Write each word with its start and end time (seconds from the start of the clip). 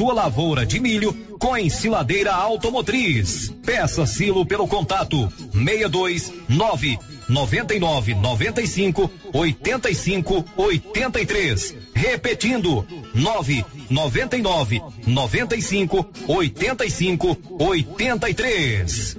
sua 0.00 0.14
lavoura 0.14 0.64
de 0.64 0.80
milho 0.80 1.12
com 1.38 1.54
ensiladeira 1.58 2.32
automotriz. 2.32 3.54
Peça 3.66 4.06
silo 4.06 4.46
pelo 4.46 4.66
contato 4.66 5.30
62 5.52 6.32
9 6.48 6.98
99 7.28 8.14
95 8.14 9.10
85 9.30 10.44
83. 10.56 11.74
Repetindo 11.92 12.86
9 13.12 13.62
99 13.90 14.80
95 15.06 16.06
85 16.26 17.38
83. 17.58 19.16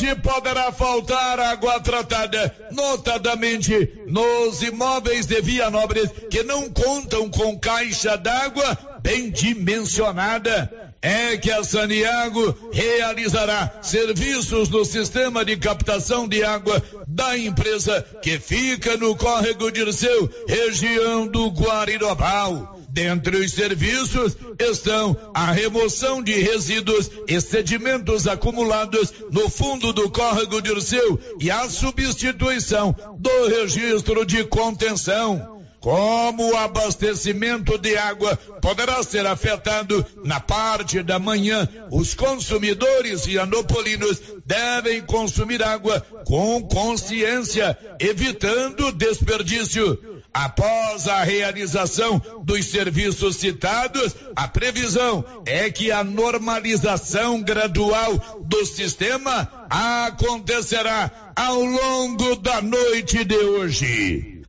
Hoje 0.00 0.14
poderá 0.14 0.72
faltar 0.72 1.38
água 1.38 1.78
tratada, 1.78 2.56
notadamente 2.70 4.00
nos 4.06 4.62
imóveis 4.62 5.26
de 5.26 5.42
Vianópolis 5.42 6.10
que 6.30 6.42
não 6.42 6.70
contam 6.70 7.28
com 7.28 7.58
caixa 7.58 8.16
d'água 8.16 8.78
bem 9.02 9.30
dimensionada. 9.30 10.72
É 11.02 11.36
que 11.36 11.50
a 11.50 11.62
Saniago 11.62 12.70
realizará 12.72 13.80
serviços 13.82 14.70
no 14.70 14.86
sistema 14.86 15.44
de 15.44 15.58
captação 15.58 16.26
de 16.26 16.42
água 16.42 16.82
da 17.06 17.36
empresa 17.36 18.02
que 18.22 18.38
fica 18.38 18.96
no 18.96 19.14
córrego 19.14 19.70
Dirceu, 19.70 20.30
região 20.48 21.26
do 21.26 21.48
Guarirobal. 21.48 22.79
Dentre 22.92 23.36
os 23.36 23.52
serviços 23.52 24.36
estão 24.58 25.16
a 25.32 25.52
remoção 25.52 26.22
de 26.22 26.32
resíduos 26.32 27.10
e 27.28 27.40
sedimentos 27.40 28.26
acumulados 28.26 29.12
no 29.30 29.48
fundo 29.48 29.92
do 29.92 30.10
córrego 30.10 30.60
de 30.60 30.72
Urseu 30.72 31.18
e 31.40 31.50
a 31.50 31.68
substituição 31.68 32.94
do 33.16 33.46
registro 33.46 34.26
de 34.26 34.44
contenção. 34.44 35.60
Como 35.80 36.50
o 36.50 36.56
abastecimento 36.56 37.78
de 37.78 37.96
água 37.96 38.36
poderá 38.60 39.02
ser 39.02 39.24
afetado 39.24 40.04
na 40.22 40.38
parte 40.38 41.02
da 41.02 41.18
manhã, 41.18 41.66
os 41.90 42.12
consumidores 42.12 43.24
vianopolinos 43.24 44.20
devem 44.44 45.00
consumir 45.00 45.62
água 45.62 46.04
com 46.26 46.60
consciência, 46.68 47.78
evitando 47.98 48.92
desperdício. 48.92 50.19
Após 50.32 51.08
a 51.08 51.24
realização 51.24 52.22
dos 52.44 52.66
serviços 52.66 53.36
citados, 53.36 54.14
a 54.36 54.46
previsão 54.46 55.24
é 55.44 55.70
que 55.70 55.90
a 55.90 56.04
normalização 56.04 57.42
gradual 57.42 58.38
do 58.44 58.64
sistema 58.64 59.66
acontecerá 59.68 61.32
ao 61.34 61.62
longo 61.64 62.36
da 62.36 62.62
noite 62.62 63.24
de 63.24 63.36
hoje. 63.36 64.39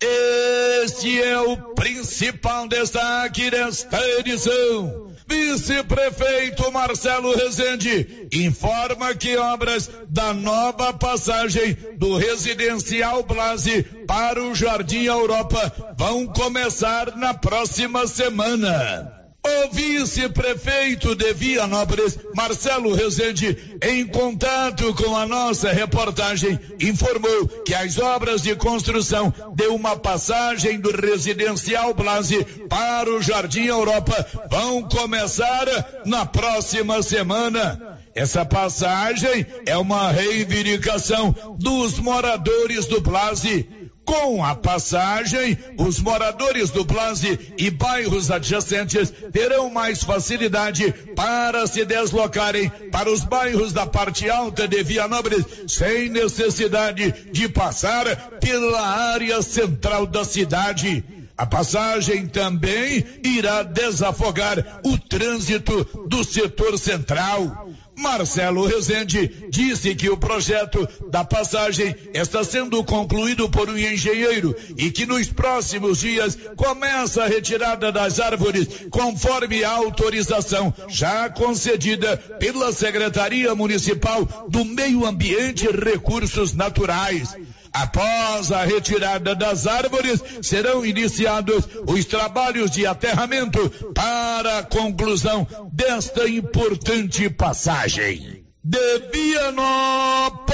Este 0.00 1.20
é 1.20 1.40
o 1.40 1.56
principal 1.74 2.68
destaque 2.68 3.50
desta 3.50 3.98
edição. 4.20 5.08
Vice-prefeito 5.26 6.70
Marcelo 6.72 7.34
Rezende 7.34 8.28
informa 8.32 9.14
que 9.14 9.36
obras 9.36 9.90
da 10.08 10.32
nova 10.32 10.92
passagem 10.94 11.76
do 11.98 12.16
residencial 12.16 13.22
Blase 13.24 13.82
para 14.06 14.42
o 14.42 14.54
Jardim 14.54 15.04
Europa 15.04 15.94
vão 15.98 16.26
começar 16.28 17.16
na 17.16 17.34
próxima 17.34 18.06
semana. 18.06 19.17
O 19.48 19.70
vice-prefeito 19.70 21.14
de 21.14 21.32
Vianópolis, 21.32 22.18
Marcelo 22.34 22.94
Rezende, 22.94 23.78
em 23.82 24.06
contato 24.06 24.92
com 24.94 25.16
a 25.16 25.26
nossa 25.26 25.72
reportagem, 25.72 26.60
informou 26.78 27.48
que 27.64 27.74
as 27.74 27.98
obras 27.98 28.42
de 28.42 28.54
construção 28.54 29.32
de 29.54 29.66
uma 29.68 29.96
passagem 29.96 30.78
do 30.78 30.90
residencial 30.90 31.94
Blase 31.94 32.44
para 32.68 33.10
o 33.10 33.22
Jardim 33.22 33.64
Europa 33.64 34.26
vão 34.50 34.82
começar 34.82 35.66
na 36.04 36.26
próxima 36.26 37.02
semana. 37.02 37.98
Essa 38.14 38.44
passagem 38.44 39.46
é 39.64 39.78
uma 39.78 40.10
reivindicação 40.10 41.34
dos 41.58 41.98
moradores 41.98 42.86
do 42.86 43.00
Blase 43.00 43.66
com 44.08 44.42
a 44.42 44.54
passagem, 44.54 45.58
os 45.76 46.00
moradores 46.00 46.70
do 46.70 46.82
Blase 46.82 47.38
e 47.58 47.68
bairros 47.68 48.30
adjacentes 48.30 49.12
terão 49.30 49.68
mais 49.68 50.02
facilidade 50.02 50.90
para 51.14 51.66
se 51.66 51.84
deslocarem 51.84 52.70
para 52.90 53.12
os 53.12 53.22
bairros 53.22 53.74
da 53.74 53.86
parte 53.86 54.30
alta 54.30 54.66
de 54.66 54.82
Vianópolis 54.82 55.44
sem 55.66 56.08
necessidade 56.08 57.12
de 57.30 57.50
passar 57.50 58.06
pela 58.40 58.80
área 58.80 59.42
central 59.42 60.06
da 60.06 60.24
cidade. 60.24 61.04
A 61.36 61.44
passagem 61.44 62.26
também 62.26 63.04
irá 63.22 63.62
desafogar 63.62 64.80
o 64.84 64.96
trânsito 64.96 65.84
do 66.08 66.24
setor 66.24 66.78
central. 66.78 67.68
Marcelo 67.98 68.64
Rezende 68.64 69.48
disse 69.50 69.94
que 69.94 70.08
o 70.08 70.16
projeto 70.16 70.88
da 71.10 71.24
passagem 71.24 71.94
está 72.14 72.44
sendo 72.44 72.82
concluído 72.84 73.48
por 73.48 73.68
um 73.68 73.76
engenheiro 73.76 74.54
e 74.76 74.90
que 74.90 75.04
nos 75.04 75.28
próximos 75.28 75.98
dias 75.98 76.38
começa 76.56 77.24
a 77.24 77.26
retirada 77.26 77.90
das 77.90 78.20
árvores 78.20 78.68
conforme 78.90 79.64
a 79.64 79.70
autorização 79.70 80.72
já 80.88 81.28
concedida 81.28 82.16
pela 82.16 82.72
Secretaria 82.72 83.54
Municipal 83.54 84.24
do 84.48 84.64
Meio 84.64 85.04
Ambiente 85.04 85.66
e 85.66 85.72
Recursos 85.72 86.54
Naturais. 86.54 87.36
Após 87.72 88.50
a 88.52 88.64
retirada 88.64 89.34
das 89.34 89.66
árvores, 89.66 90.22
serão 90.42 90.84
iniciados 90.84 91.68
os 91.86 92.04
trabalhos 92.04 92.70
de 92.70 92.86
aterramento 92.86 93.70
para 93.94 94.58
a 94.58 94.62
conclusão 94.62 95.46
desta 95.72 96.28
importante 96.28 97.28
passagem. 97.30 98.44
De 98.64 98.98
Vianópolis, 99.12 100.48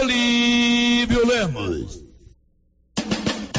Olívio 0.00 1.26
Lemos. 1.26 1.97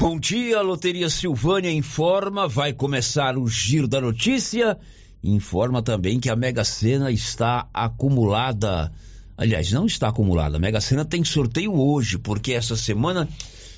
Bom 0.00 0.16
dia, 0.16 0.62
Loteria 0.62 1.10
Silvânia 1.10 1.72
informa, 1.72 2.46
vai 2.46 2.72
começar 2.72 3.36
o 3.36 3.48
giro 3.48 3.88
da 3.88 4.00
notícia. 4.00 4.78
Informa 5.24 5.82
também 5.82 6.20
que 6.20 6.30
a 6.30 6.36
Mega 6.36 6.62
Sena 6.62 7.10
está 7.10 7.68
acumulada. 7.74 8.92
Aliás, 9.36 9.72
não 9.72 9.86
está 9.86 10.06
acumulada. 10.06 10.56
A 10.56 10.60
Mega 10.60 10.80
Sena 10.80 11.04
tem 11.04 11.24
sorteio 11.24 11.74
hoje, 11.74 12.16
porque 12.16 12.52
essa 12.52 12.76
semana 12.76 13.28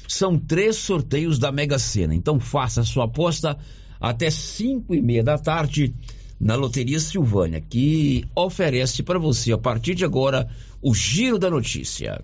são 0.07 0.39
três 0.39 0.77
sorteios 0.77 1.39
da 1.39 1.51
Mega 1.51 1.79
Sena. 1.79 2.15
Então 2.15 2.39
faça 2.39 2.85
sua 2.85 3.07
aposta 3.07 3.57
até 3.99 4.29
cinco 4.31 4.95
e 4.95 5.01
meia 5.01 5.25
da 5.25 5.39
tarde 5.39 5.95
na 6.39 6.55
Loteria 6.55 7.01
Silvânia, 7.01 7.63
que 7.63 8.27
oferece 8.37 9.03
para 9.03 9.19
você 9.19 9.53
a 9.53 9.59
partir 9.59 9.95
de 9.95 10.05
agora 10.05 10.47
o 10.83 10.95
giro 10.95 11.39
da 11.39 11.49
notícia. 11.49 12.23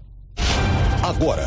Agora. 1.02 1.46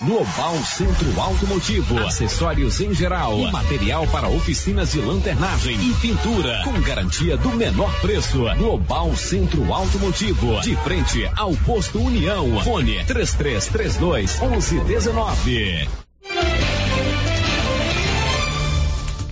Global 0.00 0.54
Centro 0.64 1.20
Automotivo, 1.20 1.98
acessórios 1.98 2.80
em 2.80 2.94
geral, 2.94 3.36
material 3.50 4.06
para 4.06 4.28
oficinas 4.28 4.92
de 4.92 5.00
lanternagem 5.00 5.74
e 5.74 5.94
pintura, 5.94 6.62
com 6.62 6.80
garantia 6.80 7.36
do 7.36 7.50
menor 7.50 7.92
preço. 8.00 8.44
Global 8.56 9.16
Centro 9.16 9.72
Automotivo, 9.72 10.60
de 10.60 10.76
frente 10.76 11.28
ao 11.36 11.52
posto 11.56 12.00
União. 12.00 12.60
Fone 12.62 13.04
3332 13.06 14.40
1119. 14.40 15.88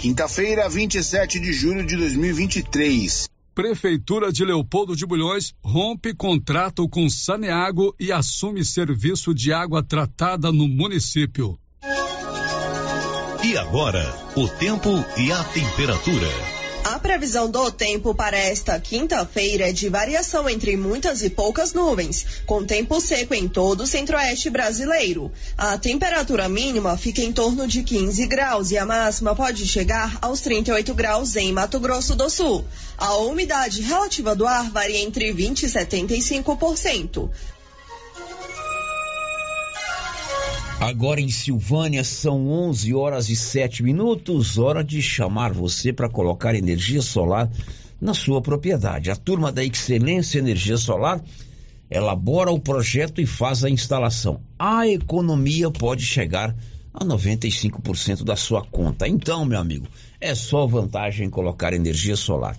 Quinta-feira, 0.01 0.69
27 0.69 1.39
de 1.39 1.53
julho 1.53 1.87
de 1.87 1.97
2023. 1.97 3.29
Prefeitura 3.57 4.31
de 4.31 4.45
Leopoldo 4.45 4.95
de 4.95 5.07
Bulhões 5.07 5.55
rompe 5.65 6.13
contrato 6.13 6.87
com 6.87 7.09
Saneago 7.09 7.97
e 7.99 8.13
assume 8.13 8.63
serviço 8.63 9.33
de 9.33 9.51
água 9.51 9.83
tratada 9.83 10.53
no 10.53 10.69
município. 10.69 11.59
E 13.43 13.57
agora, 13.57 14.15
o 14.37 14.47
tempo 14.47 14.91
e 15.17 15.33
a 15.33 15.43
temperatura. 15.43 16.66
A 16.89 17.01
previsão 17.01 17.51
do 17.51 17.69
tempo 17.73 18.15
para 18.15 18.39
esta 18.39 18.79
quinta-feira 18.79 19.71
é 19.71 19.73
de 19.73 19.89
variação 19.89 20.49
entre 20.49 20.77
muitas 20.77 21.21
e 21.21 21.29
poucas 21.29 21.73
nuvens, 21.73 22.25
com 22.47 22.65
tempo 22.65 23.01
seco 23.01 23.35
em 23.35 23.49
todo 23.49 23.81
o 23.81 23.87
centro-oeste 23.89 24.49
brasileiro. 24.51 25.33
A 25.59 25.77
temperatura 25.79 26.49
mínima 26.49 26.97
fica 26.97 27.21
em 27.21 27.33
torno 27.33 27.67
de 27.67 27.83
15 27.83 28.25
graus 28.29 28.71
e 28.71 28.79
a 28.79 28.87
máxima 28.87 29.35
pode 29.35 29.67
chegar 29.67 30.17
aos 30.23 30.41
38 30.43 30.95
graus 30.95 31.35
em 31.35 31.53
Mato 31.53 31.81
Grosso 31.81 32.15
do 32.15 32.31
Sul. 32.31 32.65
A 32.97 33.17
umidade 33.17 33.83
relativa 33.83 34.37
do 34.37 34.47
ar 34.47 34.71
varia 34.71 35.01
entre 35.01 35.33
20 35.33 35.65
e 35.65 35.67
75%. 35.67 37.29
Agora 40.79 41.23
em 41.23 41.31
Silvânia 41.31 42.05
são 42.05 42.49
11 42.49 42.95
horas 42.95 43.31
e 43.31 43.35
7 43.35 43.83
minutos, 43.83 44.59
hora 44.59 44.85
de 44.85 45.01
chamar 45.01 45.55
você 45.55 45.91
para 45.91 46.07
colocar 46.09 46.55
energia 46.55 47.01
solar 47.01 47.51
na 47.99 48.13
sua 48.13 48.43
propriedade. 48.43 49.11
A 49.11 49.17
turma 49.17 49.51
da 49.51 49.65
Excelência 49.65 50.39
Energia 50.39 50.77
Solar 50.77 51.25
elabora 51.91 52.53
o 52.53 52.61
projeto 52.61 53.23
e 53.23 53.27
faz 53.27 53.65
a 53.65 53.71
instalação. 53.71 54.39
A 54.59 54.87
economia 54.87 55.71
pode 55.71 56.05
chegar 56.05 56.55
a 56.93 57.03
95% 57.03 58.23
da 58.23 58.37
sua 58.37 58.63
conta. 58.63 59.09
Então, 59.09 59.47
meu 59.47 59.59
amigo, 59.59 59.89
é 60.21 60.35
só 60.35 60.67
vantagem 60.67 61.31
colocar 61.31 61.73
energia 61.73 62.17
solar. 62.17 62.55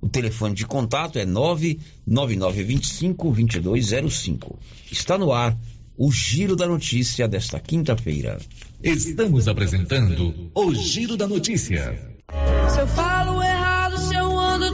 O 0.00 0.08
telefone 0.08 0.54
de 0.54 0.64
contato 0.64 1.18
é 1.18 1.26
99925 1.26 3.32
2205. 3.32 4.56
Está 4.92 5.18
no 5.18 5.32
ar 5.32 5.58
o 5.98 6.12
Giro 6.12 6.54
da 6.54 6.66
Notícia 6.66 7.26
desta 7.26 7.58
quinta-feira. 7.58 8.38
Estamos 8.82 9.48
apresentando 9.48 10.48
o 10.54 10.72
Giro 10.72 11.16
da 11.16 11.26
Notícia. 11.26 12.16
Se 12.72 12.80
eu 12.80 12.86
falo 12.86 13.40
ando. 13.40 13.57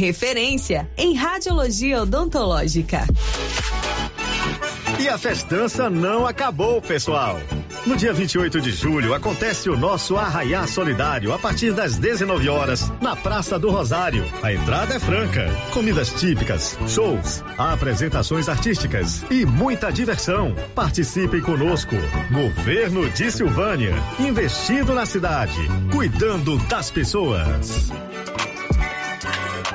referência 0.00 0.88
em 0.96 1.14
radiologia 1.14 2.00
odontológica. 2.00 3.06
E 4.98 5.08
a 5.08 5.18
festança 5.18 5.90
não 5.90 6.26
acabou, 6.26 6.80
pessoal. 6.80 7.38
No 7.86 7.96
dia 7.96 8.12
28 8.12 8.60
de 8.60 8.70
julho 8.70 9.14
acontece 9.14 9.68
o 9.68 9.76
nosso 9.76 10.16
Arraiá 10.16 10.66
Solidário 10.66 11.32
a 11.34 11.38
partir 11.38 11.72
das 11.72 11.98
19 11.98 12.48
horas 12.48 12.90
na 13.00 13.14
Praça 13.14 13.58
do 13.58 13.70
Rosário. 13.70 14.24
A 14.42 14.52
entrada 14.52 14.94
é 14.94 14.98
franca, 14.98 15.46
comidas 15.72 16.10
típicas, 16.14 16.78
shows, 16.88 17.42
apresentações 17.58 18.48
artísticas 18.48 19.22
e 19.30 19.44
muita 19.44 19.90
diversão. 19.90 20.54
Participem 20.74 21.42
conosco. 21.42 21.96
Governo 22.30 23.08
de 23.10 23.30
Silvânia, 23.30 23.94
investindo 24.18 24.94
na 24.94 25.04
cidade, 25.04 25.60
cuidando 25.92 26.56
das 26.68 26.90
pessoas. 26.90 27.90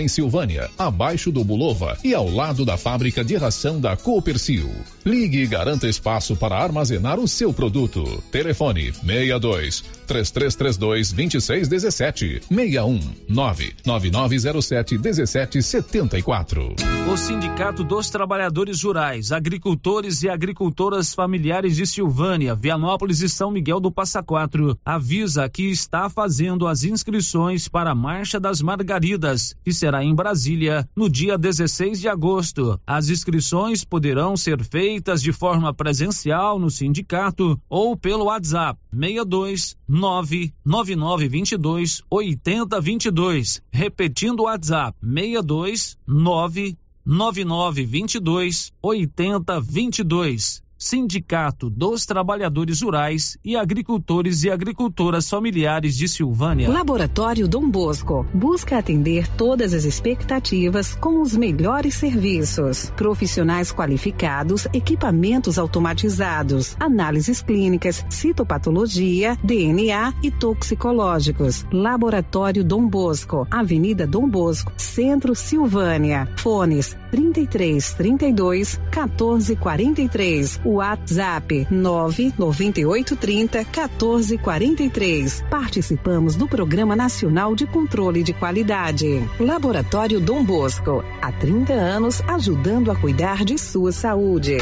em 0.00 0.08
Silvânia, 0.08 0.68
abaixo 0.78 1.32
do 1.32 1.42
Bulova 1.42 1.96
e 2.04 2.14
ao 2.14 2.28
lado 2.28 2.64
da 2.64 2.76
fábrica 2.76 3.24
de 3.24 3.36
ração 3.36 3.80
da 3.80 3.96
Coopercil. 3.96 4.70
Ligue 5.04 5.42
e 5.42 5.46
garanta 5.46 5.88
espaço 5.88 6.36
para 6.36 6.56
armazenar 6.56 7.18
o 7.18 7.26
seu 7.26 7.52
produto. 7.52 8.04
Telefone 8.30 8.92
62 8.92 9.82
3332 10.06 11.12
2617 11.12 12.42
61 12.48 13.00
99907 13.28 14.98
1774. 14.98 16.76
O 17.10 17.16
Sindicato 17.16 17.82
dos 17.82 18.10
Trabalhadores 18.10 18.82
Rurais, 18.82 19.32
Agricultores 19.32 20.22
e 20.22 20.28
Agricultoras 20.28 21.14
Familiares 21.14 21.76
de 21.76 21.86
Silvânia, 21.86 22.54
Vianópolis 22.54 23.22
e 23.22 23.28
São 23.28 23.50
Miguel 23.50 23.80
do 23.80 23.90
Passa 23.90 24.22
Quatro 24.22 24.78
avisa 24.84 25.48
que 25.48 25.70
está 25.70 26.08
fazendo 26.08 26.66
as 26.66 26.84
inscrições 26.84 27.68
para 27.68 27.90
a 27.90 27.94
Marcha 27.94 28.38
das 28.38 28.60
Margaridas, 28.60 29.54
que 29.64 29.72
será 29.72 30.04
em 30.04 30.14
Brasília 30.14 30.88
no 30.94 31.08
dia 31.08 31.38
16 31.38 31.98
de 32.00 32.08
agosto. 32.08 32.78
As 32.86 33.08
inscrições 33.08 33.82
poderão 33.84 34.36
ser 34.36 34.62
feitas 34.64 35.20
de 35.22 35.32
forma 35.32 35.74
presencial 35.74 36.56
no 36.58 36.70
sindicato 36.70 37.58
ou 37.68 37.96
pelo 37.96 38.26
WhatsApp 38.26 38.78
62 38.92 39.76
99922 39.88 42.02
8022. 42.10 43.62
Repetindo 43.70 44.40
o 44.40 44.44
WhatsApp 44.44 44.98
62 45.02 45.96
99922 46.06 48.72
8022. 48.82 50.61
Sindicato 50.82 51.70
dos 51.70 52.04
Trabalhadores 52.04 52.82
Rurais 52.82 53.38
e 53.44 53.56
Agricultores 53.56 54.42
e 54.42 54.50
Agricultoras 54.50 55.30
Familiares 55.30 55.96
de 55.96 56.08
Silvânia. 56.08 56.68
Laboratório 56.68 57.46
Dom 57.46 57.70
Bosco 57.70 58.26
busca 58.34 58.78
atender 58.78 59.28
todas 59.28 59.72
as 59.74 59.84
expectativas 59.84 60.96
com 60.96 61.20
os 61.20 61.36
melhores 61.36 61.94
serviços. 61.94 62.92
Profissionais 62.96 63.70
qualificados, 63.70 64.66
equipamentos 64.72 65.56
automatizados, 65.56 66.76
análises 66.80 67.40
clínicas, 67.40 68.04
citopatologia, 68.10 69.38
DNA 69.44 70.14
e 70.20 70.32
toxicológicos. 70.32 71.64
Laboratório 71.72 72.64
Dom 72.64 72.88
Bosco, 72.88 73.46
Avenida 73.48 74.04
Dom 74.04 74.28
Bosco, 74.28 74.72
Centro 74.76 75.34
Silvânia. 75.36 76.28
Fones 76.38 76.96
33 77.12 77.92
32 77.94 78.80
14 78.90 79.54
43 79.54 80.60
WhatsApp 80.74 81.66
99830 81.70 83.58
1443. 83.58 85.44
Participamos 85.50 86.36
do 86.36 86.48
Programa 86.48 86.96
Nacional 86.96 87.54
de 87.54 87.66
Controle 87.66 88.22
de 88.22 88.32
Qualidade. 88.32 89.28
Laboratório 89.38 90.20
Dom 90.20 90.44
Bosco, 90.44 91.04
há 91.20 91.30
30 91.32 91.72
anos 91.72 92.20
ajudando 92.22 92.90
a 92.90 92.96
cuidar 92.96 93.44
de 93.44 93.58
sua 93.58 93.92
saúde. 93.92 94.58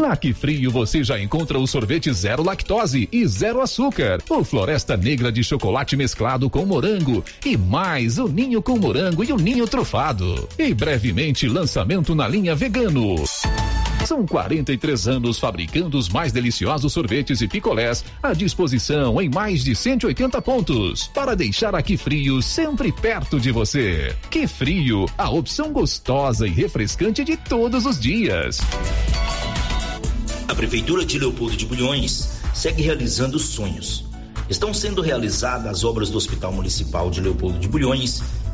Na 0.00 0.16
Que 0.16 0.32
Frio 0.32 0.70
você 0.70 1.04
já 1.04 1.20
encontra 1.20 1.58
o 1.58 1.66
sorvete 1.66 2.10
zero 2.12 2.42
lactose 2.42 3.06
e 3.12 3.26
zero 3.26 3.60
açúcar, 3.60 4.22
o 4.30 4.42
Floresta 4.42 4.96
Negra 4.96 5.30
de 5.30 5.44
chocolate 5.44 5.94
mesclado 5.94 6.48
com 6.48 6.64
morango 6.64 7.22
e 7.44 7.56
mais 7.56 8.18
o 8.18 8.26
ninho 8.26 8.62
com 8.62 8.78
morango 8.78 9.22
e 9.22 9.30
o 9.30 9.36
ninho 9.36 9.66
trufado. 9.68 10.48
E 10.58 10.72
brevemente 10.72 11.46
lançamento 11.46 12.14
na 12.14 12.26
linha 12.26 12.54
vegano. 12.54 13.16
São 14.04 14.26
43 14.26 15.08
anos 15.08 15.38
fabricando 15.38 15.98
os 15.98 16.08
mais 16.08 16.32
deliciosos 16.32 16.92
sorvetes 16.92 17.40
e 17.40 17.48
picolés 17.48 18.04
à 18.22 18.32
disposição 18.32 19.20
em 19.20 19.28
mais 19.28 19.62
de 19.62 19.74
180 19.74 20.40
pontos 20.42 21.06
para 21.08 21.36
deixar 21.36 21.74
aqui 21.74 21.96
frio 21.96 22.42
sempre 22.42 22.90
perto 22.90 23.38
de 23.38 23.52
você. 23.52 24.16
Que 24.30 24.46
frio, 24.46 25.06
a 25.16 25.30
opção 25.30 25.72
gostosa 25.72 26.46
e 26.46 26.50
refrescante 26.50 27.22
de 27.22 27.36
todos 27.36 27.86
os 27.86 28.00
dias. 28.00 28.58
A 30.48 30.54
Prefeitura 30.54 31.04
de 31.04 31.18
Leopoldo 31.18 31.56
de 31.56 31.66
Bulhões 31.66 32.40
segue 32.52 32.82
realizando 32.82 33.38
sonhos. 33.38 34.04
Estão 34.48 34.74
sendo 34.74 35.00
realizadas 35.00 35.66
as 35.66 35.84
obras 35.84 36.10
do 36.10 36.18
Hospital 36.18 36.52
Municipal 36.52 37.08
de 37.08 37.20
Leopoldo 37.20 37.58
de 37.58 37.68
Bulhões 37.68 38.20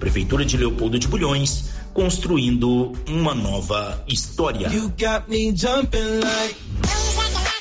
Prefeitura 0.00 0.46
de 0.46 0.56
Leopoldo 0.56 0.98
de 0.98 1.06
Bulhões, 1.06 1.66
construindo 1.92 2.92
uma 3.06 3.34
nova 3.34 4.02
história. 4.08 4.68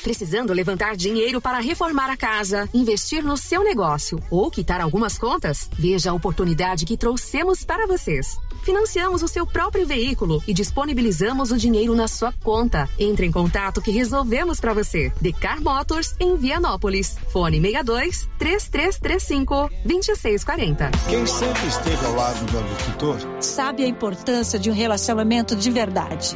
Precisando 0.10 0.54
levantar 0.54 0.96
dinheiro 0.96 1.39
para 1.39 1.60
reformar 1.60 2.10
a 2.10 2.18
casa, 2.18 2.68
investir 2.74 3.24
no 3.24 3.38
seu 3.38 3.63
negócio 3.63 4.20
ou 4.32 4.50
quitar 4.50 4.82
algumas 4.82 5.20
contas? 5.20 5.70
Veja 5.78 6.10
a 6.10 6.16
oportunidade 6.16 6.84
que 6.84 6.98
trouxemos 6.98 7.63
para 7.63 7.86
vocês. 7.86 8.36
Financiamos 8.63 9.22
o 9.22 9.28
seu 9.28 9.46
próprio 9.46 9.86
veículo 9.86 10.42
e 10.48 10.54
disponibilizamos 10.54 11.51
o 11.51 11.58
dinheiro 11.58 11.94
na 11.94 12.08
sua 12.08 12.34
conta. 12.44 12.89
Entre 12.98 13.28
em 13.28 13.32
contato 13.32 13.84
que 13.84 13.92
resolvemos 13.92 14.60
para 14.60 14.74
você. 14.74 15.13
Decar 15.22 15.62
Motors 15.62 16.16
em 16.20 16.36
Vianópolis. 16.36 17.16
Fone 17.32 17.62
62 17.62 18.28
3335 18.39 19.70
2640. 19.86 20.89
Quem 21.08 21.28
sempre 21.28 21.68
esteve 21.68 22.04
ao 22.08 22.16
lado 22.16 22.51
do 22.51 22.58
agricultor 22.58 23.44
sabe 23.44 23.84
a 23.84 23.88
importância 23.88 24.58
de 24.58 24.72
um 24.72 24.74
relacionamento 24.74 25.56
de 25.56 25.70
verdade. 25.70 26.36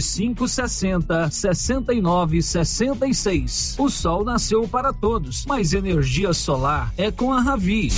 99560 0.00 1.30
6966. 1.30 3.76
O 3.78 3.88
sol 3.88 4.24
nasceu 4.24 4.66
para 4.68 4.92
todos, 4.92 5.44
mas 5.46 5.72
energia 5.72 6.32
solar 6.32 6.92
é 6.96 7.10
com 7.10 7.32
a 7.32 7.40
Ravi. 7.40 7.88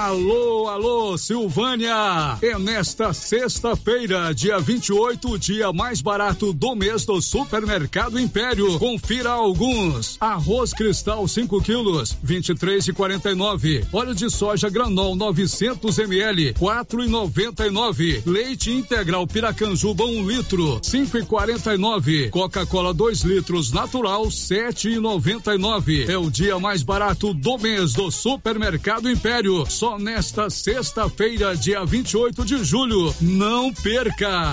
Alô, 0.00 0.66
alô, 0.66 1.18
Silvânia! 1.18 2.38
É 2.40 2.58
nesta 2.58 3.12
sexta-feira, 3.12 4.32
dia 4.34 4.58
28, 4.58 5.32
o 5.32 5.38
dia 5.38 5.74
mais 5.74 6.00
barato 6.00 6.54
do 6.54 6.74
mês 6.74 7.04
do 7.04 7.20
Supermercado 7.20 8.18
Império. 8.18 8.78
Confira 8.78 9.32
alguns: 9.32 10.16
arroz 10.18 10.72
cristal 10.72 11.28
5 11.28 11.60
quilos, 11.60 12.16
23 12.22 12.88
e 12.88 12.92
49. 12.94 13.84
Óleo 13.92 14.14
de 14.14 14.30
soja 14.30 14.70
granol 14.70 15.14
900 15.14 15.98
ml, 15.98 16.54
4 16.54 17.04
e 17.04 17.06
99. 17.06 18.22
Leite 18.24 18.70
integral 18.70 19.26
Piracanjuba 19.26 20.04
1 20.04 20.08
um 20.08 20.26
litro, 20.26 20.80
5 20.82 21.18
e 21.18 21.26
49. 21.26 22.30
Coca-Cola 22.30 22.94
2 22.94 23.20
litros 23.20 23.70
natural 23.70 24.30
7 24.30 24.92
e 24.92 24.98
99. 24.98 26.10
É 26.10 26.16
o 26.16 26.30
dia 26.30 26.58
mais 26.58 26.82
barato 26.82 27.34
do 27.34 27.58
mês 27.58 27.92
do 27.92 28.10
Supermercado 28.10 29.10
Império 29.10 29.66
só 29.68 29.89
nesta 29.98 30.50
sexta-feira, 30.50 31.56
dia 31.56 31.84
28 31.84 32.44
de 32.44 32.64
julho. 32.64 33.14
Não 33.20 33.72
perca! 33.72 34.52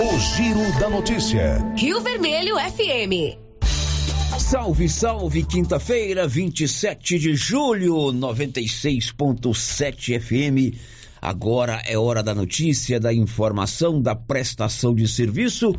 O 0.03 0.17
Giro 0.17 0.79
da 0.79 0.89
Notícia. 0.89 1.63
Rio 1.77 2.01
Vermelho 2.01 2.55
FM. 2.55 3.37
Salve, 4.39 4.89
salve, 4.89 5.43
quinta-feira, 5.43 6.27
27 6.27 7.19
de 7.19 7.35
julho, 7.35 8.11
96.7 8.11 10.19
FM. 10.19 10.75
Agora 11.21 11.83
é 11.85 11.99
hora 11.99 12.23
da 12.23 12.33
notícia, 12.33 12.99
da 12.99 13.13
informação, 13.13 14.01
da 14.01 14.15
prestação 14.15 14.95
de 14.95 15.07
serviço 15.07 15.75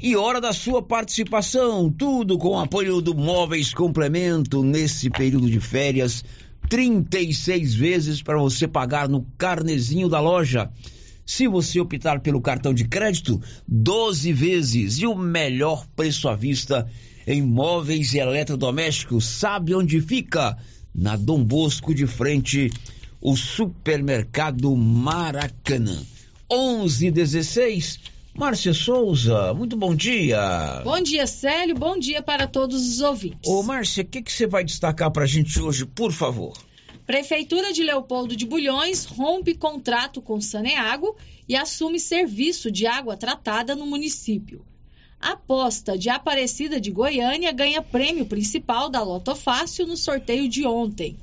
e 0.00 0.16
hora 0.16 0.40
da 0.40 0.54
sua 0.54 0.80
participação. 0.80 1.92
Tudo 1.92 2.38
com 2.38 2.58
apoio 2.58 3.02
do 3.02 3.14
Móveis 3.14 3.74
Complemento 3.74 4.62
nesse 4.62 5.10
período 5.10 5.50
de 5.50 5.60
férias. 5.60 6.24
36 6.70 7.74
vezes 7.74 8.22
para 8.22 8.38
você 8.38 8.66
pagar 8.66 9.06
no 9.06 9.26
carnezinho 9.36 10.08
da 10.08 10.18
loja. 10.18 10.70
Se 11.26 11.48
você 11.48 11.80
optar 11.80 12.20
pelo 12.20 12.40
cartão 12.40 12.72
de 12.72 12.86
crédito, 12.86 13.42
12 13.66 14.32
vezes 14.32 14.98
e 15.00 15.06
o 15.06 15.16
melhor 15.16 15.84
preço 15.96 16.28
à 16.28 16.36
vista 16.36 16.88
em 17.26 17.42
móveis 17.42 18.14
e 18.14 18.18
eletrodomésticos. 18.18 19.24
Sabe 19.24 19.74
onde 19.74 20.00
fica? 20.00 20.56
Na 20.94 21.16
Dom 21.16 21.42
Bosco 21.42 21.92
de 21.92 22.06
frente, 22.06 22.70
o 23.20 23.36
supermercado 23.36 24.74
Maracanã. 24.76 26.00
1116. 26.48 27.98
Márcia 28.32 28.72
Souza, 28.72 29.52
muito 29.54 29.76
bom 29.76 29.94
dia. 29.94 30.82
Bom 30.84 31.00
dia, 31.00 31.26
Célio. 31.26 31.74
Bom 31.74 31.98
dia 31.98 32.22
para 32.22 32.46
todos 32.46 32.86
os 32.88 33.00
ouvintes. 33.00 33.50
Ô, 33.50 33.62
Márcia, 33.62 34.04
o 34.04 34.06
que, 34.06 34.22
que 34.22 34.30
você 34.30 34.46
vai 34.46 34.62
destacar 34.62 35.10
para 35.10 35.24
a 35.24 35.26
gente 35.26 35.58
hoje, 35.58 35.86
por 35.86 36.12
favor? 36.12 36.52
Prefeitura 37.06 37.72
de 37.72 37.84
Leopoldo 37.84 38.34
de 38.34 38.44
Bulhões 38.44 39.04
rompe 39.04 39.54
contrato 39.54 40.20
com 40.20 40.40
Saneago 40.40 41.16
e 41.48 41.54
assume 41.54 42.00
serviço 42.00 42.68
de 42.68 42.84
água 42.84 43.16
tratada 43.16 43.76
no 43.76 43.86
município. 43.86 44.66
Aposta 45.20 45.96
de 45.96 46.08
Aparecida 46.10 46.80
de 46.80 46.90
Goiânia 46.90 47.52
ganha 47.52 47.80
prêmio 47.80 48.26
principal 48.26 48.90
da 48.90 49.04
Loto 49.04 49.36
Fácil 49.36 49.86
no 49.86 49.96
sorteio 49.96 50.48
de 50.48 50.66
ontem. 50.66 51.16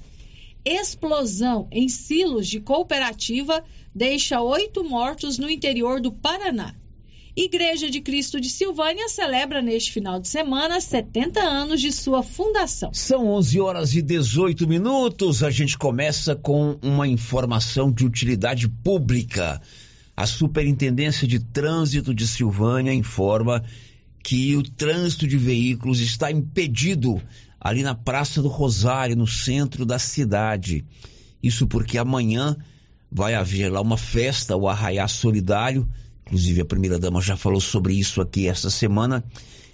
Explosão 0.64 1.68
em 1.70 1.90
silos 1.90 2.48
de 2.48 2.62
cooperativa 2.62 3.62
deixa 3.94 4.42
oito 4.42 4.86
mortos 4.86 5.38
no 5.38 5.50
interior 5.50 6.00
do 6.00 6.14
Paraná. 6.14 6.74
Igreja 7.36 7.90
de 7.90 8.00
Cristo 8.00 8.40
de 8.40 8.48
Silvânia 8.48 9.10
celebra 9.10 9.60
neste 9.60 9.92
final 9.92 10.20
de 10.20 10.28
semana 10.28 10.80
70 10.80 11.40
anos 11.40 11.82
de 11.82 11.92
sua 11.92 12.22
fundação. 12.22 12.94
São 12.94 13.28
11 13.28 13.60
horas 13.60 13.96
e 13.96 14.04
18 14.04 14.68
minutos. 14.68 15.42
A 15.42 15.50
gente 15.50 15.76
começa 15.76 16.36
com 16.36 16.78
uma 16.80 17.08
informação 17.08 17.92
de 17.92 18.06
utilidade 18.06 18.70
pública. 18.70 19.60
A 20.16 20.28
Superintendência 20.28 21.28
de 21.28 21.40
Trânsito 21.40 22.14
de 22.14 22.28
Silvânia 22.28 22.94
informa 22.94 23.64
que 24.24 24.56
o 24.56 24.62
trânsito 24.62 25.28
de 25.28 25.36
veículos 25.36 26.02
está 26.02 26.32
impedido 26.32 27.20
ali 27.60 27.82
na 27.82 27.96
Praça 27.96 28.44
do 28.44 28.48
Rosário, 28.48 29.16
no 29.16 29.26
centro 29.26 29.88
da 29.88 29.98
cidade. 29.98 30.86
Isso 31.42 31.66
porque 31.66 31.98
amanhã 31.98 32.56
vai 33.12 33.34
haver 33.34 33.72
lá 33.72 33.82
uma 33.82 33.98
festa, 33.98 34.56
o 34.56 34.68
Arraiá 34.68 35.08
Solidário 35.08 35.90
Inclusive, 36.26 36.62
a 36.62 36.66
primeira-dama 36.66 37.22
já 37.22 37.36
falou 37.36 37.62
sobre 37.62 37.94
isso 37.94 38.22
aqui 38.22 38.48
esta 38.48 38.70
semana. 38.70 39.24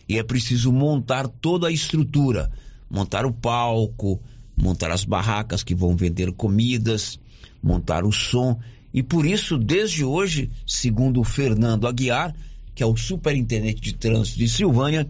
E 0.08 0.18
é 0.18 0.24
preciso 0.24 0.72
montar 0.72 1.28
toda 1.28 1.68
a 1.68 1.72
estrutura, 1.72 2.52
montar 2.90 3.26
o 3.26 3.32
palco, 3.32 4.20
montar 4.58 4.92
as 4.92 5.06
barracas 5.06 5.64
que 5.64 5.76
vão 5.76 5.96
vender 5.96 6.32
comidas, 6.32 7.20
montar 7.62 8.04
o 8.04 8.12
som. 8.12 8.60
E 8.94 9.04
por 9.04 9.26
isso, 9.26 9.58
desde 9.58 10.04
hoje, 10.04 10.50
segundo 10.66 11.22
o 11.22 11.24
Fernando 11.24 11.88
Aguiar, 11.88 12.36
que 12.74 12.82
é 12.82 12.86
o 12.86 12.98
superintendente 12.98 13.82
de 13.82 13.94
trânsito 13.94 14.40
de 14.40 14.50
Silvânia, 14.50 15.08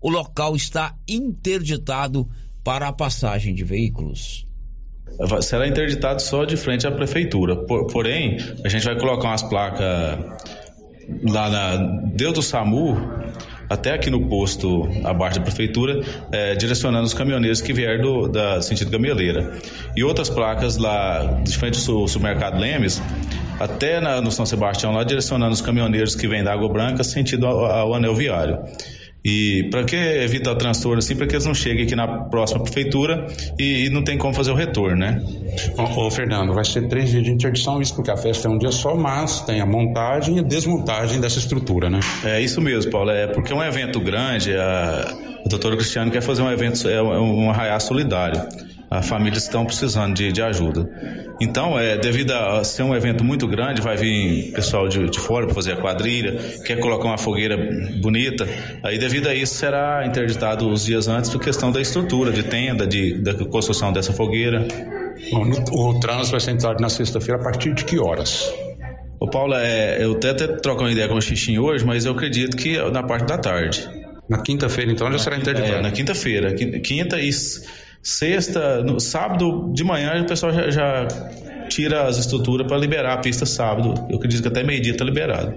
o 0.00 0.10
local 0.10 0.54
está 0.54 0.94
interditado 1.08 2.28
para 2.62 2.88
a 2.88 2.92
passagem 2.92 3.54
de 3.54 3.64
veículos 3.64 4.46
será 5.40 5.68
interditado 5.68 6.20
só 6.20 6.44
de 6.44 6.56
frente 6.56 6.86
à 6.86 6.90
prefeitura. 6.90 7.56
porém, 7.56 8.36
a 8.64 8.68
gente 8.68 8.84
vai 8.84 8.98
colocar 8.98 9.28
umas 9.28 9.42
placas 9.42 10.18
lá 11.22 11.50
na, 11.50 11.76
deu 12.14 12.32
do 12.32 12.42
SAMU 12.42 12.96
até 13.68 13.94
aqui 13.94 14.10
no 14.10 14.28
posto 14.28 14.86
abaixo 15.02 15.38
da 15.38 15.44
prefeitura, 15.44 16.02
é, 16.30 16.54
direcionando 16.54 17.04
os 17.04 17.14
caminhoneiros 17.14 17.62
que 17.62 17.72
vieram 17.72 18.02
do 18.02 18.28
da 18.28 18.60
sentido 18.60 18.90
Gameleira. 18.90 19.56
E 19.96 20.04
outras 20.04 20.28
placas 20.28 20.76
lá 20.76 21.40
de 21.42 21.56
frente 21.56 21.78
ao 21.90 22.06
supermercado 22.06 22.60
Lemes, 22.60 23.00
até 23.58 23.98
na, 23.98 24.20
no 24.20 24.30
São 24.30 24.44
Sebastião, 24.44 24.92
lá 24.92 25.04
direcionando 25.04 25.52
os 25.52 25.62
caminhoneiros 25.62 26.14
que 26.14 26.28
vêm 26.28 26.44
da 26.44 26.52
Água 26.52 26.68
Branca 26.68 27.02
sentido 27.02 27.46
ao, 27.46 27.64
ao 27.64 27.94
anel 27.94 28.14
viário. 28.14 28.58
E 29.24 29.68
para 29.70 29.84
que 29.84 29.94
evitar 29.94 30.56
transtorno 30.56 30.98
assim, 30.98 31.14
para 31.14 31.26
que 31.26 31.34
eles 31.34 31.46
não 31.46 31.54
cheguem 31.54 31.84
aqui 31.84 31.94
na 31.94 32.08
próxima 32.24 32.60
prefeitura 32.60 33.26
e, 33.56 33.86
e 33.86 33.90
não 33.90 34.02
tem 34.02 34.18
como 34.18 34.34
fazer 34.34 34.50
o 34.50 34.54
retorno, 34.54 34.96
né? 34.96 35.22
Ô, 35.78 36.06
ô, 36.06 36.10
Fernando, 36.10 36.52
vai 36.52 36.64
ser 36.64 36.88
três 36.88 37.10
dias 37.10 37.22
de 37.22 37.30
interdição, 37.30 37.80
isso 37.80 37.94
porque 37.94 38.10
a 38.10 38.16
festa 38.16 38.48
é 38.48 38.50
um 38.50 38.58
dia 38.58 38.72
só, 38.72 38.96
mas 38.96 39.40
tem 39.42 39.60
a 39.60 39.66
montagem 39.66 40.36
e 40.36 40.40
a 40.40 40.42
desmontagem 40.42 41.20
dessa 41.20 41.38
estrutura, 41.38 41.88
né? 41.88 42.00
É 42.24 42.40
isso 42.40 42.60
mesmo, 42.60 42.90
Paulo, 42.90 43.10
é 43.10 43.28
porque 43.28 43.52
é 43.52 43.56
um 43.56 43.62
evento 43.62 44.00
grande, 44.00 44.56
a, 44.56 45.14
o 45.44 45.48
doutor 45.48 45.76
Cristiano 45.76 46.10
quer 46.10 46.22
fazer 46.22 46.42
um 46.42 46.50
evento, 46.50 46.88
é 46.88 47.00
um, 47.00 47.44
um 47.44 47.50
arraiá 47.50 47.78
solidário 47.78 48.42
as 48.98 49.08
famílias 49.08 49.44
estão 49.44 49.64
precisando 49.64 50.14
de, 50.14 50.30
de 50.30 50.42
ajuda. 50.42 50.88
Então, 51.40 51.78
é, 51.78 51.96
devido 51.96 52.32
a 52.32 52.62
ser 52.62 52.82
um 52.82 52.94
evento 52.94 53.24
muito 53.24 53.48
grande, 53.48 53.80
vai 53.80 53.96
vir 53.96 54.52
pessoal 54.52 54.86
de, 54.86 55.08
de 55.08 55.18
fora 55.18 55.46
para 55.46 55.54
fazer 55.54 55.72
a 55.72 55.76
quadrilha, 55.76 56.36
quer 56.64 56.78
colocar 56.78 57.08
uma 57.08 57.18
fogueira 57.18 57.56
bonita, 58.00 58.46
aí 58.82 58.98
devido 58.98 59.28
a 59.28 59.34
isso 59.34 59.54
será 59.54 60.06
interditado 60.06 60.68
os 60.68 60.84
dias 60.84 61.08
antes 61.08 61.30
por 61.30 61.40
questão 61.40 61.72
da 61.72 61.80
estrutura, 61.80 62.30
de 62.30 62.42
tenda, 62.42 62.86
de, 62.86 63.14
da 63.14 63.32
construção 63.46 63.92
dessa 63.92 64.12
fogueira. 64.12 64.66
Bom, 65.30 65.50
o 65.72 65.98
trânsito 65.98 66.32
vai 66.32 66.40
ser 66.40 66.50
entrado 66.50 66.80
na 66.80 66.88
sexta-feira 66.88 67.40
a 67.40 67.42
partir 67.42 67.72
de 67.72 67.84
que 67.84 67.98
horas? 67.98 68.52
Ô 69.18 69.28
Paulo, 69.28 69.54
é, 69.54 70.04
eu 70.04 70.12
até, 70.12 70.30
até 70.30 70.46
troco 70.48 70.82
uma 70.82 70.92
ideia 70.92 71.08
com 71.08 71.14
o 71.14 71.22
Xixim 71.22 71.58
hoje, 71.58 71.84
mas 71.84 72.04
eu 72.04 72.12
acredito 72.12 72.56
que 72.56 72.76
na 72.90 73.02
parte 73.02 73.26
da 73.26 73.38
tarde. 73.38 73.88
Na 74.28 74.42
quinta-feira, 74.42 74.90
então, 74.90 75.10
já 75.10 75.18
será 75.18 75.36
interditado? 75.36 75.74
É, 75.74 75.82
na 75.82 75.90
quinta-feira. 75.90 76.54
Quinta 76.54 77.20
e 77.20 77.30
sexta, 78.02 78.82
no 78.82 78.98
sábado 78.98 79.70
de 79.72 79.84
manhã, 79.84 80.22
o 80.22 80.26
pessoal 80.26 80.52
já, 80.52 80.70
já 80.70 81.08
tira 81.68 82.06
as 82.06 82.18
estruturas 82.18 82.66
para 82.66 82.76
liberar 82.76 83.14
a 83.14 83.18
pista 83.18 83.46
sábado. 83.46 83.94
Eu 84.10 84.16
acredito 84.16 84.42
que 84.42 84.48
até 84.48 84.64
meio-dia 84.64 84.92
está 84.92 85.04
liberado. 85.04 85.54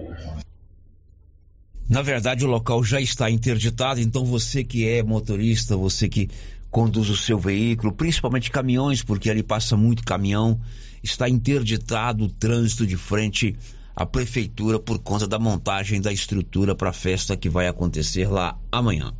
Na 1.90 2.02
verdade, 2.02 2.46
o 2.46 2.48
local 2.48 2.84
já 2.84 3.00
está 3.00 3.30
interditado, 3.30 4.00
então 4.00 4.26
você 4.26 4.64
que 4.64 4.88
é 4.88 5.04
motorista, 5.04 5.76
você 5.76 6.10
que 6.10 6.30
conduz 6.72 7.10
o 7.10 7.16
seu 7.16 7.38
veículo, 7.38 7.94
principalmente 7.94 8.52
caminhões, 8.52 9.04
porque 9.04 9.30
ali 9.30 9.44
passa 9.44 9.78
muito 9.78 10.04
caminhão, 10.04 10.60
está 11.04 11.30
interditado 11.30 12.26
o 12.26 12.30
trânsito 12.30 12.88
de 12.88 12.98
frente 12.98 13.56
à 13.96 14.06
prefeitura 14.06 14.80
por 14.80 15.00
conta 15.00 15.28
da 15.28 15.40
montagem 15.40 16.02
da 16.02 16.12
estrutura 16.12 16.76
para 16.76 16.90
a 16.90 16.94
festa 16.94 17.38
que 17.38 17.50
vai 17.50 17.68
acontecer 17.68 18.28
lá 18.28 18.58
amanhã. 18.72 19.14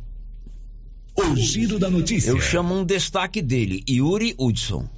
O 1.16 1.36
giro 1.36 1.78
da 1.78 1.88
notícia. 1.88 2.30
Eu 2.30 2.40
chamo 2.40 2.74
um 2.74 2.84
destaque 2.84 3.40
dele, 3.40 3.82
Yuri 3.88 4.34
Hudson. 4.38 4.88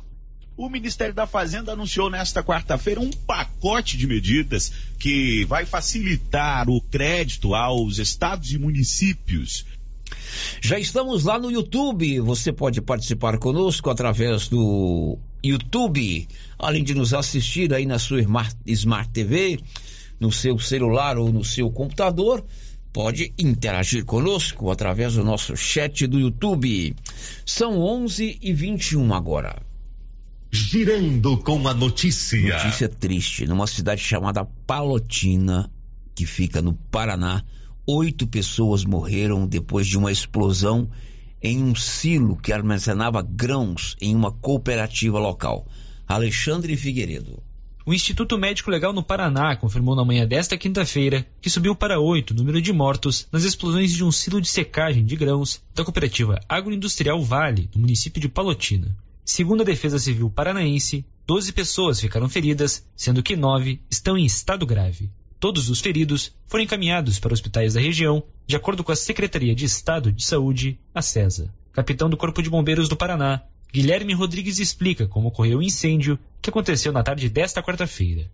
O 0.57 0.69
Ministério 0.69 1.15
da 1.15 1.27
Fazenda 1.27 1.73
anunciou 1.73 2.11
nesta 2.11 2.43
quarta-feira 2.43 3.01
um 3.01 3.11
pacote 3.11 3.97
de 3.97 4.07
medidas 4.07 4.73
que 4.99 5.45
vai 5.45 5.65
facilitar 5.65 6.69
o 6.69 6.81
crédito 6.81 7.55
aos 7.55 7.99
estados 7.99 8.51
e 8.53 8.59
municípios 8.59 9.65
já 10.61 10.79
estamos 10.79 11.25
lá 11.25 11.39
no 11.39 11.51
YouTube. 11.51 12.21
Você 12.21 12.53
pode 12.53 12.81
participar 12.81 13.39
conosco 13.39 13.91
através 13.91 14.49
do 14.49 15.19
YouTube, 15.45 16.27
além 16.59 16.83
de 16.83 16.95
nos 16.95 17.15
assistir 17.15 17.73
aí 17.73 17.87
na 17.87 17.99
sua 17.99 18.21
Smart, 18.21 18.57
Smart 18.67 19.11
TV, 19.11 19.61
no 20.19 20.33
seu 20.33 20.59
celular 20.59 21.19
ou 21.19 21.33
no 21.33 21.45
seu 21.45 21.71
computador. 21.71 22.45
Pode 22.99 23.33
interagir 23.39 24.05
conosco 24.05 24.73
através 24.73 25.15
do 25.15 25.23
nosso 25.23 25.57
chat 25.57 26.05
do 26.09 26.19
YouTube. 26.19 26.97
São 27.47 27.79
11 27.79 28.41
e 28.43 28.53
21 28.53 29.15
agora. 29.15 29.63
Girando 30.51 31.39
com 31.39 31.69
a 31.69 31.75
notícia. 31.75 32.57
Notícia 32.57 32.89
triste. 32.89 33.47
Numa 33.47 33.69
cidade 33.69 34.01
chamada 34.01 34.45
Palotina, 34.45 35.71
que 36.13 36.27
fica 36.27 36.61
no 36.61 36.75
Paraná, 36.75 37.45
oito 37.87 38.27
pessoas 38.27 38.85
morreram 38.85 39.47
depois 39.47 39.87
de 39.87 39.97
uma 39.97 40.11
explosão 40.11 40.91
em 41.41 41.63
um 41.63 41.77
silo 41.77 42.37
que 42.37 42.53
armazenava 42.53 43.23
grãos 43.23 43.97
em 44.01 44.13
uma 44.13 44.33
cooperativa 44.33 45.21
local. 45.21 45.69
Alexandre 46.05 46.77
Figueiredo. 46.77 47.41
O 47.89 47.95
Instituto 47.95 48.37
Médico 48.37 48.71
Legal 48.71 48.93
no 48.93 49.03
Paraná 49.03 49.57
confirmou 49.57 49.97
na 49.97 50.05
manhã 50.05 50.29
desta 50.29 50.59
quinta-feira 50.59 51.27
que 51.41 51.49
subiu 51.49 51.75
para 51.75 51.99
oito 51.99 52.33
o 52.33 52.35
número 52.35 52.61
de 52.61 52.71
mortos 52.71 53.27
nas 53.33 53.45
explosões 53.45 53.95
de 53.95 54.05
um 54.05 54.13
silo 54.13 54.43
de 54.43 54.49
secagem 54.51 55.07
de 55.07 55.17
grãos 55.17 55.63
da 55.75 55.83
cooperativa 55.83 56.39
Agroindustrial 56.47 57.25
Vale, 57.25 57.71
no 57.75 57.81
município 57.81 58.21
de 58.21 58.29
Palotina. 58.29 58.95
Segundo 59.25 59.63
a 59.63 59.65
Defesa 59.65 59.99
Civil 59.99 60.29
Paranaense, 60.29 61.03
12 61.27 61.51
pessoas 61.55 61.99
ficaram 61.99 62.29
feridas, 62.29 62.87
sendo 62.95 63.23
que 63.23 63.35
nove 63.35 63.81
estão 63.91 64.19
em 64.19 64.27
estado 64.27 64.67
grave. 64.67 65.09
Todos 65.41 65.71
os 65.71 65.81
feridos 65.81 66.31
foram 66.47 66.65
encaminhados 66.65 67.19
para 67.19 67.33
hospitais 67.33 67.73
da 67.73 67.81
região, 67.81 68.23
de 68.47 68.55
acordo 68.55 68.85
com 68.85 68.93
a 68.93 68.97
Secretaria 68.97 69.55
de 69.55 69.65
Estado 69.65 70.13
de 70.13 70.27
Saúde, 70.27 70.79
a 70.95 71.01
CESA. 71.01 71.51
Capitão 71.73 72.11
do 72.11 72.19
Corpo 72.19 72.43
de 72.43 72.51
Bombeiros 72.51 72.87
do 72.87 72.97
Paraná, 72.97 73.45
Guilherme 73.73 74.15
Rodrigues 74.15 74.59
explica 74.59 75.07
como 75.07 75.29
ocorreu 75.29 75.59
o 75.59 75.63
incêndio 75.63 76.19
que 76.41 76.49
aconteceu 76.49 76.93
na 76.93 77.03
tarde 77.03 77.29
desta 77.29 77.63
quarta-feira. 77.63 78.31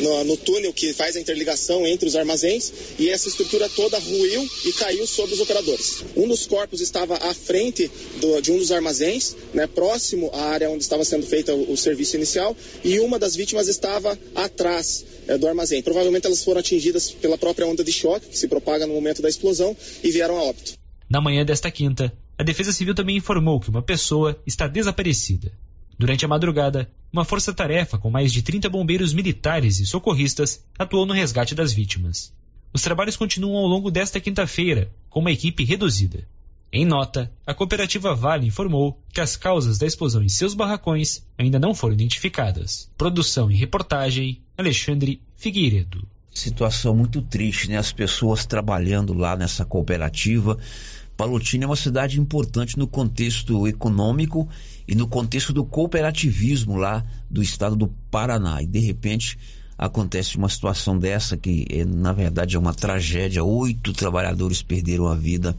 No, 0.00 0.24
no, 0.24 0.36
túnel 0.38 0.72
que 0.72 0.94
faz 0.94 1.14
a 1.14 1.20
interligação 1.20 1.86
entre 1.86 2.08
os 2.08 2.16
armazéns 2.16 2.72
e 2.98 3.10
essa 3.10 3.28
estrutura 3.28 3.68
toda 3.68 3.98
ruiu 3.98 4.48
e 4.64 4.72
caiu 4.72 5.06
sobre 5.06 5.34
os 5.34 5.40
operadores. 5.40 6.04
Um 6.16 6.26
dos 6.26 6.46
corpos 6.46 6.80
estava 6.80 7.16
à 7.16 7.34
frente 7.34 7.90
do, 8.18 8.40
de 8.40 8.50
um 8.50 8.56
dos 8.56 8.72
armazéns, 8.72 9.36
né, 9.52 9.66
próximo 9.66 10.30
à 10.32 10.44
área 10.44 10.70
onde 10.70 10.82
estava 10.82 11.04
sendo 11.04 11.26
feito 11.26 11.52
o, 11.52 11.72
o 11.72 11.76
serviço 11.76 12.16
inicial, 12.16 12.56
e 12.82 12.98
uma 12.98 13.18
das 13.18 13.36
vítimas 13.36 13.68
estava 13.68 14.18
atrás 14.34 15.04
é, 15.28 15.36
do 15.36 15.46
armazém. 15.46 15.82
Provavelmente 15.82 16.26
elas 16.26 16.42
foram 16.42 16.60
atingidas 16.60 17.10
pela 17.10 17.36
própria 17.36 17.66
onda 17.66 17.84
de 17.84 17.92
choque 17.92 18.28
que 18.28 18.38
se 18.38 18.48
propaga 18.48 18.86
no 18.86 18.94
momento 18.94 19.20
da 19.20 19.28
explosão 19.28 19.76
e 20.02 20.10
vieram 20.10 20.38
a 20.38 20.42
óbito. 20.44 20.72
Na 21.10 21.20
manhã 21.20 21.44
desta 21.44 21.70
quinta, 21.70 22.12
a 22.38 22.44
Defesa 22.44 22.72
Civil 22.72 22.94
também 22.94 23.16
informou 23.16 23.58
que 23.58 23.68
uma 23.68 23.82
pessoa 23.82 24.40
está 24.46 24.68
desaparecida. 24.68 25.52
Durante 25.98 26.24
a 26.24 26.28
madrugada, 26.28 26.88
uma 27.12 27.24
força-tarefa 27.24 27.98
com 27.98 28.10
mais 28.10 28.32
de 28.32 28.42
30 28.42 28.68
bombeiros 28.68 29.12
militares 29.12 29.80
e 29.80 29.86
socorristas 29.86 30.64
atuou 30.78 31.04
no 31.04 31.12
resgate 31.12 31.52
das 31.52 31.72
vítimas. 31.72 32.32
Os 32.72 32.82
trabalhos 32.82 33.16
continuam 33.16 33.56
ao 33.56 33.66
longo 33.66 33.90
desta 33.90 34.20
quinta-feira, 34.20 34.88
com 35.10 35.18
uma 35.18 35.32
equipe 35.32 35.64
reduzida. 35.64 36.24
Em 36.72 36.84
nota, 36.84 37.32
a 37.44 37.52
cooperativa 37.52 38.14
Vale 38.14 38.46
informou 38.46 39.02
que 39.12 39.20
as 39.20 39.36
causas 39.36 39.78
da 39.78 39.86
explosão 39.86 40.22
em 40.22 40.28
seus 40.28 40.54
barracões 40.54 41.24
ainda 41.36 41.58
não 41.58 41.74
foram 41.74 41.94
identificadas. 41.94 42.88
Produção 42.96 43.50
e 43.50 43.56
reportagem, 43.56 44.40
Alexandre 44.56 45.20
Figueiredo. 45.34 46.06
Situação 46.30 46.94
muito 46.94 47.20
triste, 47.20 47.68
né? 47.68 47.78
As 47.78 47.90
pessoas 47.90 48.46
trabalhando 48.46 49.12
lá 49.12 49.34
nessa 49.34 49.64
cooperativa 49.64 50.56
Palotina 51.18 51.64
é 51.64 51.66
uma 51.66 51.74
cidade 51.74 52.20
importante 52.20 52.78
no 52.78 52.86
contexto 52.86 53.66
econômico 53.66 54.48
e 54.86 54.94
no 54.94 55.08
contexto 55.08 55.52
do 55.52 55.64
cooperativismo 55.64 56.76
lá 56.76 57.04
do 57.28 57.42
estado 57.42 57.74
do 57.74 57.88
Paraná. 58.08 58.62
E 58.62 58.66
de 58.66 58.78
repente 58.78 59.36
acontece 59.76 60.36
uma 60.36 60.48
situação 60.48 60.96
dessa 60.96 61.36
que 61.36 61.66
é, 61.70 61.84
na 61.84 62.12
verdade 62.12 62.54
é 62.54 62.58
uma 62.58 62.72
tragédia. 62.72 63.42
Oito 63.42 63.92
trabalhadores 63.92 64.62
perderam 64.62 65.08
a 65.08 65.16
vida, 65.16 65.58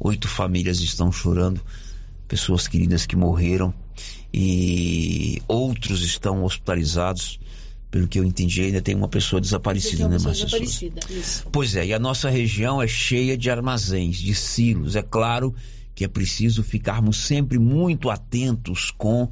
oito 0.00 0.26
famílias 0.26 0.80
estão 0.80 1.12
chorando, 1.12 1.60
pessoas 2.26 2.66
queridas 2.66 3.06
que 3.06 3.14
morreram 3.14 3.72
e 4.34 5.40
outros 5.46 6.02
estão 6.02 6.42
hospitalizados 6.42 7.38
pelo 7.90 8.06
que 8.06 8.18
eu 8.18 8.24
entendi, 8.24 8.62
ainda 8.62 8.80
tem 8.80 8.94
uma 8.94 9.08
pessoa 9.08 9.40
desaparecida, 9.40 10.08
né, 10.08 10.16
Márcia? 10.18 10.46
Desaparecida, 10.46 11.00
isso. 11.10 11.46
Pois 11.50 11.74
é, 11.74 11.86
e 11.86 11.92
a 11.92 11.98
nossa 11.98 12.30
região 12.30 12.80
é 12.80 12.86
cheia 12.86 13.36
de 13.36 13.50
armazéns, 13.50 14.16
de 14.16 14.34
silos. 14.34 14.94
É 14.94 15.02
claro 15.02 15.54
que 15.94 16.04
é 16.04 16.08
preciso 16.08 16.62
ficarmos 16.62 17.16
sempre 17.16 17.58
muito 17.58 18.08
atentos 18.08 18.90
com 18.90 19.28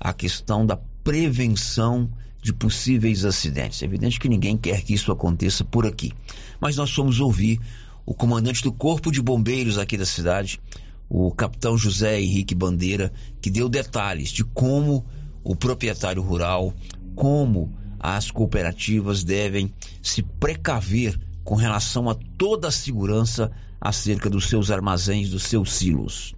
a 0.00 0.12
questão 0.12 0.66
da 0.66 0.76
prevenção 1.04 2.10
de 2.42 2.52
possíveis 2.52 3.24
acidentes. 3.24 3.80
É 3.82 3.84
evidente 3.84 4.18
que 4.18 4.28
ninguém 4.28 4.56
quer 4.56 4.82
que 4.82 4.92
isso 4.92 5.12
aconteça 5.12 5.64
por 5.64 5.86
aqui. 5.86 6.12
Mas 6.60 6.76
nós 6.76 6.90
fomos 6.90 7.20
ouvir 7.20 7.60
o 8.04 8.12
comandante 8.12 8.64
do 8.64 8.72
Corpo 8.72 9.12
de 9.12 9.22
Bombeiros 9.22 9.78
aqui 9.78 9.96
da 9.96 10.04
cidade, 10.04 10.60
o 11.08 11.30
capitão 11.30 11.78
José 11.78 12.20
Henrique 12.20 12.54
Bandeira, 12.54 13.12
que 13.40 13.48
deu 13.48 13.68
detalhes 13.68 14.30
de 14.30 14.42
como 14.42 15.06
o 15.44 15.54
proprietário 15.54 16.20
rural, 16.20 16.74
como 17.14 17.72
as 18.02 18.30
cooperativas 18.30 19.22
devem 19.22 19.72
se 20.02 20.22
precaver 20.22 21.16
com 21.44 21.54
relação 21.54 22.10
a 22.10 22.16
toda 22.36 22.68
a 22.68 22.70
segurança 22.70 23.52
acerca 23.80 24.28
dos 24.28 24.48
seus 24.48 24.70
armazéns, 24.70 25.30
dos 25.30 25.44
seus 25.44 25.72
silos. 25.72 26.34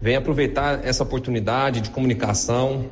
Venho 0.00 0.18
aproveitar 0.18 0.84
essa 0.86 1.02
oportunidade 1.02 1.80
de 1.80 1.90
comunicação 1.90 2.90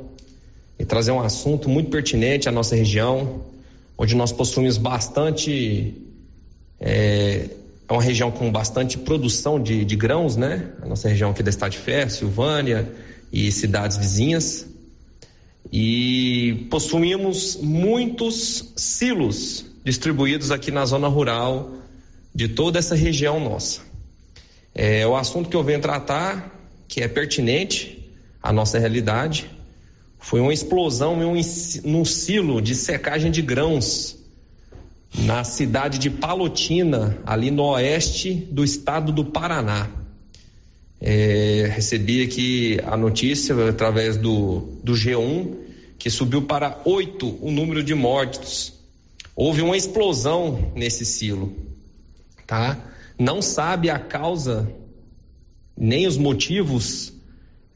e 0.79 0.85
trazer 0.85 1.13
um 1.13 1.21
assunto 1.21 1.69
muito 1.69 1.91
pertinente 1.91 2.49
à 2.49 2.53
nossa 2.53 2.75
região, 2.77 3.43
onde 3.97 4.15
nós 4.15 4.33
possuímos 4.33 4.77
bastante. 4.77 5.95
É, 6.81 7.49
é 7.89 7.93
uma 7.93 8.03
região 8.03 8.31
com 8.31 8.53
bastante 8.53 8.99
produção 8.99 9.61
de, 9.61 9.85
de 9.85 9.97
grãos, 9.97 10.37
né? 10.37 10.71
A 10.83 10.87
nossa 10.87 11.09
região 11.09 11.31
aqui 11.31 11.43
da 11.43 11.51
Estado 11.51 11.73
de 11.73 11.79
Fé, 11.79 12.09
Silvânia 12.09 12.93
e 13.33 13.51
cidades 13.51 13.97
vizinhas 13.97 14.67
e 15.73 16.67
possuímos 16.71 17.57
muitos 17.57 18.73
silos 18.77 19.67
distribuídos 19.85 20.51
aqui 20.51 20.71
na 20.71 20.85
zona 20.87 21.09
rural 21.09 21.73
de 22.35 22.49
toda 22.49 22.79
essa 22.79 22.95
região 22.95 23.41
nossa. 23.41 23.81
É 24.75 25.07
o 25.07 25.17
assunto 25.17 25.49
que 25.49 25.57
eu 25.57 25.65
venho 25.65 25.81
tratar, 25.81 26.55
que 26.87 27.01
é 27.03 27.09
pertinente 27.09 28.11
à 28.43 28.53
nossa 28.53 28.79
realidade, 28.79 29.51
foi 30.19 30.41
uma 30.41 30.53
explosão 30.53 31.23
em 31.23 31.25
um, 31.25 31.41
num 31.85 32.05
silo 32.05 32.61
de 32.61 32.75
secagem 32.75 33.31
de 33.31 33.43
grãos 33.43 34.17
na 35.15 35.43
cidade 35.43 35.99
de 35.99 36.11
Palotina, 36.11 37.19
ali 37.25 37.51
no 37.51 37.65
oeste 37.65 38.35
do 38.35 38.63
estado 38.63 39.11
do 39.11 39.25
Paraná. 39.25 39.89
É, 41.01 41.71
recebi 41.73 42.23
aqui 42.23 42.81
a 42.85 42.97
notícia 42.97 43.69
através 43.69 44.17
do, 44.17 44.81
do 44.83 44.95
G1 44.95 45.55
que 45.99 46.11
subiu 46.11 46.43
para 46.43 46.81
oito 46.85 47.39
o 47.41 47.51
número 47.51 47.83
de 47.83 47.95
mortos. 47.95 48.73
Houve 49.35 49.63
uma 49.63 49.77
explosão 49.77 50.73
nesse 50.75 51.05
silo, 51.05 51.57
tá? 52.47 52.79
Não 53.19 53.41
sabe 53.43 53.91
a 53.91 53.99
causa 53.99 54.69
nem 55.77 56.07
os 56.07 56.17
motivos 56.17 57.13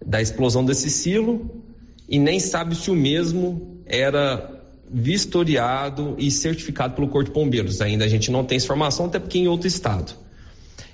da 0.05 0.21
explosão 0.21 0.65
desse 0.65 0.91
silo 0.91 1.63
e 2.09 2.19
nem 2.19 2.41
sabe 2.41 2.75
se 2.75 2.91
o 2.91 2.95
mesmo 2.95 3.81
era 3.87 4.61
vistoriado 4.89 6.17
e 6.19 6.31
certificado 6.31 6.95
pelo 6.95 7.09
Corpo 7.09 7.31
de 7.31 7.35
Bombeiros. 7.35 7.81
Ainda 7.81 8.05
a 8.05 8.09
gente 8.09 8.31
não 8.31 8.45
tem 8.45 8.57
essa 8.57 8.67
informação, 8.67 9.07
até 9.07 9.19
porque 9.19 9.39
em 9.39 9.49
outro 9.49 9.67
estado. 9.67 10.13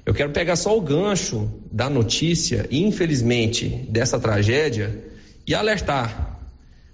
Eu 0.08 0.14
quero 0.14 0.30
pegar 0.30 0.56
só 0.56 0.74
o 0.74 0.80
gancho 0.80 1.52
da 1.70 1.90
notícia, 1.90 2.66
infelizmente, 2.70 3.68
dessa 3.90 4.18
tragédia 4.18 5.04
e 5.46 5.54
alertar 5.54 6.40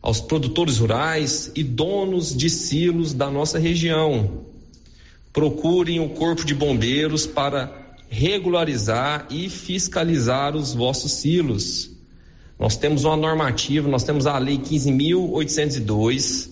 aos 0.03 0.21
produtores 0.21 0.79
rurais 0.79 1.53
e 1.55 1.63
donos 1.63 2.35
de 2.37 2.51
silos 2.51 3.15
da 3.15 3.31
nossa 3.31 3.57
região. 3.57 4.41
Procurem 5.33 6.01
o 6.01 6.09
Corpo 6.09 6.45
de 6.45 6.57
Bombeiros 6.57 7.25
para 7.25 7.95
regularizar 8.09 9.29
e 9.31 9.49
fiscalizar 9.49 10.57
os 10.57 10.75
vossos 10.75 11.13
silos. 11.13 11.93
Nós 12.59 12.77
temos 12.77 13.05
uma 13.05 13.17
normativa, 13.17 13.89
nós 13.89 14.03
temos 14.03 14.27
a 14.27 14.37
Lei 14.39 14.59
15.802, 14.59 16.51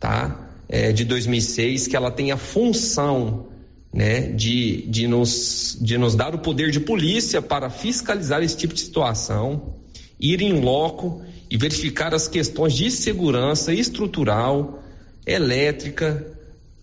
tá? 0.00 0.44
É, 0.68 0.90
de 0.90 1.04
2006, 1.04 1.86
que 1.86 1.94
ela 1.94 2.10
tem 2.10 2.32
a 2.32 2.36
função 2.36 3.46
né, 3.92 4.20
de, 4.32 4.82
de, 4.88 5.06
nos, 5.06 5.78
de 5.80 5.96
nos 5.96 6.14
dar 6.14 6.34
o 6.34 6.38
poder 6.38 6.70
de 6.70 6.80
polícia 6.80 7.40
para 7.40 7.70
fiscalizar 7.70 8.42
esse 8.42 8.56
tipo 8.56 8.74
de 8.74 8.80
situação, 8.80 9.74
ir 10.20 10.42
em 10.42 10.60
loco 10.60 11.22
e 11.50 11.56
verificar 11.56 12.14
as 12.14 12.28
questões 12.28 12.74
de 12.74 12.90
segurança 12.90 13.72
estrutural, 13.72 14.82
elétrica, 15.26 16.26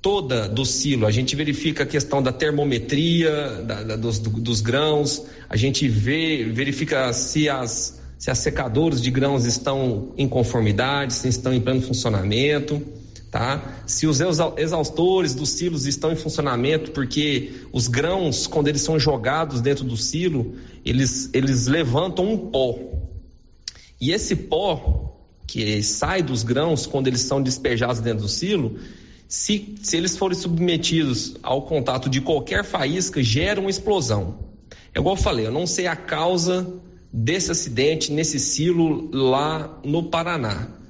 toda 0.02 0.48
do 0.48 0.66
silo. 0.66 1.06
A 1.06 1.12
gente 1.12 1.36
verifica 1.36 1.84
a 1.84 1.86
questão 1.86 2.22
da 2.22 2.32
termometria 2.32 3.64
da, 3.64 3.84
da, 3.84 3.96
dos, 3.96 4.20
dos, 4.20 4.62
grãos, 4.62 5.24
a 5.50 5.56
gente 5.56 5.88
vê, 5.88 6.44
verifica 6.46 7.12
se 7.14 7.50
as, 7.50 8.02
se 8.18 8.32
as 8.32 8.38
secadoras 8.40 9.02
de 9.02 9.12
grãos 9.12 9.46
estão 9.46 10.14
em 10.18 10.28
conformidade, 10.28 11.14
se 11.14 11.28
estão 11.28 11.54
em 11.54 11.62
pleno 11.62 11.82
funcionamento 11.82 12.82
tá? 13.36 13.84
Se 13.86 14.08
os 14.08 14.22
exaustores 14.56 15.36
dos 15.36 15.50
silos 15.50 15.86
estão 15.86 16.10
em 16.10 16.16
funcionamento, 16.16 16.92
porque 16.92 17.52
os 17.74 17.90
grãos, 17.90 18.48
quando 18.48 18.70
eles 18.70 18.80
são 18.80 18.98
jogados 18.98 19.60
dentro 19.60 19.84
do 19.84 19.98
silo, 19.98 20.56
eles, 20.86 21.30
eles 21.34 21.68
levantam 21.68 22.32
um 22.32 22.38
pó. 22.50 22.80
E 24.00 24.14
esse 24.14 24.38
pó 24.38 25.20
que 25.46 25.84
sai 25.84 26.24
dos 26.24 26.44
grãos 26.44 26.86
quando 26.86 27.08
eles 27.08 27.20
são 27.24 27.44
despejados 27.44 28.00
dentro 28.00 28.22
do 28.22 28.30
silo, 28.30 28.80
se, 29.28 29.76
se 29.84 29.98
eles 29.98 30.16
forem 30.16 30.38
submetidos 30.38 31.36
ao 31.44 31.64
contato 31.64 32.10
de 32.10 32.22
qualquer 32.22 32.64
faísca, 32.64 33.22
gera 33.22 33.60
uma 33.60 33.70
explosão. 33.70 34.40
É 34.94 35.00
igual 35.00 35.18
eu 35.18 35.22
falei, 35.22 35.46
eu 35.46 35.52
não 35.52 35.68
sei 35.68 35.88
a 35.88 35.96
causa 35.98 36.74
desse 37.12 37.52
acidente 37.52 38.14
nesse 38.14 38.40
silo 38.40 39.10
lá 39.12 39.78
no 39.84 40.04
Paraná. 40.04 40.85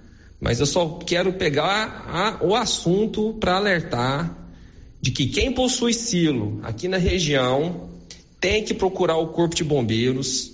Mas 0.46 0.60
eu 0.60 0.68
só 0.68 1.00
quero 1.04 1.34
pegar 1.34 2.06
a, 2.08 2.46
o 2.46 2.54
assunto 2.54 3.34
para 3.40 3.56
alertar 3.56 4.48
de 5.02 5.10
que 5.10 5.26
quem 5.26 5.52
possui 5.52 5.92
silo 5.92 6.60
aqui 6.62 6.88
na 6.88 6.98
região 6.98 7.90
tem 8.40 8.64
que 8.64 8.72
procurar 8.72 9.18
o 9.18 9.30
Corpo 9.30 9.56
de 9.56 9.64
Bombeiros, 9.64 10.52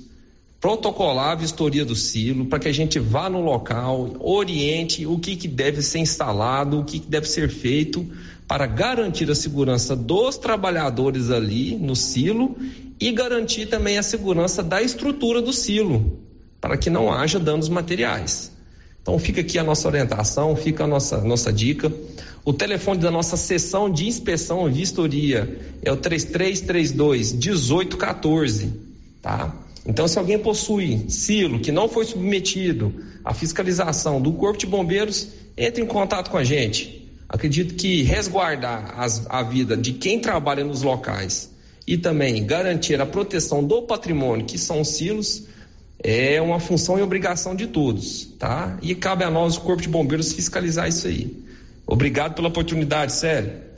protocolar 0.62 1.32
a 1.32 1.36
vistoria 1.36 1.84
do 1.84 1.94
silo, 1.94 2.46
para 2.46 2.60
que 2.60 2.70
a 2.70 2.72
gente 2.72 3.00
vá 3.00 3.30
no 3.30 3.42
local, 3.42 4.16
oriente 4.22 5.06
o 5.06 5.20
que, 5.20 5.36
que 5.36 5.50
deve 5.50 5.82
ser 5.82 6.00
instalado, 6.00 6.80
o 6.80 6.86
que, 6.86 6.98
que 6.98 7.08
deve 7.10 7.28
ser 7.28 7.50
feito 7.50 8.10
para 8.48 8.66
garantir 8.68 9.30
a 9.30 9.36
segurança 9.36 9.94
dos 9.94 10.38
trabalhadores 10.38 11.30
ali 11.30 11.76
no 11.76 11.98
silo 11.98 12.56
e 12.98 13.12
garantir 13.12 13.66
também 13.66 13.98
a 13.98 14.04
segurança 14.04 14.64
da 14.64 14.82
estrutura 14.82 15.42
do 15.42 15.52
silo, 15.52 16.18
para 16.62 16.78
que 16.78 16.90
não 16.90 17.12
haja 17.12 17.38
danos 17.38 17.68
materiais. 17.68 18.61
Então 19.02 19.18
fica 19.18 19.42
aqui 19.42 19.58
a 19.58 19.64
nossa 19.64 19.88
orientação, 19.88 20.56
fica 20.56 20.84
a 20.84 20.88
nossa, 20.88 21.22
nossa 21.22 21.52
dica. 21.52 21.92
O 22.46 22.54
telefone 22.54 23.00
da 23.00 23.12
nossa 23.12 23.38
sessão 23.38 23.90
de 23.90 24.08
inspeção 24.08 24.68
e 24.70 24.72
vistoria 24.72 25.60
é 25.84 25.92
o 25.92 25.98
3332 25.98 27.34
1814, 27.34 28.74
tá? 29.22 29.56
Então, 29.86 30.08
se 30.08 30.20
alguém 30.20 30.38
possui 30.38 31.06
silo 31.10 31.60
que 31.60 31.72
não 31.72 31.90
foi 31.90 32.06
submetido 32.06 32.94
à 33.26 33.34
fiscalização 33.34 34.22
do 34.22 34.32
Corpo 34.34 34.60
de 34.60 34.68
Bombeiros, 34.68 35.30
entre 35.58 35.84
em 35.84 35.88
contato 35.88 36.30
com 36.30 36.38
a 36.38 36.44
gente. 36.44 37.10
Acredito 37.28 37.76
que 37.76 38.04
resguardar 38.04 39.00
as, 39.00 39.26
a 39.30 39.42
vida 39.42 39.76
de 39.76 39.94
quem 39.94 40.20
trabalha 40.20 40.64
nos 40.64 40.82
locais 40.82 41.50
e 41.88 41.98
também 41.98 42.46
garantir 42.46 43.00
a 43.02 43.06
proteção 43.06 43.64
do 43.64 43.82
patrimônio, 43.84 44.46
que 44.46 44.58
são 44.58 44.82
os 44.82 44.90
silos, 44.90 45.46
é 46.04 46.42
uma 46.42 46.60
função 46.60 46.98
e 46.98 47.02
obrigação 47.02 47.56
de 47.56 47.68
todos, 47.68 48.26
tá? 48.40 48.78
E 48.82 48.96
cabe 48.96 49.24
a 49.24 49.30
nós, 49.30 49.58
o 49.58 49.62
Corpo 49.62 49.82
de 49.82 49.90
Bombeiros, 49.90 50.34
fiscalizar 50.34 50.88
isso 50.88 51.08
aí. 51.08 51.44
Obrigado 51.86 52.34
pela 52.34 52.48
oportunidade, 52.48 53.14
sério. 53.14 53.72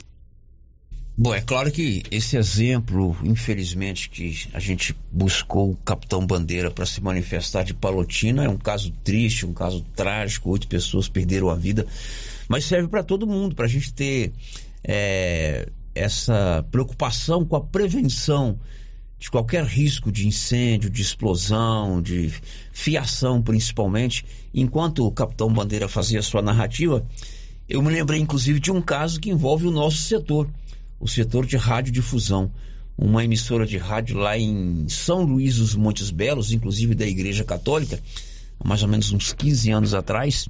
Bom, 1.16 1.32
é 1.32 1.40
claro 1.40 1.70
que 1.70 2.02
esse 2.10 2.36
exemplo, 2.36 3.16
infelizmente, 3.22 4.08
que 4.08 4.48
a 4.52 4.58
gente 4.58 4.96
buscou 5.12 5.70
o 5.70 5.76
Capitão 5.76 6.26
Bandeira 6.26 6.72
para 6.72 6.84
se 6.84 7.00
manifestar 7.00 7.62
de 7.62 7.72
Palotina, 7.72 8.44
é 8.44 8.48
um 8.48 8.56
caso 8.56 8.92
triste, 9.04 9.46
um 9.46 9.54
caso 9.54 9.80
trágico, 9.94 10.50
oito 10.50 10.66
pessoas 10.66 11.08
perderam 11.08 11.50
a 11.50 11.54
vida, 11.54 11.86
mas 12.48 12.64
serve 12.64 12.88
para 12.88 13.04
todo 13.04 13.28
mundo, 13.28 13.54
para 13.54 13.66
a 13.66 13.68
gente 13.68 13.92
ter 13.92 14.32
é, 14.82 15.68
essa 15.94 16.66
preocupação 16.72 17.44
com 17.44 17.54
a 17.54 17.60
prevenção 17.60 18.58
de 19.24 19.30
qualquer 19.30 19.64
risco 19.64 20.12
de 20.12 20.28
incêndio, 20.28 20.90
de 20.90 21.00
explosão, 21.00 22.02
de 22.02 22.30
fiação 22.74 23.40
principalmente. 23.40 24.22
Enquanto 24.52 25.06
o 25.06 25.10
capitão 25.10 25.50
Bandeira 25.50 25.88
fazia 25.88 26.20
sua 26.20 26.42
narrativa, 26.42 27.02
eu 27.66 27.80
me 27.80 27.90
lembrei 27.90 28.20
inclusive 28.20 28.60
de 28.60 28.70
um 28.70 28.82
caso 28.82 29.18
que 29.18 29.30
envolve 29.30 29.66
o 29.66 29.70
nosso 29.70 29.96
setor, 29.96 30.46
o 31.00 31.08
setor 31.08 31.46
de 31.46 31.56
radiodifusão. 31.56 32.52
Uma 32.98 33.24
emissora 33.24 33.64
de 33.64 33.78
rádio 33.78 34.18
lá 34.18 34.36
em 34.36 34.86
São 34.90 35.22
Luís 35.22 35.56
dos 35.56 35.74
Montes 35.74 36.10
Belos, 36.10 36.52
inclusive 36.52 36.94
da 36.94 37.06
Igreja 37.06 37.44
Católica, 37.44 37.98
há 38.60 38.68
mais 38.68 38.82
ou 38.82 38.90
menos 38.90 39.10
uns 39.10 39.32
15 39.32 39.70
anos 39.70 39.94
atrás, 39.94 40.46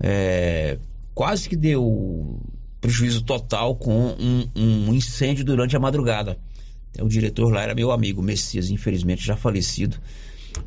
é, 0.00 0.78
quase 1.14 1.46
que 1.46 1.54
deu 1.54 2.40
prejuízo 2.80 3.20
total 3.24 3.76
com 3.76 4.16
um, 4.18 4.48
um 4.56 4.94
incêndio 4.94 5.44
durante 5.44 5.76
a 5.76 5.78
madrugada. 5.78 6.38
O 7.00 7.08
diretor 7.08 7.52
lá 7.52 7.62
era 7.62 7.74
meu 7.74 7.92
amigo, 7.92 8.22
Messias, 8.22 8.70
infelizmente 8.70 9.24
já 9.24 9.36
falecido 9.36 9.96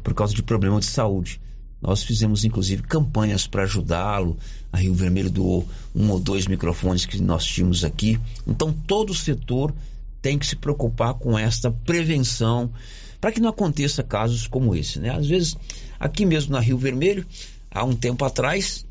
por 0.04 0.14
causa 0.14 0.34
de 0.34 0.44
problema 0.44 0.80
de 0.80 0.86
saúde. 0.86 1.42
Nós 1.82 2.04
fizemos 2.04 2.46
inclusive 2.46 2.84
campanhas 2.84 3.48
para 3.48 3.64
ajudá-lo. 3.64 4.38
A 4.72 4.78
Rio 4.78 4.94
Vermelho 4.94 5.32
doou 5.32 5.68
um 5.96 6.10
ou 6.12 6.20
dois 6.20 6.46
microfones 6.46 7.06
que 7.06 7.22
nós 7.22 7.44
tínhamos 7.44 7.84
aqui. 7.84 8.20
Então 8.48 8.72
todo 8.72 9.10
o 9.10 9.16
setor 9.16 9.74
tem 10.22 10.38
que 10.38 10.46
se 10.46 10.56
preocupar 10.56 11.16
com 11.16 11.38
esta 11.38 11.72
prevenção 11.72 12.72
para 13.20 13.32
que 13.32 13.40
não 13.40 13.50
aconteça 13.50 14.04
casos 14.04 14.48
como 14.48 14.76
esse. 14.76 15.00
Né? 15.00 15.10
Às 15.10 15.28
vezes, 15.28 15.58
aqui 16.00 16.26
mesmo 16.26 16.54
na 16.54 16.60
Rio 16.60 16.78
Vermelho, 16.78 17.26
há 17.70 17.84
um 17.84 17.96
tempo 17.96 18.24
atrás, 18.24 18.86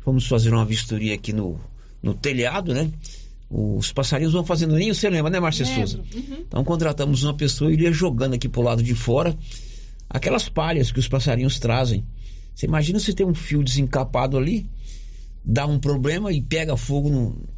fomos 0.00 0.26
fazer 0.26 0.52
uma 0.52 0.64
vistoria 0.64 1.14
aqui 1.14 1.32
no, 1.32 1.60
no 2.02 2.14
telhado, 2.14 2.74
né? 2.74 2.90
Os 3.50 3.92
passarinhos 3.92 4.32
vão 4.32 4.44
fazendo 4.44 4.76
ninho, 4.76 4.94
você 4.94 5.10
lembra, 5.10 5.30
né, 5.30 5.40
Márcia 5.40 5.66
Souza? 5.66 5.98
Uhum. 5.98 6.44
Então 6.46 6.62
contratamos 6.62 7.24
uma 7.24 7.34
pessoa 7.34 7.70
e 7.70 7.74
ele 7.74 7.82
ia 7.82 7.92
jogando 7.92 8.34
aqui 8.34 8.48
pro 8.48 8.62
lado 8.62 8.82
de 8.82 8.94
fora 8.94 9.36
aquelas 10.08 10.48
palhas 10.48 10.92
que 10.92 11.00
os 11.00 11.08
passarinhos 11.08 11.58
trazem. 11.58 12.04
Você 12.54 12.66
imagina 12.66 13.00
se 13.00 13.12
tem 13.12 13.26
um 13.26 13.34
fio 13.34 13.64
desencapado 13.64 14.36
ali, 14.36 14.68
dá 15.44 15.66
um 15.66 15.78
problema 15.80 16.32
e 16.32 16.40
pega 16.40 16.76
fogo 16.76 17.08
no, 17.08 17.48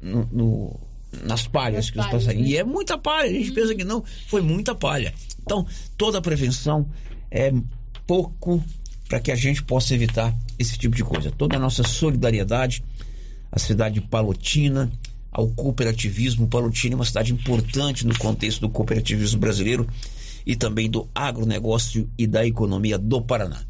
no, 0.00 0.28
no 0.30 0.80
nas 1.24 1.46
palhas 1.46 1.86
As 1.86 1.90
que 1.90 1.96
palhas, 1.96 2.14
os 2.14 2.20
passarinhos. 2.20 2.48
Né? 2.48 2.54
E 2.54 2.58
é 2.58 2.64
muita 2.64 2.98
palha, 2.98 3.30
a 3.30 3.32
gente 3.32 3.48
uhum. 3.48 3.54
pensa 3.54 3.74
que 3.74 3.84
não, 3.84 4.04
foi 4.26 4.42
muita 4.42 4.74
palha. 4.74 5.14
Então, 5.42 5.66
toda 5.96 6.18
a 6.18 6.20
prevenção 6.20 6.88
é 7.30 7.52
pouco 8.06 8.62
para 9.08 9.20
que 9.20 9.32
a 9.32 9.36
gente 9.36 9.62
possa 9.62 9.94
evitar 9.94 10.36
esse 10.58 10.78
tipo 10.78 10.94
de 10.94 11.02
coisa. 11.02 11.30
Toda 11.30 11.56
a 11.56 11.58
nossa 11.58 11.82
solidariedade 11.82 12.84
à 13.50 13.58
cidade 13.58 13.96
de 13.96 14.00
Palotina, 14.02 14.90
ao 15.30 15.48
cooperativismo. 15.48 16.48
Palutini 16.48 16.94
é 16.94 16.96
uma 16.96 17.04
cidade 17.04 17.32
importante 17.32 18.06
no 18.06 18.18
contexto 18.18 18.60
do 18.60 18.68
cooperativismo 18.68 19.38
brasileiro 19.38 19.86
e 20.46 20.56
também 20.56 20.90
do 20.90 21.08
agronegócio 21.14 22.08
e 22.18 22.26
da 22.26 22.46
economia 22.46 22.98
do 22.98 23.20
Paraná. 23.22 23.62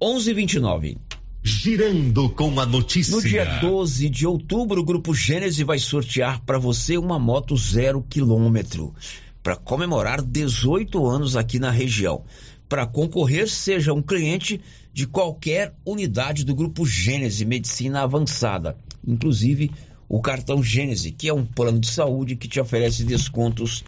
11:29. 0.00 0.96
Girando 1.42 2.28
com 2.30 2.60
a 2.60 2.66
notícia. 2.66 3.14
No 3.14 3.22
dia 3.22 3.44
12 3.60 4.08
de 4.10 4.26
outubro, 4.26 4.80
o 4.80 4.84
Grupo 4.84 5.14
Gênese 5.14 5.64
vai 5.64 5.78
sortear 5.78 6.42
para 6.44 6.58
você 6.58 6.98
uma 6.98 7.18
moto 7.18 7.56
zero 7.56 8.02
quilômetro 8.02 8.94
para 9.42 9.56
comemorar 9.56 10.20
18 10.20 11.06
anos 11.06 11.36
aqui 11.36 11.58
na 11.58 11.70
região. 11.70 12.24
Para 12.68 12.86
concorrer, 12.86 13.48
seja 13.48 13.94
um 13.94 14.02
cliente 14.02 14.60
de 14.92 15.06
qualquer 15.06 15.74
unidade 15.86 16.44
do 16.44 16.54
Grupo 16.54 16.84
Gênese 16.84 17.46
Medicina 17.46 18.02
Avançada, 18.02 18.76
inclusive 19.06 19.70
o 20.08 20.20
cartão 20.20 20.62
Gênese, 20.62 21.12
que 21.12 21.28
é 21.28 21.34
um 21.34 21.44
plano 21.44 21.78
de 21.78 21.88
saúde 21.88 22.36
que 22.36 22.48
te 22.48 22.58
oferece 22.58 23.04
descontos 23.04 23.84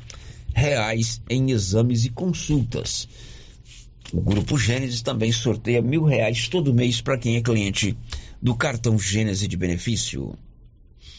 reais 0.54 1.22
em 1.30 1.50
exames 1.50 2.04
e 2.04 2.10
consultas. 2.10 3.08
O 4.12 4.20
Grupo 4.20 4.58
Gênesis 4.58 5.02
também 5.02 5.32
sorteia 5.32 5.80
mil 5.80 6.04
reais 6.04 6.48
todo 6.48 6.74
mês 6.74 7.00
para 7.00 7.16
quem 7.16 7.36
é 7.36 7.40
cliente 7.40 7.96
do 8.42 8.54
cartão 8.54 8.98
Gênese 8.98 9.46
de 9.46 9.56
benefício. 9.56 10.36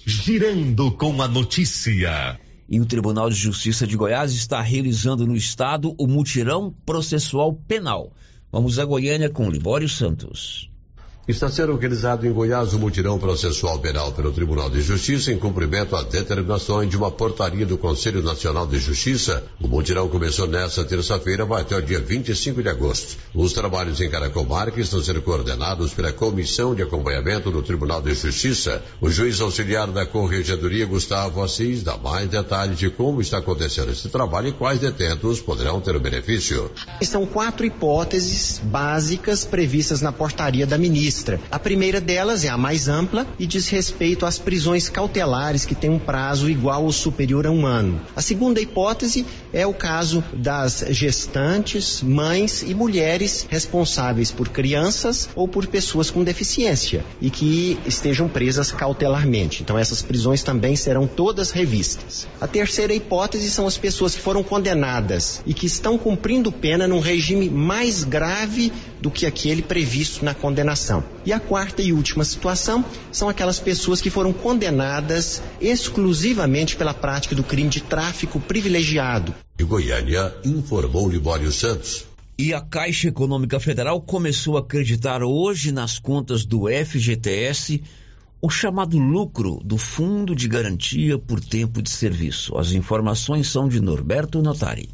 Girando 0.05 0.91
com 0.91 1.21
a 1.21 1.27
notícia. 1.27 2.39
E 2.69 2.79
o 2.79 2.85
Tribunal 2.85 3.29
de 3.29 3.35
Justiça 3.35 3.85
de 3.85 3.97
Goiás 3.97 4.33
está 4.33 4.61
realizando 4.61 5.27
no 5.27 5.35
estado 5.35 5.93
o 5.97 6.07
mutirão 6.07 6.73
processual 6.85 7.53
penal. 7.53 8.13
Vamos 8.51 8.79
a 8.79 8.85
Goiânia 8.85 9.29
com 9.29 9.49
Libório 9.49 9.89
Santos. 9.89 10.70
Está 11.27 11.49
sendo 11.49 11.75
realizado 11.75 12.25
em 12.25 12.33
Goiás 12.33 12.73
o 12.73 12.79
mutirão 12.79 13.19
processual 13.19 13.77
penal 13.77 14.11
pelo 14.11 14.31
Tribunal 14.31 14.71
de 14.71 14.81
Justiça 14.81 15.31
em 15.31 15.37
cumprimento 15.37 15.95
às 15.95 16.05
determinações 16.05 16.89
de 16.89 16.97
uma 16.97 17.11
portaria 17.11 17.63
do 17.63 17.77
Conselho 17.77 18.23
Nacional 18.23 18.65
de 18.65 18.79
Justiça. 18.79 19.43
O 19.61 19.67
mutirão 19.67 20.09
começou 20.09 20.47
nesta 20.47 20.83
terça-feira, 20.83 21.45
vai 21.45 21.61
até 21.61 21.77
o 21.77 21.81
dia 21.81 21.99
25 21.99 22.63
de 22.63 22.69
agosto. 22.69 23.17
Os 23.35 23.53
trabalhos 23.53 24.01
em 24.01 24.09
comarca 24.33 24.81
estão 24.81 24.99
sendo 24.99 25.21
coordenados 25.21 25.93
pela 25.93 26.11
Comissão 26.11 26.73
de 26.73 26.81
Acompanhamento 26.81 27.51
do 27.51 27.61
Tribunal 27.61 28.01
de 28.01 28.15
Justiça. 28.15 28.81
O 28.99 29.07
juiz 29.11 29.39
auxiliar 29.41 29.91
da 29.91 30.07
Corregedoria, 30.07 30.87
Gustavo 30.87 31.43
Assis, 31.43 31.83
dá 31.83 31.97
mais 31.97 32.29
detalhes 32.29 32.79
de 32.79 32.89
como 32.89 33.21
está 33.21 33.37
acontecendo 33.37 33.91
esse 33.91 34.09
trabalho 34.09 34.47
e 34.47 34.53
quais 34.53 34.79
detentos 34.79 35.39
poderão 35.39 35.79
ter 35.79 35.95
o 35.95 35.99
benefício. 35.99 36.71
São 37.03 37.27
quatro 37.27 37.63
hipóteses 37.63 38.59
básicas 38.63 39.45
previstas 39.45 40.01
na 40.01 40.11
portaria 40.11 40.65
da 40.65 40.79
ministra. 40.79 41.20
A 41.51 41.59
primeira 41.59 42.01
delas 42.01 42.43
é 42.43 42.49
a 42.49 42.57
mais 42.57 42.87
ampla 42.87 43.27
e 43.37 43.45
diz 43.45 43.67
respeito 43.69 44.25
às 44.25 44.37
prisões 44.37 44.89
cautelares 44.89 45.65
que 45.65 45.75
têm 45.75 45.89
um 45.89 45.99
prazo 45.99 46.49
igual 46.49 46.83
ou 46.83 46.91
superior 46.91 47.45
a 47.45 47.51
um 47.51 47.65
ano. 47.65 48.01
A 48.15 48.21
segunda 48.21 48.59
hipótese 48.59 49.25
é 49.53 49.65
o 49.65 49.73
caso 49.73 50.23
das 50.33 50.85
gestantes, 50.89 52.01
mães 52.01 52.63
e 52.63 52.73
mulheres 52.73 53.45
responsáveis 53.49 54.31
por 54.31 54.49
crianças 54.49 55.29
ou 55.35 55.47
por 55.47 55.67
pessoas 55.67 56.09
com 56.09 56.23
deficiência 56.23 57.03
e 57.21 57.29
que 57.29 57.79
estejam 57.85 58.27
presas 58.27 58.71
cautelarmente. 58.71 59.61
Então 59.61 59.77
essas 59.77 60.01
prisões 60.01 60.43
também 60.43 60.75
serão 60.75 61.07
todas 61.07 61.51
revistas. 61.51 62.27
A 62.39 62.47
terceira 62.47 62.93
hipótese 62.93 63.49
são 63.49 63.67
as 63.67 63.77
pessoas 63.77 64.15
que 64.15 64.21
foram 64.21 64.43
condenadas 64.43 65.41
e 65.45 65.53
que 65.53 65.65
estão 65.65 65.97
cumprindo 65.97 66.51
pena 66.51 66.87
num 66.87 66.99
regime 66.99 67.49
mais 67.49 68.03
grave 68.03 68.71
do 69.01 69.09
que 69.09 69.25
aquele 69.25 69.61
previsto 69.61 70.23
na 70.23 70.33
condenação. 70.33 71.00
E 71.25 71.31
a 71.31 71.39
quarta 71.39 71.81
e 71.81 71.93
última 71.93 72.23
situação 72.23 72.83
são 73.11 73.29
aquelas 73.29 73.59
pessoas 73.59 74.01
que 74.01 74.09
foram 74.09 74.33
condenadas 74.33 75.41
exclusivamente 75.59 76.75
pela 76.75 76.93
prática 76.93 77.35
do 77.35 77.43
crime 77.43 77.69
de 77.69 77.81
tráfico 77.81 78.39
privilegiado. 78.39 79.33
E 79.59 79.63
Goiânia 79.63 80.33
informou 80.43 81.09
Libório 81.09 81.51
Santos. 81.51 82.05
E 82.37 82.53
a 82.53 82.61
Caixa 82.61 83.07
Econômica 83.07 83.59
Federal 83.59 84.01
começou 84.01 84.57
a 84.57 84.61
acreditar 84.61 85.21
hoje 85.21 85.71
nas 85.71 85.99
contas 85.99 86.43
do 86.43 86.63
FGTS 86.67 87.83
o 88.41 88.49
chamado 88.49 88.97
lucro 88.97 89.61
do 89.63 89.77
Fundo 89.77 90.35
de 90.35 90.47
Garantia 90.47 91.19
por 91.19 91.39
Tempo 91.39 91.81
de 91.81 91.91
Serviço. 91.91 92.57
As 92.57 92.71
informações 92.71 93.47
são 93.47 93.69
de 93.69 93.79
Norberto 93.79 94.41
Notari. 94.41 94.89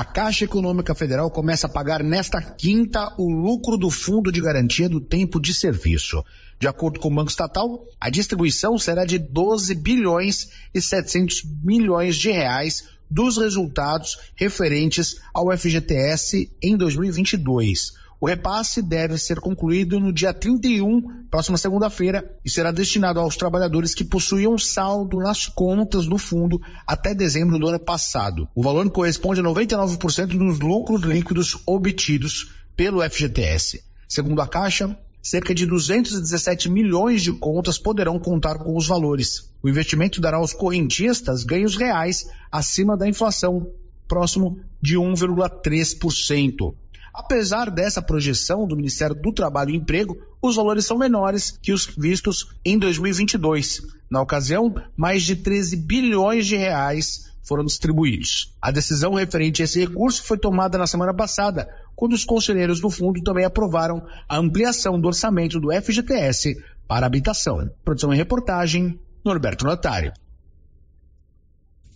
A 0.00 0.04
Caixa 0.04 0.46
Econômica 0.46 0.94
Federal 0.94 1.30
começa 1.30 1.66
a 1.66 1.70
pagar 1.70 2.02
nesta 2.02 2.40
quinta 2.40 3.12
o 3.18 3.30
lucro 3.30 3.76
do 3.76 3.90
Fundo 3.90 4.32
de 4.32 4.40
Garantia 4.40 4.88
do 4.88 4.98
Tempo 4.98 5.38
de 5.38 5.52
Serviço. 5.52 6.24
De 6.58 6.66
acordo 6.66 6.98
com 6.98 7.08
o 7.08 7.14
Banco 7.14 7.28
Estatal, 7.28 7.86
a 8.00 8.08
distribuição 8.08 8.78
será 8.78 9.04
de 9.04 9.18
12 9.18 9.74
bilhões 9.74 10.52
e 10.72 10.80
700 10.80 11.42
milhões 11.62 12.16
de 12.16 12.30
reais 12.30 12.88
dos 13.10 13.36
resultados 13.36 14.16
referentes 14.34 15.20
ao 15.34 15.54
FGTS 15.54 16.50
em 16.62 16.78
2022. 16.78 17.92
O 18.20 18.26
repasse 18.26 18.82
deve 18.82 19.16
ser 19.16 19.40
concluído 19.40 19.98
no 19.98 20.12
dia 20.12 20.34
31, 20.34 21.24
próxima 21.30 21.56
segunda-feira, 21.56 22.38
e 22.44 22.50
será 22.50 22.70
destinado 22.70 23.18
aos 23.18 23.34
trabalhadores 23.34 23.94
que 23.94 24.04
possuíam 24.04 24.58
saldo 24.58 25.16
nas 25.16 25.46
contas 25.46 26.06
do 26.06 26.18
fundo 26.18 26.60
até 26.86 27.14
dezembro 27.14 27.58
do 27.58 27.66
ano 27.66 27.80
passado. 27.80 28.46
O 28.54 28.62
valor 28.62 28.90
corresponde 28.90 29.40
a 29.40 29.42
99% 29.42 30.36
dos 30.36 30.60
lucros 30.60 31.00
líquidos 31.00 31.62
obtidos 31.64 32.52
pelo 32.76 33.00
FGTS. 33.00 33.82
Segundo 34.06 34.42
a 34.42 34.46
Caixa, 34.46 34.94
cerca 35.22 35.54
de 35.54 35.64
217 35.64 36.68
milhões 36.68 37.22
de 37.22 37.32
contas 37.32 37.78
poderão 37.78 38.18
contar 38.18 38.58
com 38.58 38.76
os 38.76 38.86
valores. 38.86 39.50
O 39.62 39.68
investimento 39.68 40.20
dará 40.20 40.36
aos 40.36 40.52
correntistas 40.52 41.42
ganhos 41.42 41.74
reais 41.74 42.28
acima 42.52 42.98
da 42.98 43.08
inflação, 43.08 43.66
próximo 44.06 44.60
de 44.78 44.98
1,3%. 44.98 46.74
Apesar 47.12 47.70
dessa 47.70 48.00
projeção 48.00 48.66
do 48.66 48.76
Ministério 48.76 49.14
do 49.14 49.32
Trabalho 49.32 49.70
e 49.70 49.76
Emprego, 49.76 50.16
os 50.40 50.56
valores 50.56 50.86
são 50.86 50.96
menores 50.96 51.50
que 51.50 51.72
os 51.72 51.86
vistos 51.86 52.54
em 52.64 52.78
2022. 52.78 53.82
Na 54.10 54.22
ocasião, 54.22 54.74
mais 54.96 55.22
de 55.22 55.36
13 55.36 55.76
bilhões 55.76 56.46
de 56.46 56.56
reais 56.56 57.30
foram 57.42 57.64
distribuídos. 57.64 58.54
A 58.62 58.70
decisão 58.70 59.14
referente 59.14 59.60
a 59.60 59.64
esse 59.64 59.80
recurso 59.80 60.22
foi 60.22 60.38
tomada 60.38 60.78
na 60.78 60.86
semana 60.86 61.12
passada, 61.12 61.68
quando 61.96 62.12
os 62.12 62.24
conselheiros 62.24 62.80
do 62.80 62.88
fundo 62.88 63.20
também 63.22 63.44
aprovaram 63.44 64.06
a 64.28 64.36
ampliação 64.38 65.00
do 65.00 65.08
orçamento 65.08 65.58
do 65.58 65.72
FGTS 65.72 66.62
para 66.86 67.06
habitação. 67.06 67.68
Produção 67.84 68.14
e 68.14 68.16
reportagem, 68.16 68.98
Norberto 69.24 69.64
Notário. 69.64 70.12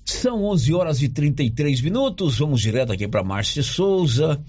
São 0.05 0.45
11 0.45 0.75
horas 0.75 1.03
e 1.03 1.09
33 1.09 1.81
minutos. 1.81 2.39
Vamos 2.39 2.61
direto 2.61 2.93
aqui 2.93 3.09
para 3.09 3.23
Márcia 3.23 3.63
Souza 3.63 4.45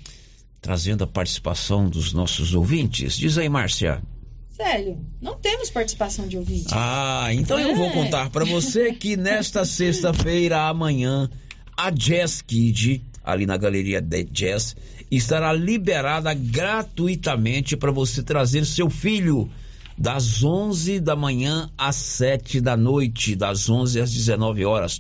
trazendo 0.65 1.03
a 1.03 1.07
participação 1.07 1.87
dos 1.87 2.11
nossos 2.11 2.55
ouvintes. 2.55 3.15
Diz 3.15 3.37
aí, 3.37 3.47
Márcia. 3.47 4.01
Sério, 4.49 4.97
não 5.21 5.35
temos 5.35 5.69
participação 5.69 6.27
de 6.27 6.39
ouvintes. 6.39 6.73
Ah, 6.73 7.27
então 7.31 7.59
é. 7.59 7.69
eu 7.69 7.75
vou 7.75 7.91
contar 7.91 8.31
para 8.31 8.43
você 8.43 8.91
que 8.91 9.15
nesta 9.15 9.61
sexta-feira, 9.63 10.67
amanhã, 10.67 11.29
a 11.77 11.91
Jazz 11.91 12.41
Kid, 12.41 13.03
ali 13.23 13.45
na 13.45 13.57
galeria 13.57 14.01
de 14.01 14.23
Jazz, 14.23 14.75
estará 15.11 15.53
liberada 15.53 16.33
gratuitamente 16.33 17.77
para 17.77 17.91
você 17.91 18.23
trazer 18.23 18.65
seu 18.65 18.89
filho 18.89 19.47
das 19.95 20.43
11 20.43 20.99
da 20.99 21.15
manhã 21.15 21.69
às 21.77 21.95
7 21.95 22.59
da 22.59 22.75
noite, 22.75 23.35
das 23.35 23.69
11 23.69 24.01
às 24.01 24.11
19 24.11 24.65
horas, 24.65 24.99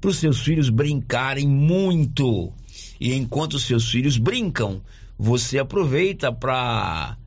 para 0.00 0.10
os 0.10 0.18
seus 0.18 0.38
filhos 0.38 0.70
brincarem 0.70 1.48
muito 1.48 2.52
e 3.00 3.14
enquanto 3.14 3.58
seus 3.58 3.90
filhos 3.90 4.16
brincam, 4.16 4.80
você 5.18 5.58
aproveita 5.58 6.32
para 6.32 7.18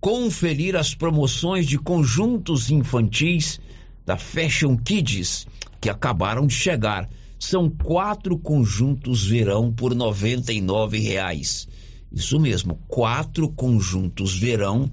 conferir 0.00 0.76
as 0.76 0.94
promoções 0.94 1.66
de 1.66 1.76
conjuntos 1.78 2.70
infantis 2.70 3.60
da 4.04 4.16
Fashion 4.16 4.76
Kids 4.76 5.48
que 5.80 5.90
acabaram 5.90 6.46
de 6.46 6.54
chegar. 6.54 7.10
São 7.38 7.68
quatro 7.68 8.38
conjuntos 8.38 9.26
verão 9.26 9.70
por 9.72 9.92
R$ 9.92 9.98
99,00. 9.98 11.68
Isso 12.12 12.40
mesmo, 12.40 12.78
quatro 12.86 13.48
conjuntos 13.48 14.36
verão 14.36 14.90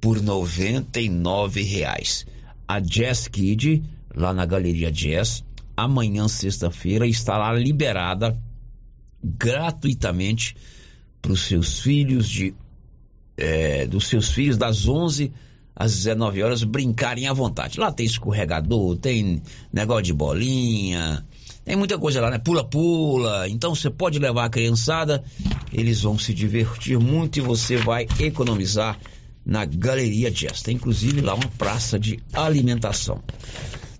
por 0.00 0.18
R$ 0.18 0.24
99,00. 0.24 2.26
A 2.68 2.80
Jazz 2.80 3.28
Kid, 3.28 3.84
lá 4.14 4.32
na 4.32 4.44
Galeria 4.44 4.92
Jazz, 4.92 5.42
amanhã, 5.76 6.26
sexta-feira, 6.28 7.06
estará 7.06 7.52
liberada 7.52 8.38
gratuitamente 9.22 10.56
para 11.20 11.32
os 11.32 11.42
seus 11.42 11.80
filhos 11.80 12.28
de 12.28 12.54
é, 13.36 13.86
dos 13.86 14.06
seus 14.06 14.30
filhos 14.30 14.56
das 14.56 14.88
11 14.88 15.32
às 15.74 15.94
19 15.94 16.42
horas 16.42 16.64
brincarem 16.64 17.28
à 17.28 17.32
vontade. 17.34 17.78
Lá 17.78 17.92
tem 17.92 18.06
escorregador, 18.06 18.96
tem 18.96 19.42
negócio 19.70 20.04
de 20.04 20.12
bolinha, 20.14 21.22
tem 21.64 21.76
muita 21.76 21.98
coisa 21.98 22.20
lá, 22.20 22.30
né? 22.30 22.38
Pula-pula. 22.38 23.46
Então 23.48 23.74
você 23.74 23.90
pode 23.90 24.18
levar 24.18 24.46
a 24.46 24.48
criançada, 24.48 25.22
eles 25.70 26.00
vão 26.00 26.18
se 26.18 26.32
divertir 26.32 26.98
muito 26.98 27.38
e 27.38 27.42
você 27.42 27.76
vai 27.76 28.06
economizar 28.18 28.98
na 29.44 29.66
Galeria 29.66 30.30
Jazz. 30.30 30.62
Tem 30.62 30.76
inclusive 30.76 31.20
lá 31.20 31.34
uma 31.34 31.48
praça 31.58 31.98
de 31.98 32.18
alimentação. 32.32 33.22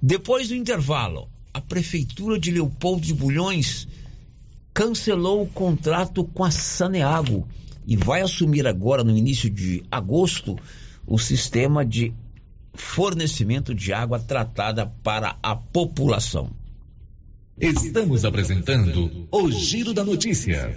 Depois 0.01 0.49
do 0.49 0.55
intervalo, 0.55 1.29
a 1.57 1.61
Prefeitura 1.63 2.39
de 2.39 2.51
Leopoldo 2.51 3.01
de 3.01 3.15
Bulhões 3.15 3.89
cancelou 4.75 5.43
o 5.43 5.47
contrato 5.47 6.23
com 6.23 6.45
a 6.45 6.51
Saneago 6.51 7.49
e 7.87 7.97
vai 7.97 8.21
assumir 8.21 8.67
agora, 8.67 9.03
no 9.03 9.17
início 9.17 9.49
de 9.49 9.83
agosto, 9.91 10.59
o 11.07 11.19
sistema 11.19 11.83
de 11.83 12.13
fornecimento 12.75 13.75
de 13.75 13.91
água 13.91 14.19
tratada 14.19 14.85
para 15.03 15.39
a 15.43 15.57
população. 15.57 16.51
Estamos 17.59 18.27
apresentando 18.27 19.27
o 19.33 19.51
Giro 19.51 19.95
da 19.95 20.05
Notícia. 20.05 20.77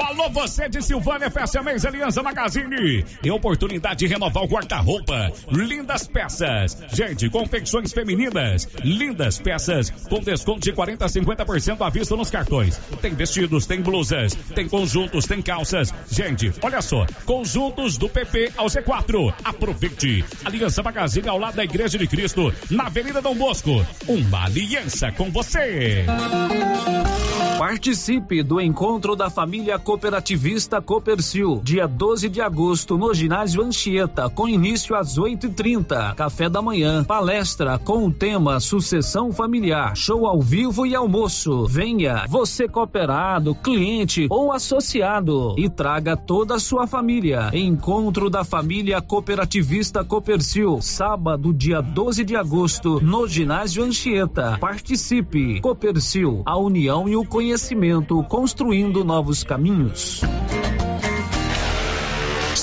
Alô, 0.00 0.28
você 0.28 0.68
de 0.68 0.82
Silvânia, 0.82 1.30
Festa 1.30 1.62
Mês 1.62 1.84
Aliança 1.84 2.22
Magazine. 2.22 3.04
E 3.22 3.30
oportunidade 3.30 4.00
de 4.00 4.06
renovar 4.06 4.44
o 4.44 4.46
guarda-roupa. 4.46 5.32
Lindas 5.50 6.06
peças. 6.06 6.76
Gente, 6.92 7.30
confecções 7.30 7.92
femininas. 7.92 8.68
Lindas 8.84 9.38
peças 9.38 9.90
com 10.08 10.20
desconto 10.20 10.60
de 10.60 10.72
40 10.72 11.04
a 11.04 11.08
50% 11.08 11.80
à 11.80 11.88
vista 11.88 12.14
nos 12.14 12.30
cartões. 12.30 12.78
Tem 13.00 13.14
vestidos, 13.14 13.66
tem 13.66 13.80
blusas, 13.80 14.34
tem 14.54 14.68
conjuntos, 14.68 15.26
tem 15.26 15.40
calças. 15.40 15.92
Gente, 16.10 16.52
olha 16.62 16.82
só. 16.82 17.06
Conjuntos 17.24 17.96
do 17.96 18.08
PP 18.08 18.52
ao 18.56 18.66
Z4. 18.66 19.34
Aproveite. 19.44 20.24
Aliança 20.44 20.82
Magazine 20.82 21.28
ao 21.28 21.38
lado 21.38 21.56
da 21.56 21.64
Igreja 21.64 21.96
de 21.98 22.06
Cristo, 22.06 22.52
na 22.70 22.86
Avenida 22.86 23.22
Dom 23.22 23.34
Bosco. 23.34 23.84
Uma 24.06 24.44
aliança 24.44 25.10
com 25.12 25.30
você. 25.30 26.04
Participe 27.58 28.42
do 28.42 28.60
encontro 28.60 29.16
da 29.16 29.30
família 29.30 29.78
cooperativista 29.86 30.82
Copercil, 30.82 31.60
dia 31.62 31.86
12 31.86 32.28
de 32.28 32.40
agosto, 32.40 32.98
no 32.98 33.14
ginásio 33.14 33.62
Anchieta, 33.62 34.28
com 34.28 34.48
início 34.48 34.96
às 34.96 35.16
8h30. 35.16 36.16
Café 36.16 36.48
da 36.48 36.60
manhã, 36.60 37.04
palestra 37.04 37.78
com 37.78 38.04
o 38.04 38.10
tema 38.12 38.58
Sucessão 38.58 39.30
Familiar, 39.30 39.94
show 39.94 40.26
ao 40.26 40.40
vivo 40.40 40.84
e 40.84 40.96
almoço. 40.96 41.66
Venha, 41.66 42.24
você 42.28 42.66
cooperado, 42.66 43.54
cliente 43.54 44.26
ou 44.28 44.50
associado, 44.50 45.54
e 45.56 45.68
traga 45.70 46.16
toda 46.16 46.56
a 46.56 46.58
sua 46.58 46.88
família. 46.88 47.50
Encontro 47.52 48.28
da 48.28 48.42
família 48.42 49.00
cooperativista 49.00 50.04
Copercil, 50.04 50.80
sábado, 50.82 51.54
dia 51.54 51.80
12 51.80 52.24
de 52.24 52.34
agosto, 52.34 53.00
no 53.00 53.28
ginásio 53.28 53.84
Anchieta. 53.84 54.58
Participe. 54.58 55.60
Copercil, 55.60 56.42
a 56.44 56.58
união 56.58 57.08
e 57.08 57.14
o 57.14 57.24
conhecimento, 57.24 58.20
construindo 58.24 59.04
novos 59.04 59.44
caminhos. 59.44 59.75
minutos. 59.76 60.22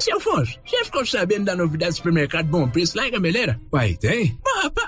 Seu 0.00 0.16
Afonso, 0.18 0.58
você 0.64 0.84
ficou 0.84 1.04
sabendo 1.04 1.46
da 1.46 1.56
novidade 1.56 1.90
do 1.92 1.96
supermercado 1.96 2.46
Bom 2.46 2.68
Preço 2.68 2.96
lá 2.96 3.08
em 3.08 3.10
Gameleira? 3.10 3.60
Uai, 3.72 3.94
tem? 3.94 4.38
Rapaz, 4.62 4.87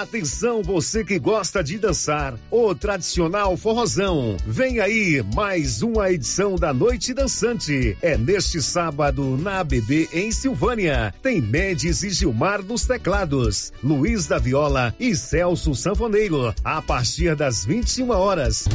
Atenção 0.00 0.62
você 0.62 1.04
que 1.04 1.18
gosta 1.18 1.62
de 1.62 1.76
dançar, 1.76 2.34
o 2.50 2.74
tradicional 2.74 3.54
forrozão. 3.54 4.34
Vem 4.46 4.80
aí 4.80 5.22
mais 5.34 5.82
uma 5.82 6.10
edição 6.10 6.56
da 6.56 6.72
Noite 6.72 7.12
Dançante. 7.12 7.94
É 8.00 8.16
neste 8.16 8.62
sábado 8.62 9.36
na 9.36 9.60
ABB 9.60 10.08
em 10.10 10.32
Silvânia. 10.32 11.12
Tem 11.22 11.38
Mendes 11.38 12.02
e 12.02 12.08
Gilmar 12.08 12.62
nos 12.62 12.86
teclados, 12.86 13.74
Luiz 13.84 14.26
da 14.26 14.38
Viola 14.38 14.94
e 14.98 15.14
Celso 15.14 15.74
Sanfoneiro 15.74 16.54
a 16.64 16.80
partir 16.80 17.36
das 17.36 17.66
21 17.66 18.08
horas. 18.08 18.66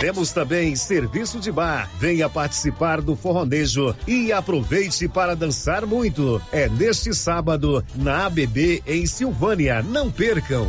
Temos 0.00 0.32
também 0.32 0.74
serviço 0.76 1.38
de 1.38 1.52
bar. 1.52 1.90
Venha 1.98 2.26
participar 2.26 3.02
do 3.02 3.14
forronejo 3.14 3.94
e 4.06 4.32
aproveite 4.32 5.06
para 5.06 5.36
dançar 5.36 5.84
muito. 5.84 6.40
É 6.50 6.70
neste 6.70 7.12
sábado 7.12 7.84
na 7.94 8.24
ABB 8.24 8.82
em 8.86 9.04
Silvânia. 9.04 9.82
Não 9.82 10.10
percam. 10.20 10.68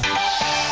Bora! 0.00 0.71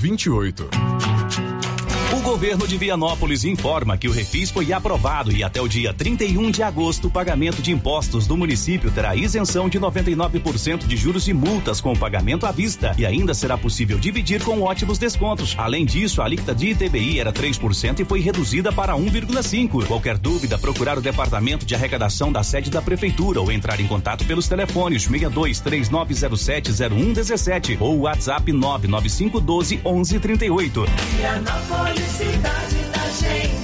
6728. 0.00 1.73
O 2.14 2.22
governo 2.22 2.64
de 2.68 2.78
Vianópolis 2.78 3.44
informa 3.44 3.98
que 3.98 4.06
o 4.06 4.12
refis 4.12 4.48
foi 4.48 4.72
aprovado 4.72 5.32
e 5.32 5.42
até 5.42 5.60
o 5.60 5.66
dia 5.66 5.92
31 5.92 6.48
de 6.48 6.62
agosto 6.62 7.08
o 7.08 7.10
pagamento 7.10 7.60
de 7.60 7.72
impostos 7.72 8.24
do 8.24 8.36
município 8.36 8.88
terá 8.88 9.16
isenção 9.16 9.68
de 9.68 9.80
99% 9.80 10.86
de 10.86 10.96
juros 10.96 11.26
e 11.26 11.32
multas 11.34 11.80
com 11.80 11.92
o 11.92 11.98
pagamento 11.98 12.46
à 12.46 12.52
vista 12.52 12.94
e 12.96 13.04
ainda 13.04 13.34
será 13.34 13.58
possível 13.58 13.98
dividir 13.98 14.40
com 14.44 14.62
ótimos 14.62 14.96
descontos. 14.96 15.56
Além 15.58 15.84
disso, 15.84 16.22
a 16.22 16.26
alíquota 16.26 16.54
de 16.54 16.68
ITBI 16.68 17.18
era 17.18 17.32
3% 17.32 17.98
e 17.98 18.04
foi 18.04 18.20
reduzida 18.20 18.72
para 18.72 18.94
1,5. 18.94 19.84
Qualquer 19.84 20.16
dúvida, 20.16 20.56
procurar 20.56 20.96
o 20.96 21.02
departamento 21.02 21.66
de 21.66 21.74
arrecadação 21.74 22.30
da 22.30 22.44
sede 22.44 22.70
da 22.70 22.80
prefeitura 22.80 23.40
ou 23.40 23.50
entrar 23.50 23.80
em 23.80 23.88
contato 23.88 24.24
pelos 24.24 24.46
telefones 24.46 25.02
62 25.02 25.58
3907 25.58 26.72
0117 26.72 27.76
ou 27.80 28.02
WhatsApp 28.02 28.52
99512 28.52 29.80
1138. 29.84 30.84
Vianópolis, 31.16 32.03
cidade 32.08 32.78
da 32.92 33.10
gente. 33.10 33.63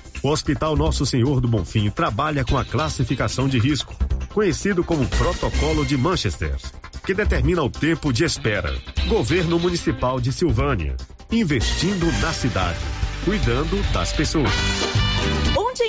O 0.23 0.29
Hospital 0.29 0.75
Nosso 0.75 1.03
Senhor 1.03 1.41
do 1.41 1.47
Bonfim 1.47 1.89
trabalha 1.89 2.45
com 2.45 2.55
a 2.55 2.63
classificação 2.63 3.47
de 3.47 3.57
risco, 3.57 3.95
conhecido 4.29 4.83
como 4.83 5.07
Protocolo 5.07 5.83
de 5.83 5.97
Manchester, 5.97 6.55
que 7.03 7.13
determina 7.13 7.63
o 7.63 7.69
tempo 7.71 8.13
de 8.13 8.23
espera. 8.23 8.71
Governo 9.07 9.57
Municipal 9.57 10.21
de 10.21 10.31
Silvânia, 10.31 10.95
investindo 11.31 12.05
na 12.21 12.31
cidade, 12.31 12.79
cuidando 13.25 13.81
das 13.91 14.13
pessoas. 14.13 15.00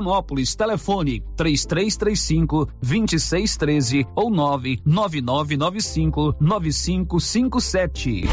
Vianópolis. 0.00 0.54
Telefone 0.54 1.22
3335 1.36 2.68
2613 2.82 4.06
ou 4.16 4.30
99995 4.30 6.36
9557. 6.40 8.24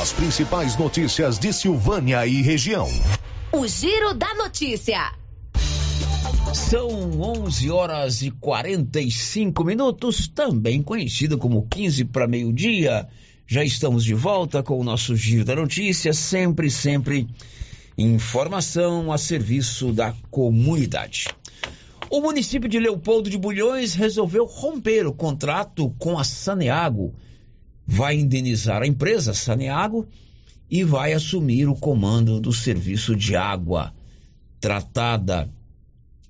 As 0.00 0.12
principais 0.12 0.76
notícias 0.76 1.38
de 1.38 1.50
Silvânia 1.52 2.26
e 2.26 2.42
região. 2.42 2.88
O 3.50 3.66
Giro 3.66 4.12
da 4.14 4.34
Notícia. 4.34 5.12
São 6.54 7.20
11 7.20 7.70
horas 7.70 8.22
e 8.22 8.30
45 8.30 9.64
minutos, 9.64 10.28
também 10.28 10.82
conhecido 10.82 11.38
como 11.38 11.66
15 11.68 12.04
para 12.06 12.28
meio-dia. 12.28 13.06
Já 13.46 13.62
estamos 13.64 14.04
de 14.04 14.14
volta 14.14 14.62
com 14.62 14.78
o 14.78 14.84
nosso 14.84 15.16
Giro 15.16 15.44
da 15.44 15.56
Notícia, 15.56 16.12
sempre, 16.12 16.70
sempre 16.70 17.26
informação 17.98 19.12
a 19.12 19.18
serviço 19.18 19.92
da 19.92 20.14
comunidade. 20.30 21.26
O 22.08 22.20
município 22.20 22.68
de 22.68 22.78
Leopoldo 22.78 23.28
de 23.28 23.36
Bulhões 23.36 23.94
resolveu 23.94 24.46
romper 24.46 25.06
o 25.06 25.12
contrato 25.12 25.90
com 25.98 26.16
a 26.16 26.22
Saneago. 26.22 27.12
Vai 27.84 28.14
indenizar 28.14 28.82
a 28.82 28.86
empresa 28.86 29.34
Saneago 29.34 30.06
e 30.70 30.84
vai 30.84 31.12
assumir 31.12 31.68
o 31.68 31.74
comando 31.74 32.40
do 32.40 32.52
serviço 32.52 33.16
de 33.16 33.34
água 33.34 33.92
tratada 34.60 35.50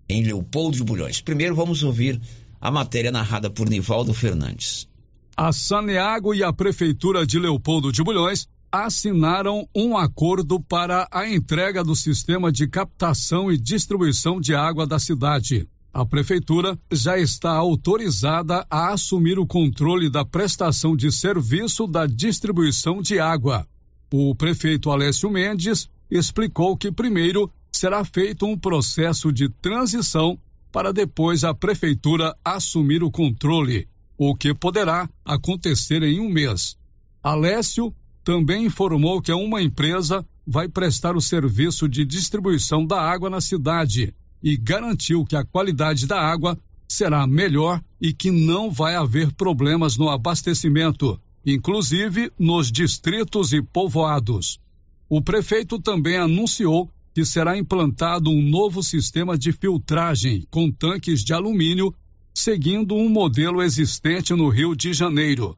em 0.09 0.23
Leopoldo 0.25 0.77
de 0.77 0.85
Bulhões. 0.85 1.21
Primeiro 1.21 1.55
vamos 1.55 1.83
ouvir 1.83 2.21
a 2.61 2.71
matéria 2.71 3.13
narrada 3.13 3.51
por 3.51 3.69
Nivaldo 3.69 4.15
Fernandes. 4.15 4.89
A 5.37 5.53
Saneago 5.53 6.35
e 6.35 6.43
a 6.43 6.53
Prefeitura 6.53 7.27
de 7.27 7.39
Leopoldo 7.39 7.93
de 7.93 8.03
Bulhões 8.03 8.49
assinaram 8.71 9.69
um 9.75 9.97
acordo 9.97 10.61
para 10.61 11.09
a 11.11 11.29
entrega 11.29 11.83
do 11.83 11.97
sistema 11.97 12.53
de 12.53 12.69
captação 12.69 13.51
e 13.51 13.57
distribuição 13.57 14.41
de 14.41 14.55
água 14.55 14.87
da 14.87 14.99
cidade. 14.99 15.69
A 15.93 16.05
prefeitura 16.05 16.79
já 16.93 17.19
está 17.19 17.51
autorizada 17.51 18.67
a 18.71 18.93
assumir 18.93 19.39
o 19.39 19.47
controle 19.47 20.11
da 20.11 20.25
prestação 20.25 20.95
de 20.95 21.11
serviço 21.11 21.87
da 21.87 22.07
distribuição 22.07 23.01
de 23.01 23.19
água. 23.19 23.67
O 24.13 24.35
prefeito 24.35 24.91
Alessio 24.91 25.31
Mendes 25.31 25.89
explicou 26.11 26.77
que 26.77 26.93
primeiro 26.93 27.51
será 27.73 28.05
feito 28.05 28.47
um 28.47 28.57
processo 28.57 29.33
de 29.33 29.49
transição 29.49 30.39
para 30.71 30.93
depois 30.93 31.45
a 31.45 31.55
prefeitura 31.55 32.37
assumir 32.45 33.03
o 33.03 33.11
controle, 33.11 33.89
o 34.17 34.35
que 34.35 34.55
poderá 34.55 35.09
acontecer 35.25 36.03
em 36.03 36.21
um 36.21 36.29
mês. 36.29 36.77
Alessio 37.23 37.95
também 38.29 38.67
informou 38.67 39.23
que 39.23 39.33
uma 39.33 39.63
empresa 39.63 40.23
vai 40.47 40.69
prestar 40.69 41.17
o 41.17 41.21
serviço 41.21 41.89
de 41.89 42.05
distribuição 42.05 42.85
da 42.85 43.01
água 43.01 43.31
na 43.31 43.41
cidade 43.41 44.13
e 44.43 44.55
garantiu 44.55 45.25
que 45.25 45.35
a 45.35 45.43
qualidade 45.43 46.07
da 46.07 46.21
água 46.21 46.59
será 46.87 47.27
melhor 47.27 47.83
e 47.99 48.13
que 48.13 48.31
não 48.31 48.71
vai 48.71 48.97
haver 48.97 49.33
problemas 49.33 49.97
no 49.97 50.11
abastecimento, 50.11 51.19
inclusive 51.47 52.31
nos 52.39 52.71
distritos 52.71 53.55
e 53.55 53.63
povoados. 53.63 54.61
O 55.09 55.23
prefeito 55.23 55.79
também 55.79 56.19
anunciou 56.19 56.91
que 57.15 57.25
será 57.25 57.57
implantado 57.57 58.29
um 58.29 58.43
novo 58.43 58.83
sistema 58.83 59.39
de 59.39 59.53
filtragem 59.53 60.47
com 60.51 60.71
tanques 60.71 61.25
de 61.25 61.33
alumínio, 61.33 61.95
seguindo 62.35 62.95
um 62.95 63.09
modelo 63.09 63.63
existente 63.63 64.35
no 64.35 64.51
Rio 64.51 64.77
de 64.77 64.93
Janeiro. 64.93 65.57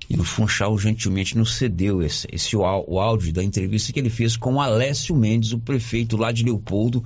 E 0.09 0.17
o 0.17 0.25
Funchal 0.25 0.77
gentilmente 0.77 1.37
nos 1.37 1.53
cedeu 1.55 2.01
esse, 2.01 2.27
esse 2.33 2.53
o, 2.57 2.65
áudio 2.65 3.31
da 3.31 3.41
entrevista 3.41 3.93
que 3.93 3.99
ele 4.01 4.09
fez 4.09 4.35
com 4.35 4.55
o 4.55 4.59
Alessio 4.59 5.15
Mendes, 5.15 5.53
o 5.53 5.59
prefeito 5.59 6.17
lá 6.17 6.33
de 6.33 6.43
Leopoldo, 6.43 7.01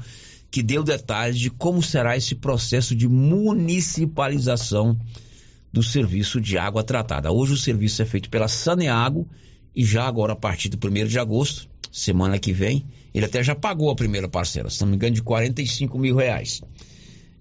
que 0.49 0.63
deu 0.63 0.81
detalhes 0.81 1.37
de 1.37 1.51
como 1.51 1.83
será 1.83 2.17
esse 2.17 2.33
processo 2.33 2.95
de 2.95 3.07
municipalização 3.07 4.97
do 5.71 5.83
serviço 5.83 6.41
de 6.41 6.57
água 6.57 6.83
tratada. 6.83 7.31
Hoje 7.31 7.53
o 7.53 7.57
serviço 7.57 8.01
é 8.01 8.05
feito 8.05 8.27
pela 8.27 8.47
Saneago 8.47 9.29
e 9.75 9.83
já 9.83 10.07
agora 10.07 10.33
a 10.33 10.37
partir 10.37 10.69
do 10.69 10.79
1 10.87 11.05
de 11.05 11.19
agosto, 11.19 11.67
semana 11.95 12.37
que 12.37 12.51
vem, 12.51 12.85
ele 13.13 13.25
até 13.25 13.41
já 13.41 13.55
pagou 13.55 13.89
a 13.89 13.95
primeira 13.95 14.27
parcela, 14.27 14.69
se 14.69 14.81
não 14.81 14.89
me 14.89 14.97
engano, 14.97 15.15
de 15.15 15.23
45 15.23 15.97
mil 15.97 16.13
reais. 16.17 16.61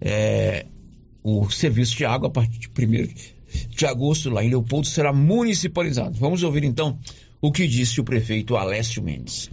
É, 0.01 0.65
o 1.25 1.51
serviço 1.51 1.97
de 1.97 2.05
água 2.05 2.29
a 2.29 2.31
partir 2.31 2.61
de 2.61 2.69
1 2.69 3.35
de 3.71 3.85
agosto 3.85 4.31
lá 4.31 4.45
em 4.45 4.51
Leopoldo 4.51 4.87
será 4.87 5.13
municipalizado. 5.13 6.17
Vamos 6.21 6.45
ouvir 6.45 6.63
então 6.63 6.97
o 7.41 7.51
que 7.51 7.67
disse 7.67 8.01
o 8.01 8.05
prefeito 8.05 8.57
Alessio 8.57 9.03
Mendes. 9.03 9.51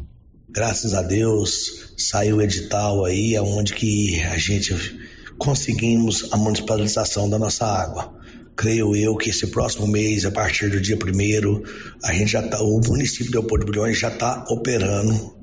Graças 0.48 0.94
a 0.94 1.02
Deus 1.02 1.94
saiu 1.98 2.38
o 2.38 2.42
edital 2.42 3.04
aí, 3.04 3.38
onde 3.40 3.74
que 3.74 4.22
a 4.22 4.38
gente 4.38 4.76
conseguimos 5.40 6.32
a 6.32 6.38
municipalização 6.38 7.28
da 7.28 7.40
nossa 7.40 7.66
água 7.66 8.21
creio 8.62 8.96
eu 8.96 9.16
que 9.18 9.32
esse 9.32 9.48
próximo 9.48 9.88
mês, 9.88 10.24
a 10.24 10.30
partir 10.30 10.70
do 10.70 10.80
dia 10.80 10.96
primeiro, 10.96 11.64
a 12.04 12.14
gente 12.14 12.34
já 12.34 12.44
tá, 12.44 12.62
o 12.62 12.80
município 12.80 13.26
de 13.26 13.32
Leopoldo 13.32 13.72
de 13.72 13.94
já 13.96 14.10
está 14.10 14.46
operando 14.50 15.36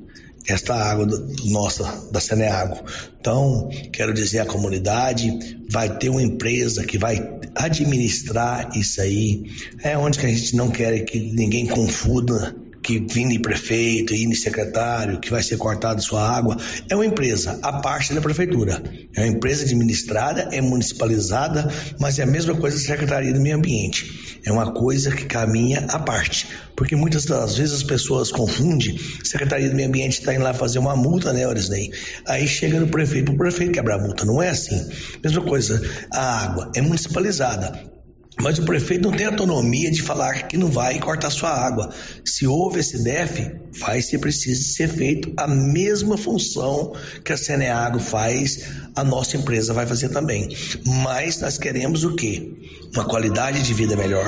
esta 0.47 0.73
água 0.73 1.05
do, 1.05 1.27
nossa 1.47 2.09
da 2.13 2.21
Seneago. 2.21 2.79
Então, 3.21 3.69
quero 3.93 4.15
dizer 4.15 4.39
à 4.39 4.47
comunidade, 4.47 5.37
vai 5.69 5.99
ter 5.99 6.11
uma 6.11 6.23
empresa 6.23 6.85
que 6.85 6.97
vai 6.97 7.19
administrar 7.57 8.71
isso 8.77 9.01
aí. 9.01 9.51
É 9.83 9.99
onde 9.99 10.17
que 10.17 10.27
a 10.27 10.29
gente 10.29 10.55
não 10.55 10.71
quer 10.71 11.01
que 11.01 11.19
ninguém 11.19 11.67
confunda 11.67 12.55
que 12.89 12.99
vini 13.01 13.39
prefeito, 13.39 14.15
vini 14.15 14.35
secretário, 14.35 15.21
que 15.21 15.31
vai 15.31 15.43
ser 15.43 15.59
cortado 15.59 16.01
sua 16.01 16.27
água, 16.27 16.57
é 16.89 16.95
uma 16.95 17.05
empresa, 17.05 17.59
a 17.63 17.83
parte 17.83 18.15
da 18.15 18.21
prefeitura. 18.23 18.83
É 19.15 19.21
uma 19.21 19.29
empresa 19.29 19.67
administrada, 19.67 20.49
é 20.53 20.63
municipalizada, 20.63 21.71
mas 22.01 22.19
é 22.19 22.23
a 22.23 22.27
mesma 22.27 22.55
coisa 22.55 22.79
da 22.79 22.83
Secretaria 22.83 23.31
do 23.35 23.43
Meio 23.43 23.57
Ambiente. 23.57 24.41
É 24.43 24.51
uma 24.51 24.73
coisa 24.73 25.11
que 25.15 25.27
caminha 25.27 25.81
à 25.91 25.99
parte. 25.99 26.49
Porque 26.75 26.97
muitas 26.97 27.27
das 27.27 27.59
vezes 27.59 27.75
as 27.75 27.83
pessoas 27.83 28.33
confundem, 28.33 28.99
Secretaria 29.23 29.69
do 29.69 29.77
Meio 29.77 29.89
Ambiente 29.89 30.21
está 30.21 30.33
indo 30.33 30.45
lá 30.45 30.55
fazer 30.55 30.79
uma 30.79 30.97
multa, 30.97 31.31
né, 31.31 31.47
Orisney? 31.47 31.93
Aí 32.27 32.49
chega 32.49 32.81
no 32.81 32.89
prefeito, 32.89 33.33
o 33.33 33.37
prefeito 33.37 33.73
quebra 33.73 33.97
a 33.97 33.99
multa. 33.99 34.25
Não 34.25 34.43
é 34.43 34.49
assim. 34.49 34.89
Mesma 35.23 35.43
coisa, 35.43 35.79
a 36.11 36.43
água 36.43 36.73
é 36.75 36.81
municipalizada 36.81 37.98
Mas 38.41 38.59
o 38.59 38.65
prefeito 38.65 39.09
não 39.09 39.17
tem 39.17 39.27
autonomia 39.27 39.91
de 39.91 40.01
falar 40.01 40.47
que 40.47 40.57
não 40.57 40.69
vai 40.69 41.01
cortar 41.01 41.31
sua 41.31 41.51
água. 41.51 41.91
Se 42.25 42.47
houve 42.47 42.79
esse 42.79 43.03
DEF, 43.03 43.51
vai 43.79 44.01
ser 44.01 44.19
preciso 44.19 44.63
ser 44.75 44.89
feito 44.89 45.33
a 45.37 45.47
mesma 45.49 46.17
função 46.17 46.93
que 47.25 47.33
a 47.33 47.37
Ceneago 47.37 47.99
faz, 47.99 48.61
a 48.95 49.03
nossa 49.03 49.37
empresa 49.37 49.75
vai 49.75 49.87
fazer 49.87 50.11
também. 50.11 50.49
Mas 50.87 51.41
nós 51.41 51.59
queremos 51.59 52.05
o 52.05 52.15
quê? 52.15 52.53
Uma 52.95 53.05
qualidade 53.05 53.63
de 53.63 53.75
vida 53.75 53.97
melhor, 53.97 54.27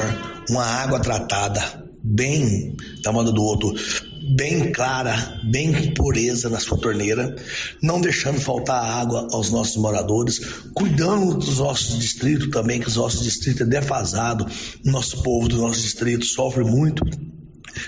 uma 0.49 0.65
água 0.65 0.99
tratada 0.99 1.89
bem 2.03 2.75
da 3.03 3.13
moda 3.13 3.31
do 3.31 3.43
outro, 3.43 3.75
bem 4.37 4.73
clara, 4.73 5.41
bem 5.45 5.93
pureza 5.95 6.49
na 6.49 6.61
sua 6.61 6.79
torneira, 6.79 7.35
não 7.83 8.01
deixando 8.01 8.41
faltar 8.41 8.83
água 8.83 9.29
aos 9.33 9.51
nossos 9.51 9.77
moradores, 9.77 10.39
cuidando 10.75 11.35
dos 11.35 11.59
nossos 11.59 11.99
distritos 11.99 12.49
também, 12.51 12.81
que 12.81 12.89
os 12.89 12.97
nossos 12.97 13.23
distritos 13.23 13.63
é 13.63 13.67
defasado, 13.67 14.47
nosso 14.85 15.23
povo 15.23 15.49
do 15.49 15.59
nosso 15.59 15.81
distrito 15.81 16.25
sofre 16.25 16.65
muito 16.65 17.05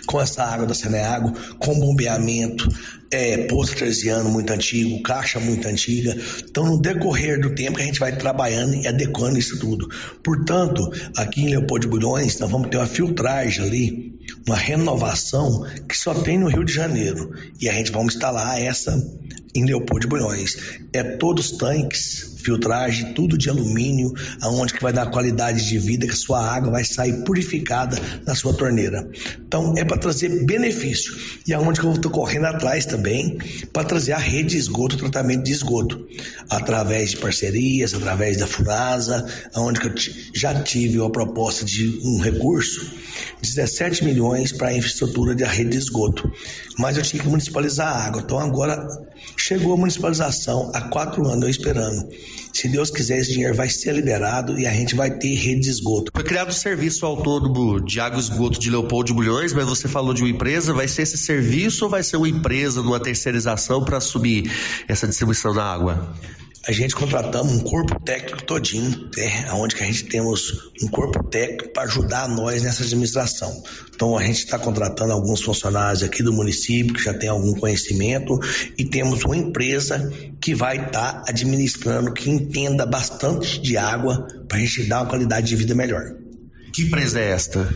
com 0.06 0.20
essa 0.20 0.44
água 0.44 0.66
da 0.66 0.74
Seneago, 0.74 1.32
com 1.58 1.78
bombeamento, 1.78 2.68
é, 3.12 3.36
poço 3.46 3.72
artesiano 3.72 4.30
muito 4.30 4.50
antigo, 4.52 5.02
caixa 5.02 5.38
muito 5.38 5.68
antiga. 5.68 6.16
Então, 6.42 6.64
no 6.64 6.80
decorrer 6.80 7.38
do 7.38 7.54
tempo, 7.54 7.78
a 7.78 7.82
gente 7.82 8.00
vai 8.00 8.16
trabalhando 8.16 8.74
e 8.74 8.88
adequando 8.88 9.38
isso 9.38 9.58
tudo. 9.58 9.88
Portanto, 10.24 10.90
aqui 11.16 11.42
em 11.42 11.50
Leopoldo 11.50 11.82
de 11.82 11.88
Bulhões, 11.88 12.38
nós 12.38 12.50
vamos 12.50 12.70
ter 12.70 12.78
uma 12.78 12.86
filtragem 12.86 13.64
ali, 13.64 14.18
uma 14.46 14.56
renovação 14.56 15.66
que 15.86 15.96
só 15.96 16.14
tem 16.14 16.38
no 16.38 16.48
Rio 16.48 16.64
de 16.64 16.72
Janeiro. 16.72 17.30
E 17.60 17.68
a 17.68 17.74
gente 17.74 17.92
vai 17.92 18.02
instalar 18.02 18.60
essa 18.60 18.96
em 19.54 19.66
Leopoldo 19.66 20.00
de 20.00 20.06
Bulhões. 20.06 20.56
É 20.92 21.02
todos 21.02 21.52
tanques 21.52 22.32
filtragem, 22.42 23.14
tudo 23.14 23.38
de 23.38 23.48
alumínio, 23.48 24.12
aonde 24.40 24.74
que 24.74 24.82
vai 24.82 24.92
dar 24.92 25.06
qualidade 25.06 25.66
de 25.66 25.78
vida, 25.78 26.06
que 26.06 26.12
a 26.12 26.16
sua 26.16 26.44
água 26.44 26.72
vai 26.72 26.84
sair 26.84 27.24
purificada 27.24 27.96
na 28.26 28.34
sua 28.34 28.52
torneira. 28.52 29.08
Então 29.38 29.74
é 29.76 29.84
para 29.84 29.96
trazer 29.96 30.44
benefício. 30.44 31.16
E 31.46 31.54
aonde 31.54 31.80
que 31.80 31.86
eu 31.86 31.92
estou 31.92 32.10
correndo 32.10 32.46
atrás 32.46 32.84
também 32.84 33.01
para 33.72 33.84
trazer 33.84 34.12
a 34.12 34.18
rede 34.18 34.50
de 34.50 34.58
esgoto, 34.58 34.96
tratamento 34.96 35.44
de 35.44 35.52
esgoto, 35.52 36.06
através 36.48 37.10
de 37.10 37.16
parcerias, 37.16 37.94
através 37.94 38.38
da 38.38 38.46
Funasa, 38.46 39.26
aonde 39.54 39.80
que 39.80 39.86
eu 39.88 39.94
já 40.34 40.54
tive 40.62 41.04
a 41.04 41.10
proposta 41.10 41.64
de 41.64 42.00
um 42.04 42.20
recurso, 42.20 42.90
17 43.40 44.04
milhões 44.04 44.52
para 44.52 44.68
a 44.68 44.76
infraestrutura 44.76 45.34
da 45.34 45.48
rede 45.48 45.70
de 45.70 45.78
esgoto. 45.78 46.30
Mas 46.78 46.96
eu 46.96 47.02
tinha 47.02 47.22
que 47.22 47.28
municipalizar 47.28 47.88
a 47.88 48.06
água. 48.06 48.22
Então 48.22 48.38
agora 48.38 48.86
chegou 49.36 49.74
a 49.74 49.76
municipalização 49.76 50.70
há 50.74 50.82
quatro 50.82 51.26
anos 51.26 51.44
eu 51.44 51.50
esperando. 51.50 52.08
Se 52.52 52.68
Deus 52.68 52.90
quiser, 52.90 53.18
esse 53.18 53.32
dinheiro 53.32 53.54
vai 53.54 53.68
ser 53.68 53.94
liberado 53.94 54.58
e 54.58 54.66
a 54.66 54.72
gente 54.72 54.94
vai 54.94 55.10
ter 55.10 55.34
rede 55.34 55.62
de 55.62 55.70
esgoto. 55.70 56.12
Foi 56.14 56.22
criado 56.22 56.50
o 56.50 56.52
serviço 56.52 57.06
autônomo 57.06 57.80
de 57.80 57.98
água 57.98 58.18
e 58.18 58.20
esgoto 58.20 58.60
de 58.60 58.70
Leopoldo 58.70 59.06
de 59.06 59.14
Bulhões, 59.14 59.52
mas 59.54 59.64
você 59.64 59.88
falou 59.88 60.12
de 60.12 60.22
uma 60.22 60.30
empresa. 60.30 60.74
Vai 60.74 60.86
ser 60.86 61.02
esse 61.02 61.16
serviço 61.16 61.84
ou 61.84 61.90
vai 61.90 62.02
ser 62.02 62.18
uma 62.18 62.28
empresa, 62.28 62.82
uma 62.92 63.00
terceirização 63.00 63.84
para 63.84 63.98
assumir 63.98 64.50
essa 64.88 65.06
distribuição 65.06 65.54
da 65.54 65.64
água? 65.64 66.14
a 66.64 66.70
gente 66.70 66.94
contratamos 66.94 67.52
um 67.52 67.60
corpo 67.60 67.98
técnico 68.00 68.44
todinho, 68.44 69.10
né, 69.16 69.50
onde 69.52 69.74
que 69.74 69.82
a 69.82 69.86
gente 69.86 70.04
temos 70.04 70.70
um 70.80 70.86
corpo 70.86 71.24
técnico 71.24 71.72
para 71.72 71.82
ajudar 71.82 72.28
nós 72.28 72.62
nessa 72.62 72.84
administração. 72.84 73.62
Então 73.92 74.16
a 74.16 74.22
gente 74.22 74.38
está 74.38 74.58
contratando 74.60 75.12
alguns 75.12 75.42
funcionários 75.42 76.04
aqui 76.04 76.22
do 76.22 76.32
município 76.32 76.94
que 76.94 77.02
já 77.02 77.12
tem 77.12 77.28
algum 77.28 77.52
conhecimento 77.54 78.38
e 78.78 78.84
temos 78.84 79.24
uma 79.24 79.36
empresa 79.36 80.12
que 80.40 80.54
vai 80.54 80.76
estar 80.76 81.12
tá 81.12 81.24
administrando, 81.26 82.12
que 82.12 82.30
entenda 82.30 82.86
bastante 82.86 83.60
de 83.60 83.76
água 83.76 84.24
para 84.46 84.58
a 84.58 84.60
gente 84.60 84.84
dar 84.84 85.00
uma 85.00 85.08
qualidade 85.08 85.48
de 85.48 85.56
vida 85.56 85.74
melhor. 85.74 86.14
Que 86.72 86.82
empresa 86.82 87.18
é 87.18 87.30
esta? 87.30 87.68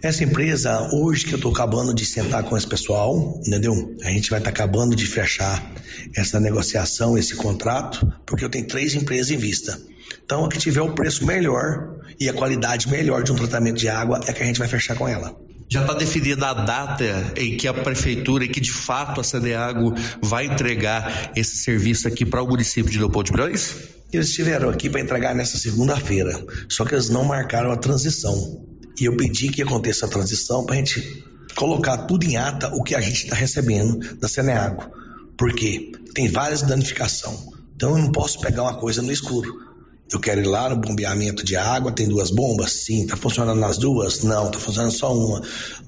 Essa 0.00 0.22
empresa, 0.22 0.90
hoje 0.92 1.24
que 1.24 1.32
eu 1.32 1.38
estou 1.38 1.50
acabando 1.50 1.92
de 1.92 2.06
sentar 2.06 2.44
com 2.44 2.56
esse 2.56 2.66
pessoal, 2.66 3.40
entendeu? 3.44 3.96
A 4.04 4.10
gente 4.10 4.30
vai 4.30 4.38
estar 4.38 4.52
tá 4.52 4.62
acabando 4.62 4.94
de 4.94 5.04
fechar 5.04 5.72
essa 6.14 6.38
negociação, 6.38 7.18
esse 7.18 7.34
contrato, 7.34 8.10
porque 8.24 8.44
eu 8.44 8.48
tenho 8.48 8.64
três 8.68 8.94
empresas 8.94 9.32
em 9.32 9.36
vista. 9.36 9.76
Então, 10.24 10.44
a 10.44 10.48
que 10.48 10.56
tiver 10.56 10.82
o 10.82 10.94
preço 10.94 11.26
melhor 11.26 11.98
e 12.20 12.28
a 12.28 12.32
qualidade 12.32 12.88
melhor 12.88 13.24
de 13.24 13.32
um 13.32 13.34
tratamento 13.34 13.76
de 13.76 13.88
água 13.88 14.20
é 14.28 14.32
que 14.32 14.40
a 14.40 14.46
gente 14.46 14.60
vai 14.60 14.68
fechar 14.68 14.94
com 14.94 15.08
ela. 15.08 15.36
Já 15.68 15.80
está 15.80 15.94
definida 15.94 16.46
a 16.46 16.54
data 16.54 17.32
em 17.36 17.56
que 17.56 17.66
a 17.66 17.74
prefeitura 17.74 18.44
e 18.44 18.48
que 18.48 18.60
de 18.60 18.72
fato 18.72 19.20
a 19.20 19.24
Saneago 19.24 19.94
vai 20.22 20.46
entregar 20.46 21.32
esse 21.34 21.56
serviço 21.56 22.06
aqui 22.06 22.24
para 22.24 22.40
o 22.40 22.46
município 22.46 22.90
de 22.90 22.98
Leopoldo 22.98 23.26
de 23.26 23.32
Brões? 23.32 23.74
Eles 24.12 24.28
estiveram 24.28 24.70
aqui 24.70 24.88
para 24.88 25.00
entregar 25.00 25.34
nessa 25.34 25.58
segunda-feira, 25.58 26.32
só 26.68 26.84
que 26.84 26.94
eles 26.94 27.10
não 27.10 27.24
marcaram 27.24 27.72
a 27.72 27.76
transição. 27.76 28.67
E 29.00 29.04
eu 29.04 29.16
pedi 29.16 29.48
que 29.48 29.62
aconteça 29.62 30.06
a 30.06 30.08
transição 30.08 30.64
para 30.64 30.74
a 30.74 30.78
gente 30.78 31.24
colocar 31.54 31.98
tudo 31.98 32.24
em 32.24 32.36
ata 32.36 32.68
o 32.74 32.82
que 32.82 32.94
a 32.94 33.00
gente 33.00 33.24
está 33.24 33.36
recebendo 33.36 34.16
da 34.16 34.28
Seneago. 34.28 34.90
Porque 35.36 35.92
tem 36.14 36.28
várias 36.28 36.62
danificações. 36.62 37.38
Então 37.76 37.90
eu 37.90 37.98
não 37.98 38.12
posso 38.12 38.40
pegar 38.40 38.62
uma 38.62 38.74
coisa 38.74 39.02
no 39.02 39.12
escuro. 39.12 39.68
Eu 40.10 40.18
quero 40.18 40.40
ir 40.40 40.46
lá 40.46 40.70
no 40.70 40.76
bombeamento 40.76 41.44
de 41.44 41.54
água, 41.54 41.92
tem 41.92 42.08
duas 42.08 42.30
bombas? 42.30 42.72
Sim. 42.72 43.02
Está 43.02 43.16
funcionando 43.16 43.60
nas 43.60 43.76
duas? 43.76 44.22
Não, 44.22 44.46
está 44.46 44.58
funcionando 44.58 44.92
só 44.92 45.14
uma. 45.14 45.42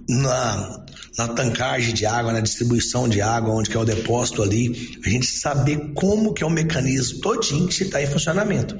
Na, 0.08 0.84
na 1.16 1.28
tancagem 1.28 1.94
de 1.94 2.04
água, 2.04 2.32
na 2.32 2.40
distribuição 2.40 3.08
de 3.08 3.20
água, 3.22 3.54
onde 3.54 3.70
que 3.70 3.76
é 3.76 3.80
o 3.80 3.84
depósito 3.84 4.42
ali, 4.42 4.98
a 5.04 5.08
gente 5.08 5.26
saber 5.26 5.92
como 5.94 6.34
que 6.34 6.42
é 6.42 6.46
o 6.46 6.50
mecanismo 6.50 7.20
todinho 7.20 7.66
que 7.66 7.82
está 7.82 8.02
em 8.02 8.06
funcionamento. 8.06 8.76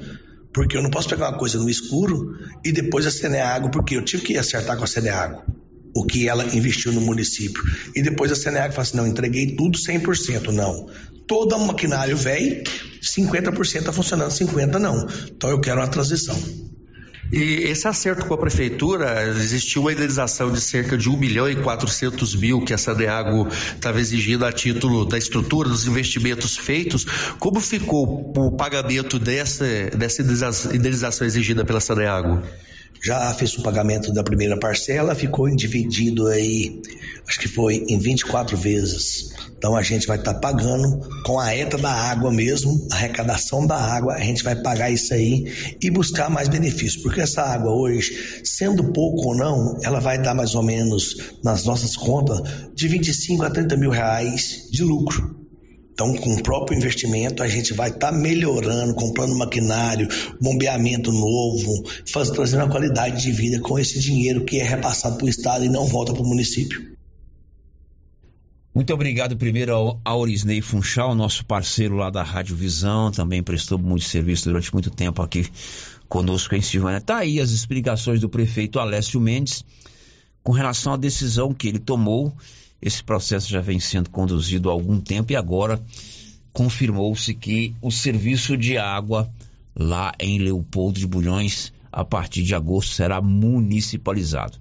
Porque 0.53 0.75
eu 0.75 0.83
não 0.83 0.89
posso 0.89 1.07
pegar 1.07 1.29
uma 1.29 1.37
coisa 1.37 1.57
no 1.57 1.69
escuro 1.69 2.37
e 2.63 2.71
depois 2.71 3.05
a 3.07 3.09
água, 3.55 3.71
porque 3.71 3.95
eu 3.95 4.03
tive 4.03 4.23
que 4.23 4.37
acertar 4.37 4.77
com 4.77 4.83
a 4.83 4.87
água 5.15 5.45
o 5.93 6.05
que 6.05 6.27
ela 6.27 6.43
investiu 6.55 6.91
no 6.91 7.01
município. 7.01 7.61
E 7.95 8.01
depois 8.01 8.31
a 8.31 8.35
Seneag 8.35 8.73
fala 8.73 8.83
assim: 8.83 8.97
não, 8.97 9.07
entreguei 9.07 9.55
tudo 9.55 9.77
100%. 9.77 10.47
Não. 10.51 10.89
Todo 11.27 11.55
o 11.55 11.67
maquinário 11.67 12.15
velho, 12.17 12.63
50% 13.01 13.79
está 13.79 13.93
funcionando, 13.93 14.31
50% 14.31 14.79
não. 14.79 15.07
Então 15.27 15.49
eu 15.49 15.59
quero 15.59 15.79
uma 15.79 15.87
transição. 15.87 16.37
E 17.31 17.63
esse 17.69 17.87
acerto 17.87 18.25
com 18.25 18.33
a 18.33 18.37
prefeitura, 18.37 19.23
existiu 19.29 19.81
uma 19.81 19.93
indenização 19.93 20.51
de 20.51 20.59
cerca 20.59 20.97
de 20.97 21.09
1 21.09 21.17
milhão 21.17 21.49
e 21.49 21.55
400 21.55 22.35
mil 22.35 22.61
que 22.61 22.73
a 22.73 22.77
Saneago 22.77 23.47
estava 23.47 23.99
exigindo 23.99 24.45
a 24.45 24.51
título 24.51 25.05
da 25.05 25.17
estrutura, 25.17 25.69
dos 25.69 25.85
investimentos 25.87 26.57
feitos. 26.57 27.05
Como 27.39 27.59
ficou 27.59 28.33
o 28.35 28.51
pagamento 28.51 29.17
dessa, 29.17 29.65
dessa 29.95 30.21
indenização 30.21 31.25
exigida 31.25 31.63
pela 31.63 31.79
Saneago? 31.79 32.41
Já 33.03 33.33
fez 33.33 33.57
o 33.57 33.63
pagamento 33.63 34.13
da 34.13 34.23
primeira 34.23 34.57
parcela, 34.57 35.15
ficou 35.15 35.49
dividido 35.55 36.27
aí, 36.27 36.81
acho 37.27 37.39
que 37.39 37.47
foi 37.47 37.85
em 37.87 37.97
24 37.97 38.55
vezes. 38.55 39.31
Então 39.57 39.75
a 39.75 39.81
gente 39.81 40.07
vai 40.07 40.17
estar 40.17 40.33
tá 40.33 40.39
pagando 40.39 41.07
com 41.23 41.39
a 41.39 41.55
ETA 41.55 41.77
da 41.77 41.91
água 41.91 42.31
mesmo, 42.31 42.87
a 42.91 42.95
arrecadação 42.95 43.65
da 43.65 43.75
água, 43.75 44.13
a 44.13 44.19
gente 44.19 44.43
vai 44.43 44.55
pagar 44.55 44.91
isso 44.91 45.13
aí 45.13 45.75
e 45.81 45.89
buscar 45.89 46.29
mais 46.29 46.47
benefícios, 46.47 47.01
porque 47.01 47.21
essa 47.21 47.41
água 47.41 47.71
hoje, 47.71 48.41
sendo 48.43 48.91
pouco 48.91 49.29
ou 49.29 49.35
não, 49.35 49.79
ela 49.83 49.99
vai 49.99 50.21
dar 50.21 50.35
mais 50.35 50.55
ou 50.55 50.63
menos 50.63 51.37
nas 51.43 51.63
nossas 51.65 51.95
contas 51.95 52.41
de 52.75 52.87
25 52.87 53.43
a 53.43 53.49
30 53.49 53.77
mil 53.77 53.89
reais 53.89 54.67
de 54.71 54.83
lucro. 54.83 55.40
Então, 55.93 56.15
com 56.15 56.33
o 56.33 56.41
próprio 56.43 56.77
investimento, 56.77 57.43
a 57.43 57.47
gente 57.47 57.73
vai 57.73 57.89
estar 57.89 58.11
tá 58.11 58.17
melhorando, 58.17 58.95
comprando 58.95 59.37
maquinário, 59.37 60.07
bombeamento 60.41 61.11
novo, 61.11 61.83
faz, 62.11 62.29
trazendo 62.29 62.63
uma 62.63 62.71
qualidade 62.71 63.21
de 63.21 63.31
vida 63.31 63.59
com 63.59 63.77
esse 63.77 63.99
dinheiro 63.99 64.45
que 64.45 64.59
é 64.59 64.63
repassado 64.63 65.17
para 65.17 65.25
o 65.25 65.29
Estado 65.29 65.65
e 65.65 65.69
não 65.69 65.85
volta 65.85 66.13
para 66.13 66.23
o 66.23 66.27
município. 66.27 66.91
Muito 68.73 68.93
obrigado 68.93 69.35
primeiro 69.35 69.73
ao 69.73 70.01
Aurisney 70.05 70.61
Funchal, 70.61 71.13
nosso 71.13 71.45
parceiro 71.45 71.97
lá 71.97 72.09
da 72.09 72.23
Rádio 72.23 72.55
Visão, 72.55 73.11
também 73.11 73.43
prestou 73.43 73.77
muito 73.77 74.05
serviço 74.05 74.45
durante 74.45 74.71
muito 74.71 74.89
tempo 74.89 75.21
aqui 75.21 75.45
conosco 76.07 76.55
em 76.55 76.61
Silvânia. 76.61 77.01
Tá 77.01 77.17
aí 77.17 77.41
as 77.41 77.51
explicações 77.51 78.21
do 78.21 78.29
prefeito 78.29 78.79
Alessio 78.79 79.19
Mendes 79.19 79.65
com 80.41 80.53
relação 80.53 80.93
à 80.93 80.97
decisão 80.97 81.53
que 81.53 81.67
ele 81.67 81.79
tomou 81.79 82.33
esse 82.81 83.03
processo 83.03 83.49
já 83.49 83.61
vem 83.61 83.79
sendo 83.79 84.09
conduzido 84.09 84.69
há 84.69 84.73
algum 84.73 84.99
tempo 84.99 85.31
e 85.31 85.35
agora 85.35 85.81
confirmou-se 86.51 87.33
que 87.33 87.75
o 87.81 87.91
serviço 87.91 88.57
de 88.57 88.77
água 88.77 89.31
lá 89.75 90.11
em 90.19 90.39
Leopoldo 90.39 90.99
de 90.99 91.07
Bulhões, 91.07 91.71
a 91.91 92.03
partir 92.03 92.43
de 92.43 92.55
agosto, 92.55 92.93
será 92.93 93.21
municipalizado. 93.21 94.57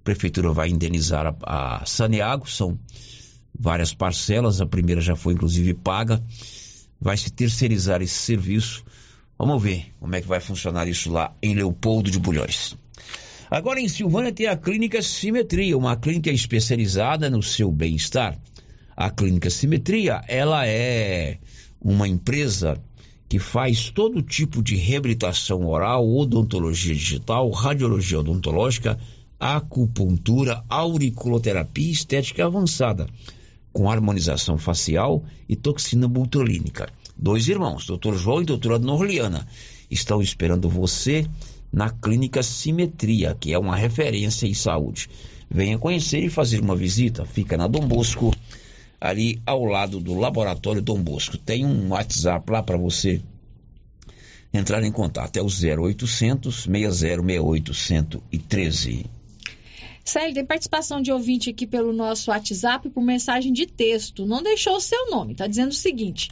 A 0.00 0.04
prefeitura 0.04 0.52
vai 0.52 0.68
indenizar 0.68 1.26
a, 1.42 1.80
a 1.80 1.86
Saneago, 1.86 2.48
são 2.48 2.78
várias 3.58 3.94
parcelas, 3.94 4.60
a 4.60 4.66
primeira 4.66 5.00
já 5.00 5.16
foi 5.16 5.34
inclusive 5.34 5.74
paga, 5.74 6.22
vai 7.00 7.16
se 7.16 7.30
terceirizar 7.30 8.02
esse 8.02 8.14
serviço. 8.14 8.84
Vamos 9.38 9.62
ver 9.62 9.92
como 9.98 10.14
é 10.14 10.20
que 10.20 10.28
vai 10.28 10.40
funcionar 10.40 10.86
isso 10.86 11.10
lá 11.10 11.34
em 11.42 11.54
Leopoldo 11.54 12.10
de 12.10 12.18
Bulhões. 12.18 12.76
Agora 13.52 13.78
em 13.78 13.86
Silvânia 13.86 14.32
tem 14.32 14.46
a 14.46 14.56
Clínica 14.56 15.02
Simetria, 15.02 15.76
uma 15.76 15.94
clínica 15.94 16.30
especializada 16.30 17.28
no 17.28 17.42
seu 17.42 17.70
bem-estar. 17.70 18.40
A 18.96 19.10
Clínica 19.10 19.50
Simetria, 19.50 20.22
ela 20.26 20.66
é 20.66 21.36
uma 21.78 22.08
empresa 22.08 22.82
que 23.28 23.38
faz 23.38 23.90
todo 23.90 24.22
tipo 24.22 24.62
de 24.62 24.74
reabilitação 24.74 25.66
oral, 25.66 26.08
odontologia 26.08 26.94
digital, 26.94 27.50
radiologia 27.50 28.20
odontológica, 28.20 28.98
acupuntura, 29.38 30.64
auriculoterapia 30.66 31.88
e 31.88 31.92
estética 31.92 32.46
avançada, 32.46 33.06
com 33.70 33.90
harmonização 33.90 34.56
facial 34.56 35.26
e 35.46 35.54
toxina 35.54 36.08
butolínica. 36.08 36.88
Dois 37.14 37.48
irmãos, 37.48 37.84
Dr. 37.84 38.14
João 38.14 38.40
e 38.40 38.46
doutora 38.46 38.78
Norliana, 38.78 39.46
estão 39.90 40.22
esperando 40.22 40.70
você 40.70 41.26
na 41.72 41.88
Clínica 41.88 42.42
Simetria, 42.42 43.34
que 43.38 43.52
é 43.52 43.58
uma 43.58 43.74
referência 43.74 44.46
em 44.46 44.54
saúde. 44.54 45.08
Venha 45.50 45.78
conhecer 45.78 46.22
e 46.22 46.28
fazer 46.28 46.60
uma 46.60 46.76
visita. 46.76 47.24
Fica 47.24 47.56
na 47.56 47.66
Dom 47.66 47.86
Bosco, 47.86 48.34
ali 49.00 49.40
ao 49.46 49.64
lado 49.64 49.98
do 49.98 50.14
Laboratório 50.14 50.82
Dom 50.82 51.02
Bosco. 51.02 51.38
Tem 51.38 51.64
um 51.64 51.88
WhatsApp 51.90 52.50
lá 52.50 52.62
para 52.62 52.76
você 52.76 53.22
entrar 54.52 54.82
em 54.82 54.92
contato. 54.92 55.36
É 55.36 55.42
o 55.42 55.46
0800 55.46 56.64
6068 56.64 57.74
113. 57.74 59.06
Célio, 60.04 60.34
tem 60.34 60.44
participação 60.44 61.00
de 61.00 61.12
ouvinte 61.12 61.50
aqui 61.50 61.66
pelo 61.66 61.92
nosso 61.92 62.30
WhatsApp 62.30 62.90
por 62.90 63.02
mensagem 63.02 63.52
de 63.52 63.66
texto. 63.66 64.26
Não 64.26 64.42
deixou 64.42 64.76
o 64.76 64.80
seu 64.80 65.10
nome. 65.10 65.32
Está 65.32 65.46
dizendo 65.46 65.70
o 65.70 65.74
seguinte: 65.74 66.28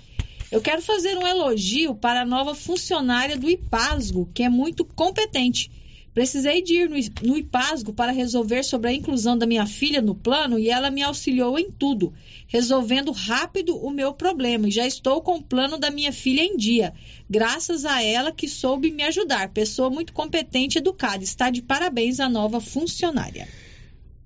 Eu 0.51 0.61
quero 0.61 0.83
fazer 0.83 1.17
um 1.17 1.27
elogio 1.27 1.95
para 1.95 2.23
a 2.23 2.27
nova 2.27 2.55
funcionária 2.55 3.37
do 3.37 3.49
IPASGO, 3.49 4.29
que 4.35 4.43
é 4.43 4.49
muito 4.49 4.85
competente. 4.85 5.71
Precisei 6.13 6.61
de 6.61 6.75
ir 6.75 6.91
no, 7.23 7.39
IPASGO 7.39 7.93
para 7.93 8.11
resolver 8.11 8.65
sobre 8.65 8.91
a 8.91 8.93
inclusão 8.93 9.39
da 9.39 9.47
minha 9.47 9.65
filha 9.65 10.03
no 10.03 10.13
plano 10.13 10.59
e 10.59 10.69
ela 10.69 10.91
me 10.91 11.03
auxiliou 11.03 11.57
em 11.57 11.71
tudo, 11.71 12.13
resolvendo 12.49 13.13
rápido 13.13 13.77
o 13.77 13.91
meu 13.91 14.13
problema. 14.13 14.67
E 14.67 14.73
já 14.73 14.85
estou 14.85 15.23
com 15.23 15.37
o 15.37 15.43
plano 15.43 15.79
da 15.79 15.89
minha 15.89 16.13
filha 16.13 16.43
em 16.43 16.57
dia, 16.57 16.93
graças 17.29 17.85
a 17.85 18.03
ela 18.03 18.33
que 18.33 18.49
soube 18.49 18.91
me 18.91 19.05
ajudar. 19.05 19.51
Pessoa 19.51 19.89
muito 19.89 20.13
competente 20.13 20.79
e 20.79 20.81
educada. 20.81 21.23
Está 21.23 21.49
de 21.49 21.63
parabéns 21.63 22.19
a 22.19 22.29
nova 22.29 22.61
funcionária. 22.61 23.47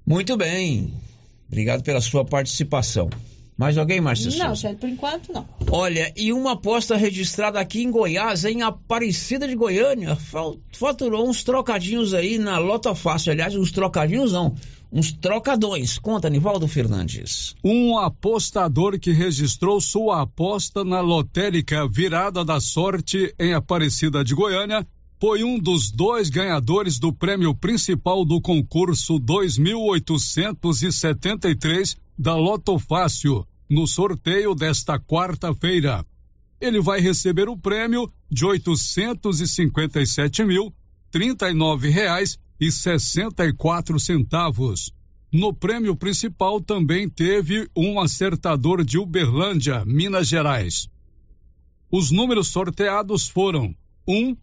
Muito 0.06 0.38
bem. 0.38 0.90
Obrigado 1.48 1.82
pela 1.82 2.00
sua 2.00 2.24
participação. 2.24 3.10
Mais 3.56 3.78
alguém, 3.78 4.00
Márcia 4.00 4.36
Não? 4.36 4.56
Célio, 4.56 4.78
por 4.78 4.88
enquanto 4.88 5.32
não. 5.32 5.48
Olha, 5.70 6.12
e 6.16 6.32
uma 6.32 6.52
aposta 6.52 6.96
registrada 6.96 7.60
aqui 7.60 7.84
em 7.84 7.90
Goiás, 7.90 8.44
em 8.44 8.62
Aparecida 8.62 9.46
de 9.46 9.54
Goiânia, 9.54 10.18
faturou 10.72 11.28
uns 11.28 11.44
trocadinhos 11.44 12.14
aí 12.14 12.36
na 12.36 12.58
Lota 12.58 12.96
Fácil. 12.96 13.30
Aliás, 13.32 13.54
uns 13.54 13.70
trocadinhos 13.70 14.32
não, 14.32 14.56
uns 14.90 15.12
trocadões. 15.12 15.98
Conta, 15.98 16.28
Nivaldo 16.28 16.66
Fernandes. 16.66 17.54
Um 17.62 17.96
apostador 17.96 18.98
que 18.98 19.12
registrou 19.12 19.80
sua 19.80 20.22
aposta 20.22 20.82
na 20.84 21.00
lotérica 21.00 21.88
Virada 21.88 22.44
da 22.44 22.58
Sorte 22.60 23.32
em 23.38 23.54
Aparecida 23.54 24.24
de 24.24 24.34
Goiânia 24.34 24.84
foi 25.20 25.44
um 25.44 25.56
dos 25.58 25.92
dois 25.92 26.28
ganhadores 26.28 26.98
do 26.98 27.12
prêmio 27.12 27.54
principal 27.54 28.24
do 28.24 28.40
concurso 28.40 29.16
2873 29.18 32.02
da 32.18 32.34
Loto 32.34 32.78
Fácil 32.78 33.46
no 33.68 33.86
sorteio 33.86 34.54
desta 34.54 34.98
quarta-feira. 34.98 36.04
Ele 36.60 36.80
vai 36.80 37.00
receber 37.00 37.48
o 37.48 37.56
prêmio 37.56 38.12
de 38.30 38.44
857 38.44 40.44
mil 40.44 40.74
trinta 41.10 41.46
reais 41.78 42.38
e 42.60 42.72
sessenta 42.72 43.44
e 43.44 43.52
quatro 43.52 44.00
centavos. 44.00 44.92
No 45.32 45.52
prêmio 45.52 45.96
principal 45.96 46.60
também 46.60 47.08
teve 47.08 47.68
um 47.76 48.00
acertador 48.00 48.84
de 48.84 48.98
Uberlândia, 48.98 49.84
Minas 49.84 50.28
Gerais. 50.28 50.88
Os 51.90 52.10
números 52.10 52.48
sorteados 52.48 53.28
foram 53.28 53.74
um, 54.08 54.36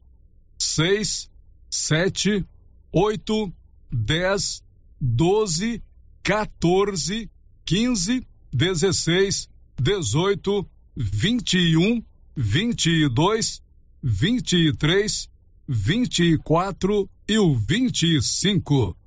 seis, 0.57 1.29
sete, 1.69 2.45
oito, 2.91 3.51
dez, 3.91 4.63
doze, 4.99 5.81
14, 6.23 7.29
15, 7.65 8.25
16, 8.53 9.49
18, 9.79 10.67
21, 10.95 12.03
22, 12.35 13.61
23, 14.03 15.29
24 15.67 17.09
e 17.27 17.37
o 17.37 17.53
25. 17.55 18.97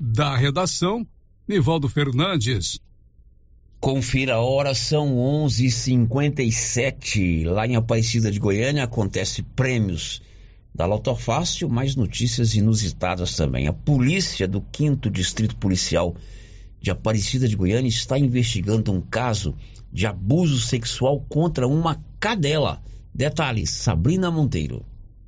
Da 0.00 0.36
redação, 0.36 1.06
Nivaldo 1.46 1.88
Fernandes. 1.88 2.80
Confira 3.80 4.34
a 4.34 4.40
hora, 4.40 4.74
são 4.74 5.16
11h57. 5.16 7.44
Lá 7.44 7.66
em 7.66 7.74
Aparecida 7.74 8.30
de 8.30 8.38
Goiânia 8.38 8.84
acontece 8.84 9.42
prêmios 9.42 10.22
da 10.74 10.86
Loto 10.86 11.14
Fácil, 11.16 11.68
mais 11.68 11.96
notícias 11.96 12.54
inusitadas 12.54 13.34
também. 13.36 13.66
A 13.66 13.72
polícia 13.72 14.46
do 14.46 14.64
5 14.74 15.10
Distrito 15.10 15.56
Policial 15.56 16.14
de 16.82 16.90
Aparecida 16.90 17.46
de 17.46 17.54
Goiânia 17.54 17.88
está 17.88 18.18
investigando 18.18 18.92
um 18.92 19.00
caso 19.00 19.54
de 19.92 20.04
abuso 20.04 20.58
sexual 20.58 21.24
contra 21.28 21.68
uma 21.68 22.02
cadela. 22.18 22.82
Detalhes, 23.14 23.70
Sabrina 23.70 24.32
Monteiro. 24.32 24.84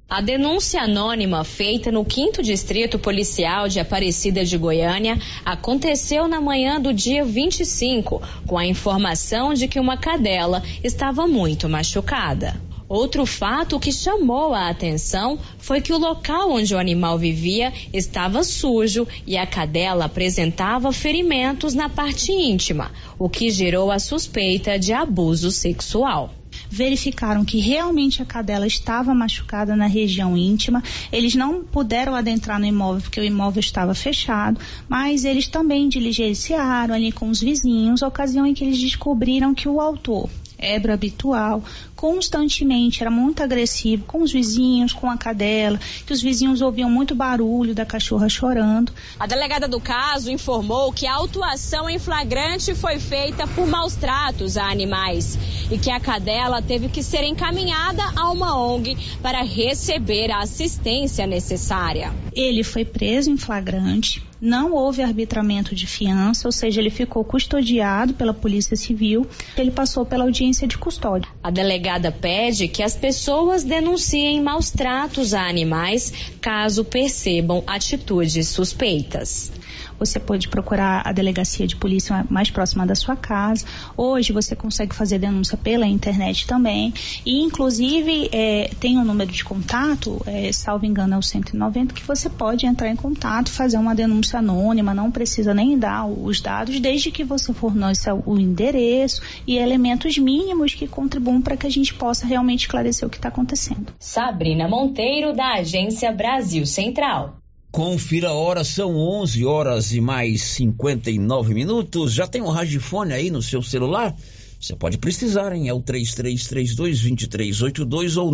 A 0.08 0.20
denúncia 0.20 0.82
anônima 0.82 1.44
feita 1.44 1.92
no 1.92 2.04
5 2.08 2.42
Distrito 2.42 2.98
Policial 2.98 3.68
de 3.68 3.78
Aparecida 3.78 4.44
de 4.44 4.58
Goiânia 4.58 5.18
aconteceu 5.44 6.26
na 6.26 6.40
manhã 6.40 6.80
do 6.80 6.92
dia 6.92 7.24
25, 7.24 8.20
com 8.46 8.58
a 8.58 8.66
informação 8.66 9.54
de 9.54 9.68
que 9.68 9.78
uma 9.78 9.96
cadela 9.96 10.62
estava 10.82 11.26
muito 11.26 11.68
machucada. 11.68 12.60
Outro 12.88 13.24
fato 13.24 13.80
que 13.80 13.90
chamou 13.90 14.52
a 14.52 14.68
atenção 14.68 15.38
foi 15.58 15.80
que 15.80 15.92
o 15.92 15.98
local 15.98 16.50
onde 16.50 16.74
o 16.74 16.78
animal 16.78 17.18
vivia 17.18 17.72
estava 17.92 18.44
sujo 18.44 19.08
e 19.26 19.38
a 19.38 19.46
cadela 19.46 20.04
apresentava 20.04 20.92
ferimentos 20.92 21.74
na 21.74 21.88
parte 21.88 22.30
íntima, 22.30 22.92
o 23.18 23.28
que 23.28 23.50
gerou 23.50 23.90
a 23.90 23.98
suspeita 23.98 24.78
de 24.78 24.92
abuso 24.92 25.50
sexual 25.50 26.34
verificaram 26.70 27.44
que 27.44 27.58
realmente 27.58 28.22
a 28.22 28.24
cadela 28.24 28.66
estava 28.66 29.14
machucada 29.14 29.76
na 29.76 29.86
região 29.86 30.36
íntima. 30.36 30.82
Eles 31.12 31.34
não 31.34 31.62
puderam 31.64 32.14
adentrar 32.14 32.58
no 32.58 32.66
imóvel 32.66 33.02
porque 33.02 33.20
o 33.20 33.24
imóvel 33.24 33.60
estava 33.60 33.94
fechado, 33.94 34.60
mas 34.88 35.24
eles 35.24 35.48
também 35.48 35.88
diligenciaram 35.88 36.94
ali 36.94 37.12
com 37.12 37.28
os 37.28 37.40
vizinhos, 37.40 38.02
ocasião 38.02 38.46
em 38.46 38.54
que 38.54 38.64
eles 38.64 38.80
descobriram 38.80 39.54
que 39.54 39.68
o 39.68 39.80
autor, 39.80 40.28
ébrio 40.58 40.94
habitual, 40.94 41.62
constantemente 41.96 43.02
era 43.02 43.10
muito 43.10 43.42
agressivo 43.42 44.04
com 44.04 44.22
os 44.22 44.32
vizinhos, 44.32 44.92
com 44.92 45.10
a 45.10 45.16
cadela, 45.16 45.78
que 46.06 46.12
os 46.12 46.20
vizinhos 46.20 46.60
ouviam 46.60 46.90
muito 46.90 47.14
barulho 47.14 47.74
da 47.74 47.84
cachorra 47.84 48.28
chorando. 48.28 48.92
A 49.18 49.26
delegada 49.26 49.66
do 49.66 49.80
caso 49.80 50.30
informou 50.30 50.92
que 50.92 51.06
a 51.06 51.14
autuação 51.14 51.88
em 51.88 51.98
flagrante 51.98 52.74
foi 52.74 52.98
feita 52.98 53.46
por 53.46 53.66
maus 53.66 53.94
tratos 53.94 54.56
a 54.56 54.70
animais 54.70 55.38
e 55.70 55.78
que 55.78 55.90
a 55.90 56.00
cadela 56.00 56.60
teve 56.60 56.88
que 56.88 57.02
ser 57.02 57.24
encaminhada 57.24 58.02
a 58.16 58.30
uma 58.30 58.58
ONG 58.58 58.96
para 59.22 59.42
receber 59.42 60.30
a 60.30 60.40
assistência 60.40 61.26
necessária. 61.26 62.12
Ele 62.32 62.62
foi 62.62 62.84
preso 62.84 63.30
em 63.30 63.36
flagrante, 63.36 64.22
não 64.40 64.72
houve 64.72 65.02
arbitramento 65.02 65.74
de 65.74 65.86
fiança, 65.86 66.46
ou 66.46 66.52
seja, 66.52 66.80
ele 66.80 66.90
ficou 66.90 67.24
custodiado 67.24 68.12
pela 68.12 68.34
Polícia 68.34 68.76
Civil, 68.76 69.26
ele 69.56 69.70
passou 69.70 70.04
pela 70.04 70.24
audiência 70.24 70.68
de 70.68 70.76
custódia. 70.76 71.30
A 71.42 71.50
delegada 71.50 71.93
pede 72.12 72.68
que 72.68 72.82
as 72.82 72.96
pessoas 72.96 73.64
denunciem 73.64 74.40
maus 74.40 74.70
tratos 74.70 75.32
a 75.32 75.46
animais 75.46 76.12
caso 76.40 76.84
percebam 76.84 77.62
atitudes 77.66 78.48
suspeitas. 78.48 79.52
Você 79.98 80.18
pode 80.18 80.48
procurar 80.48 81.02
a 81.04 81.12
delegacia 81.12 81.66
de 81.66 81.76
polícia 81.76 82.24
mais 82.28 82.50
próxima 82.50 82.86
da 82.86 82.94
sua 82.94 83.16
casa. 83.16 83.64
Hoje 83.96 84.32
você 84.32 84.56
consegue 84.56 84.94
fazer 84.94 85.18
denúncia 85.18 85.56
pela 85.56 85.86
internet 85.86 86.46
também. 86.46 86.92
E, 87.24 87.42
inclusive, 87.42 88.28
é, 88.32 88.70
tem 88.80 88.98
um 88.98 89.04
número 89.04 89.30
de 89.30 89.44
contato, 89.44 90.20
é, 90.26 90.52
salvo 90.52 90.86
engano, 90.86 91.14
é 91.14 91.18
o 91.18 91.22
190, 91.22 91.94
que 91.94 92.02
você 92.02 92.28
pode 92.28 92.66
entrar 92.66 92.88
em 92.88 92.96
contato, 92.96 93.50
fazer 93.50 93.76
uma 93.76 93.94
denúncia 93.94 94.38
anônima, 94.38 94.94
não 94.94 95.10
precisa 95.10 95.54
nem 95.54 95.78
dar 95.78 96.06
os 96.06 96.40
dados, 96.40 96.78
desde 96.80 97.10
que 97.10 97.24
você 97.24 97.52
forneça 97.52 98.14
o 98.14 98.38
endereço 98.38 99.22
e 99.46 99.56
elementos 99.56 100.18
mínimos 100.18 100.74
que 100.74 100.86
contribuam 100.86 101.40
para 101.40 101.56
que 101.56 101.66
a 101.66 101.70
gente 101.70 101.94
possa 101.94 102.26
realmente 102.26 102.62
esclarecer 102.62 103.06
o 103.06 103.10
que 103.10 103.16
está 103.16 103.28
acontecendo. 103.28 103.92
Sabrina 103.98 104.68
Monteiro, 104.68 105.34
da 105.34 105.54
Agência 105.54 106.12
Brasil 106.12 106.66
Central. 106.66 107.43
Confira 107.74 108.28
a 108.28 108.32
hora, 108.32 108.62
são 108.62 108.94
11 108.96 109.44
horas 109.44 109.92
e 109.92 110.00
mais 110.00 110.42
59 110.42 111.52
minutos. 111.52 112.14
Já 112.14 112.24
tem 112.24 112.40
um 112.40 112.48
radiofone 112.48 113.12
aí 113.12 113.32
no 113.32 113.42
seu 113.42 113.60
celular? 113.64 114.14
Você 114.60 114.76
pode 114.76 114.96
precisar, 114.96 115.52
hein? 115.52 115.68
É 115.68 115.74
o 115.74 115.82
3332-2382 115.82 118.16
ou 118.16 118.30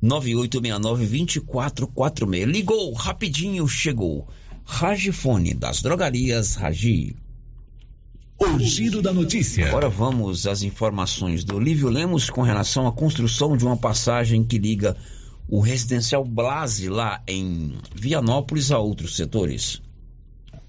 99869-2446. 0.00 2.44
Ligou, 2.44 2.92
rapidinho 2.92 3.66
chegou. 3.66 4.28
Ragifone 4.64 5.52
das 5.52 5.82
drogarias 5.82 6.54
Ragi. 6.54 7.16
O 8.38 8.60
giro 8.60 9.02
da 9.02 9.12
notícia. 9.12 9.66
Agora 9.66 9.88
vamos 9.88 10.46
às 10.46 10.62
informações 10.62 11.42
do 11.42 11.56
Olívio 11.56 11.88
Lemos 11.88 12.30
com 12.30 12.42
relação 12.42 12.86
à 12.86 12.92
construção 12.92 13.56
de 13.56 13.64
uma 13.64 13.76
passagem 13.76 14.44
que 14.44 14.56
liga 14.56 14.96
o 15.50 15.60
residencial 15.60 16.24
Blase 16.24 16.88
lá 16.88 17.20
em 17.26 17.76
Vianópolis 17.94 18.70
a 18.70 18.78
outros 18.78 19.16
setores. 19.16 19.82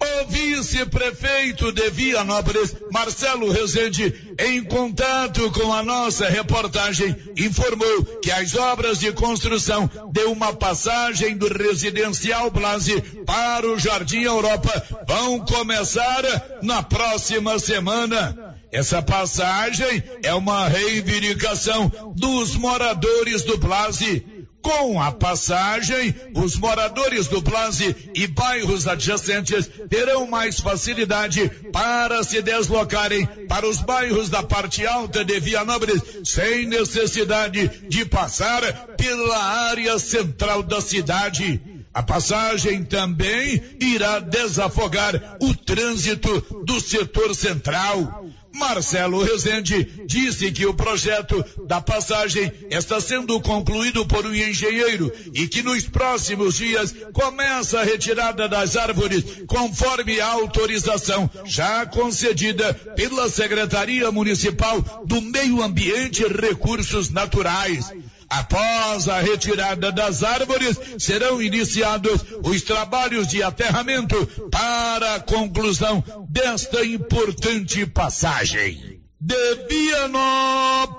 O 0.03 0.25
vice-prefeito 0.25 1.71
de 1.71 1.91
Vianópolis, 1.91 2.75
Marcelo 2.91 3.51
Rezende, 3.51 4.33
em 4.39 4.63
contato 4.63 5.51
com 5.51 5.71
a 5.71 5.83
nossa 5.83 6.27
reportagem, 6.27 7.15
informou 7.37 8.03
que 8.19 8.31
as 8.31 8.55
obras 8.55 8.97
de 8.97 9.11
construção 9.11 9.87
de 10.11 10.23
uma 10.23 10.53
passagem 10.53 11.37
do 11.37 11.47
residencial 11.47 12.49
Blase 12.49 12.99
para 13.27 13.67
o 13.67 13.77
Jardim 13.77 14.21
Europa 14.21 14.83
vão 15.07 15.39
começar 15.41 16.23
na 16.63 16.81
próxima 16.81 17.59
semana. 17.59 18.57
Essa 18.71 19.03
passagem 19.03 20.01
é 20.23 20.33
uma 20.33 20.67
reivindicação 20.67 21.91
dos 22.15 22.55
moradores 22.55 23.43
do 23.43 23.57
Blase 23.59 24.25
com 24.61 25.01
a 25.01 25.11
passagem, 25.11 26.13
os 26.35 26.55
moradores 26.55 27.27
do 27.27 27.41
Blase 27.41 27.95
e 28.13 28.27
bairros 28.27 28.87
adjacentes 28.87 29.69
terão 29.89 30.27
mais 30.27 30.59
facilidade 30.59 31.49
para 31.71 32.23
se 32.23 32.41
deslocarem 32.41 33.25
para 33.47 33.67
os 33.67 33.81
bairros 33.81 34.29
da 34.29 34.43
parte 34.43 34.85
alta 34.85 35.25
de 35.25 35.39
Vianópolis 35.39 36.01
sem 36.23 36.65
necessidade 36.67 37.67
de 37.89 38.05
passar 38.05 38.61
pela 38.95 39.43
área 39.69 39.97
central 39.97 40.63
da 40.63 40.79
cidade. 40.79 41.61
A 41.93 42.01
passagem 42.01 42.83
também 42.83 43.61
irá 43.79 44.19
desafogar 44.19 45.37
o 45.41 45.53
trânsito 45.53 46.63
do 46.63 46.79
setor 46.79 47.35
central. 47.35 48.25
Marcelo 48.53 49.23
Rezende 49.23 49.83
disse 50.05 50.51
que 50.51 50.65
o 50.65 50.73
projeto 50.73 51.43
da 51.67 51.81
passagem 51.81 52.51
está 52.69 52.99
sendo 52.99 53.39
concluído 53.39 54.05
por 54.05 54.25
um 54.25 54.33
engenheiro 54.33 55.11
e 55.33 55.47
que 55.47 55.63
nos 55.63 55.83
próximos 55.83 56.55
dias 56.55 56.93
começa 57.13 57.79
a 57.79 57.83
retirada 57.83 58.47
das 58.47 58.75
árvores 58.75 59.23
conforme 59.47 60.19
a 60.19 60.27
autorização 60.27 61.29
já 61.45 61.85
concedida 61.85 62.73
pela 62.73 63.29
Secretaria 63.29 64.11
Municipal 64.11 64.81
do 65.05 65.21
Meio 65.21 65.61
Ambiente 65.61 66.23
e 66.23 66.27
Recursos 66.27 67.09
Naturais. 67.09 67.91
Após 68.31 69.09
a 69.09 69.19
retirada 69.19 69.91
das 69.91 70.23
árvores, 70.23 70.79
serão 70.97 71.41
iniciados 71.41 72.23
os 72.41 72.61
trabalhos 72.61 73.27
de 73.27 73.43
aterramento 73.43 74.25
para 74.49 75.15
a 75.15 75.19
conclusão 75.19 76.01
desta 76.29 76.85
importante 76.85 77.85
passagem. 77.85 79.01
De 79.19 79.35
Vianópolis, 79.69 80.97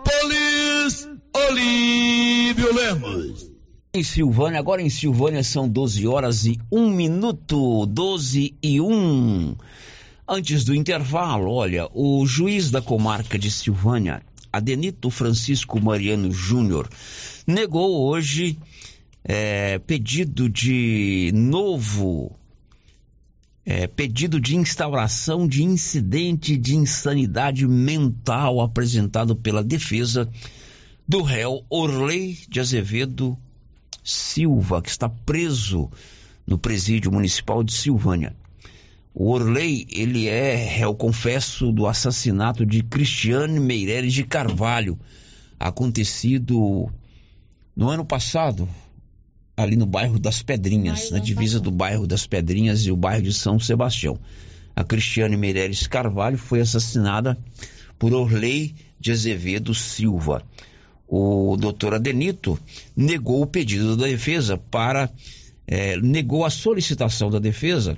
Olívio 1.49 2.75
Lemos. 2.75 3.51
Em 3.95 4.03
Silvânia, 4.03 4.59
agora 4.59 4.83
em 4.83 4.91
Silvânia 4.91 5.43
são 5.43 5.67
12 5.67 6.07
horas 6.07 6.45
e 6.45 6.59
1 6.71 6.91
minuto, 6.91 7.87
12 7.87 8.59
e 8.63 8.79
1. 8.79 9.57
Antes 10.29 10.65
do 10.65 10.75
intervalo, 10.75 11.51
olha, 11.51 11.89
o 11.95 12.27
juiz 12.27 12.71
da 12.71 12.83
comarca 12.83 13.39
de 13.39 13.51
Silvânia, 13.51 14.23
Adenito 14.53 15.11
Francisco 15.11 15.81
Mariano 15.81 16.31
Júnior 16.31 16.89
negou 17.47 18.07
hoje 18.07 18.59
é, 19.25 19.79
pedido 19.79 20.49
de 20.49 21.31
novo 21.35 22.37
é, 23.65 23.87
pedido 23.87 24.41
de 24.41 24.57
instauração 24.57 25.47
de 25.47 25.63
incidente 25.63 26.57
de 26.57 26.77
insanidade 26.77 27.67
mental 27.67 28.61
apresentado 28.61 29.37
pela 29.37 29.63
defesa 29.63 30.29
do 31.07 31.23
réu 31.23 31.65
Orley 31.71 32.39
de 32.49 32.61
Azevedo 32.61 33.39
Silva, 34.05 34.83
que 34.83 34.91
está 34.91 35.09
preso 35.09 35.91
no 36.47 36.59
presídio 36.59 37.13
municipal 37.13 37.63
de 37.63 37.73
Silvânia. 37.73 38.35
O 39.15 39.31
Orley, 39.31 39.87
ele 39.91 40.27
é 40.27 40.55
réu 40.55 40.95
confesso 40.95 41.71
do 41.71 41.87
assassinato 41.87 42.65
de 42.65 42.83
Cristiane 42.83 43.61
Meireles 43.61 44.15
de 44.15 44.25
Carvalho, 44.25 44.99
acontecido 45.61 46.91
no 47.77 47.91
ano 47.91 48.07
passado, 48.07 48.67
ali 49.55 49.77
no 49.77 49.85
bairro 49.85 50.19
das 50.19 50.43
Pedrinhas, 50.43 51.11
na 51.11 51.19
divisa 51.19 51.61
do 51.61 51.71
bairro 51.71 52.07
das 52.07 52.27
Pedrinhas 52.27 52.87
e 52.87 52.91
o 52.91 52.97
bairro 52.97 53.23
de 53.23 53.35
São 53.35 53.61
Sebastião. 53.61 54.19
A 54.75 54.83
Cristiane 54.83 55.37
Meireles 55.37 55.87
Carvalho 55.87 56.39
foi 56.39 56.63
assassinada 56.63 57.37
por 57.99 58.15
Orley 58.15 58.75
de 58.99 59.13
Azevedo 59.13 59.75
Silva. 59.75 60.43
O 61.07 61.55
doutor 61.59 61.93
Adenito 61.93 62.59
negou 62.97 63.43
o 63.43 63.47
pedido 63.47 63.95
da 63.95 64.07
defesa 64.07 64.57
para. 64.57 65.11
É, 65.65 65.97
negou 65.99 66.45
a 66.45 66.51
solicitação 66.51 67.31
da 67.31 67.39
defesa 67.39 67.97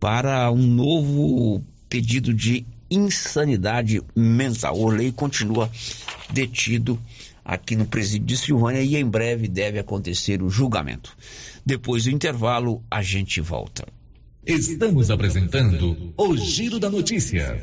para 0.00 0.50
um 0.50 0.66
novo 0.66 1.62
pedido 1.88 2.32
de 2.32 2.64
insanidade 2.90 4.02
mental. 4.16 4.76
O 4.76 4.84
Orley 4.86 5.12
continua 5.12 5.70
detido 6.32 6.98
aqui 7.44 7.76
no 7.76 7.86
presídio 7.86 8.26
de 8.26 8.36
Silvânia 8.36 8.82
e 8.82 8.96
em 8.96 9.04
breve 9.04 9.46
deve 9.46 9.78
acontecer 9.78 10.42
o 10.42 10.48
julgamento. 10.48 11.14
Depois 11.64 12.04
do 12.04 12.10
intervalo, 12.10 12.82
a 12.90 13.02
gente 13.02 13.40
volta. 13.40 13.86
Estamos 14.46 15.10
apresentando 15.10 16.14
o 16.16 16.36
Giro 16.36 16.80
da 16.80 16.88
Notícia. 16.88 17.62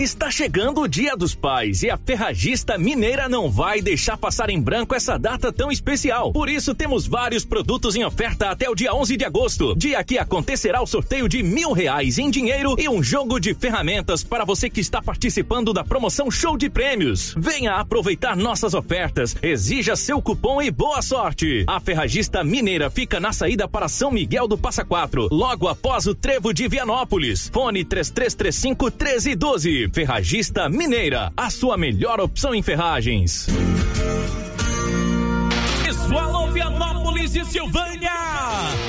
Está 0.00 0.30
chegando 0.30 0.82
o 0.82 0.86
Dia 0.86 1.16
dos 1.16 1.34
Pais 1.34 1.82
e 1.82 1.90
a 1.90 1.96
Ferragista 1.96 2.78
Mineira 2.78 3.28
não 3.28 3.50
vai 3.50 3.82
deixar 3.82 4.16
passar 4.16 4.48
em 4.48 4.60
branco 4.60 4.94
essa 4.94 5.18
data 5.18 5.52
tão 5.52 5.72
especial. 5.72 6.32
Por 6.32 6.48
isso, 6.48 6.72
temos 6.72 7.04
vários 7.04 7.44
produtos 7.44 7.96
em 7.96 8.04
oferta 8.04 8.48
até 8.48 8.70
o 8.70 8.76
dia 8.76 8.94
11 8.94 9.16
de 9.16 9.24
agosto, 9.24 9.74
dia 9.76 10.04
que 10.04 10.16
acontecerá 10.16 10.80
o 10.80 10.86
sorteio 10.86 11.28
de 11.28 11.42
mil 11.42 11.72
reais 11.72 12.16
em 12.16 12.30
dinheiro 12.30 12.76
e 12.78 12.88
um 12.88 13.02
jogo 13.02 13.40
de 13.40 13.52
ferramentas 13.54 14.22
para 14.22 14.44
você 14.44 14.70
que 14.70 14.80
está 14.80 15.02
participando 15.02 15.72
da 15.72 15.82
promoção 15.82 16.30
Show 16.30 16.56
de 16.56 16.70
Prêmios. 16.70 17.34
Venha 17.36 17.74
aproveitar 17.74 18.36
nossas 18.36 18.74
ofertas, 18.74 19.34
exija 19.42 19.96
seu 19.96 20.22
cupom 20.22 20.62
e 20.62 20.70
boa 20.70 21.02
sorte. 21.02 21.64
A 21.66 21.80
Ferragista 21.80 22.44
Mineira 22.44 22.88
fica 22.88 23.18
na 23.18 23.32
saída 23.32 23.66
para 23.66 23.88
São 23.88 24.12
Miguel 24.12 24.46
do 24.46 24.56
Passa 24.56 24.84
Quatro, 24.84 25.26
logo 25.32 25.66
após 25.66 26.06
o 26.06 26.14
Trevo 26.14 26.54
de 26.54 26.68
Vianópolis. 26.68 27.50
Fone 27.52 27.84
3335 27.84 28.84
1312. 28.84 29.87
Ferragista 29.92 30.68
Mineira, 30.68 31.32
a 31.36 31.50
sua 31.50 31.76
melhor 31.76 32.20
opção 32.20 32.54
em 32.54 32.62
ferragens. 32.62 33.46
Pessoal, 35.84 36.50
Vianópolis 36.52 37.34
e 37.34 37.44
Silvânia. 37.44 38.27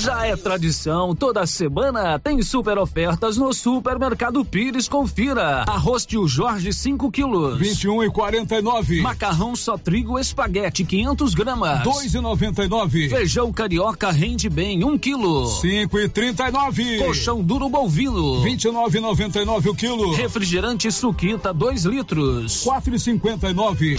Já 0.00 0.26
é 0.26 0.36
tradição, 0.36 1.14
toda 1.14 1.46
semana 1.46 2.18
tem 2.18 2.42
super 2.42 2.76
ofertas 2.76 3.36
no 3.36 3.52
Supermercado 3.52 4.44
Pires. 4.44 4.88
Confira. 4.88 5.64
Arroz 5.66 6.04
tio 6.04 6.26
Jorge 6.26 6.72
5 6.72 7.08
quilos. 7.10 7.58
21 7.58 8.02
e 8.02 8.10
49. 8.10 9.00
Macarrão 9.00 9.54
só 9.54 9.78
trigo 9.78 10.18
espaguete 10.18 10.84
500 10.84 11.34
gramas. 11.34 11.82
2 11.84 12.14
e 12.14 12.20
99. 12.20 13.08
Feijão 13.08 13.52
carioca 13.52 14.10
rende 14.10 14.48
bem 14.48 14.84
1 14.84 14.88
um 14.88 14.98
quilo. 14.98 15.46
5 15.46 15.98
e 15.98 16.08
39. 16.08 16.98
Colchão 16.98 17.42
duro 17.42 17.68
bovino. 17.68 18.42
29 18.42 18.98
e 18.98 19.00
99 19.00 19.70
o 19.70 19.74
quilo. 19.74 20.14
Refrigerante 20.14 20.90
suquita 20.90 21.54
2 21.54 21.84
litros. 21.84 22.62
4 22.64 22.94
e 22.94 22.98
59. 22.98 23.98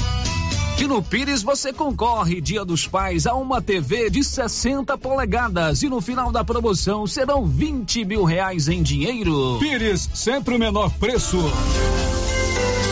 E 0.79 0.85
no 0.85 1.01
Pires 1.01 1.41
você 1.41 1.73
concorre 1.73 2.39
Dia 2.39 2.63
dos 2.63 2.85
Pais 2.85 3.25
a 3.25 3.33
uma 3.33 3.59
TV 3.61 4.11
de 4.11 4.23
60 4.23 4.95
polegadas 4.97 5.81
e 5.81 5.89
no 5.89 5.99
final 5.99 6.31
da 6.31 6.43
promoção 6.43 7.07
serão 7.07 7.47
20 7.47 8.05
mil 8.05 8.23
reais 8.23 8.67
em 8.67 8.83
dinheiro. 8.83 9.57
Pires, 9.59 10.07
sempre 10.13 10.55
o 10.55 10.59
menor 10.59 10.91
preço. 10.99 11.37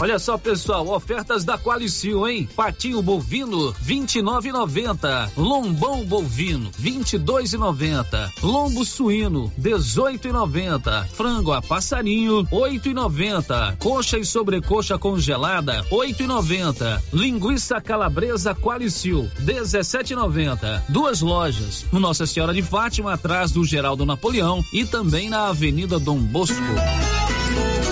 Olha 0.00 0.18
só, 0.18 0.36
pessoal, 0.36 0.88
ofertas 0.88 1.44
da 1.44 1.56
Qualicil, 1.56 2.26
hein? 2.26 2.48
Patinho 2.56 3.00
bovino, 3.00 3.72
29,90. 3.74 5.30
Lombão 5.36 6.04
bovino, 6.04 6.70
22,90. 6.72 8.32
Lombo 8.42 8.84
suíno, 8.84 9.52
18,90. 9.58 11.06
Frango 11.08 11.52
a 11.52 11.62
passarinho, 11.62 12.44
8,90. 12.46 13.76
Coxa 13.78 14.18
e 14.18 14.24
sobrecoxa 14.24 14.98
congelada, 14.98 15.84
8,90. 15.90 17.00
Linguiça 17.12 17.80
calabresa 17.80 18.54
Qualicil, 18.54 19.30
17,90. 19.40 20.82
Duas 20.88 21.20
lojas, 21.20 21.86
no 21.92 22.00
Nossa 22.00 22.26
Senhora 22.26 22.52
de 22.52 22.62
Fátima, 22.62 23.14
atrás 23.14 23.52
do 23.52 23.64
Geraldo 23.64 24.04
Napoleão 24.04 24.62
e 24.72 24.84
também 24.84 25.30
na 25.30 25.48
Avenida 25.48 26.00
Dom 26.00 26.18
Bosco. 26.18 26.54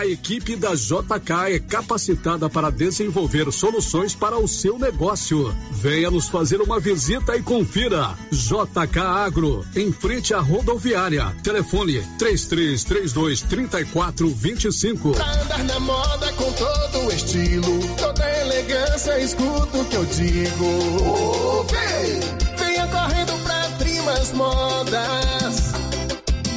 A 0.00 0.06
equipe 0.06 0.56
da 0.56 0.74
JK 0.74 1.56
é 1.56 1.58
capacitada 1.58 2.48
para 2.48 2.70
desenvolver 2.70 3.52
soluções 3.52 4.14
para 4.14 4.38
o 4.38 4.48
seu 4.48 4.78
negócio. 4.78 5.54
Venha 5.72 6.10
nos 6.10 6.26
fazer 6.26 6.62
uma 6.62 6.80
visita 6.80 7.36
e 7.36 7.42
confira. 7.42 8.16
JK 8.32 8.98
Agro, 8.98 9.62
em 9.76 9.92
frente 9.92 10.32
à 10.32 10.40
rodoviária. 10.40 11.26
Telefone 11.42 12.02
3332 12.18 13.42
3425. 13.42 15.10
Pra 15.10 15.42
andar 15.42 15.64
na 15.64 15.80
moda 15.80 16.32
com 16.32 16.50
todo 16.50 17.04
o 17.04 17.12
estilo, 17.12 17.78
toda 17.98 18.40
elegância, 18.40 19.20
escuta 19.20 19.76
o 19.76 19.84
que 19.84 19.96
eu 19.96 20.06
digo. 20.06 20.64
Oh, 21.04 21.62
vem! 21.64 22.56
Venha 22.56 22.86
correndo 22.86 23.44
pra 23.44 23.68
Primas 23.76 24.32
Modas. 24.32 25.69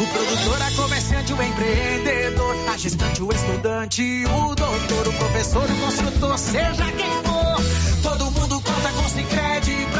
O 0.00 0.06
produtor, 0.06 0.62
a 0.62 0.70
comerciante, 0.70 1.34
o 1.34 1.42
empreendedor, 1.42 2.56
a 2.72 2.76
gestante, 2.78 3.22
o 3.22 3.30
estudante, 3.30 4.24
o 4.24 4.54
doutor, 4.54 5.08
o 5.08 5.12
professor, 5.12 5.70
o 5.70 5.76
construtor, 5.76 6.38
seja 6.38 6.90
quem 6.92 7.22
for, 7.22 8.02
todo 8.02 8.30
mundo 8.30 8.62
conta 8.62 8.92
com 8.94 9.06
Sicredi 9.10 9.86
pra 9.92 9.99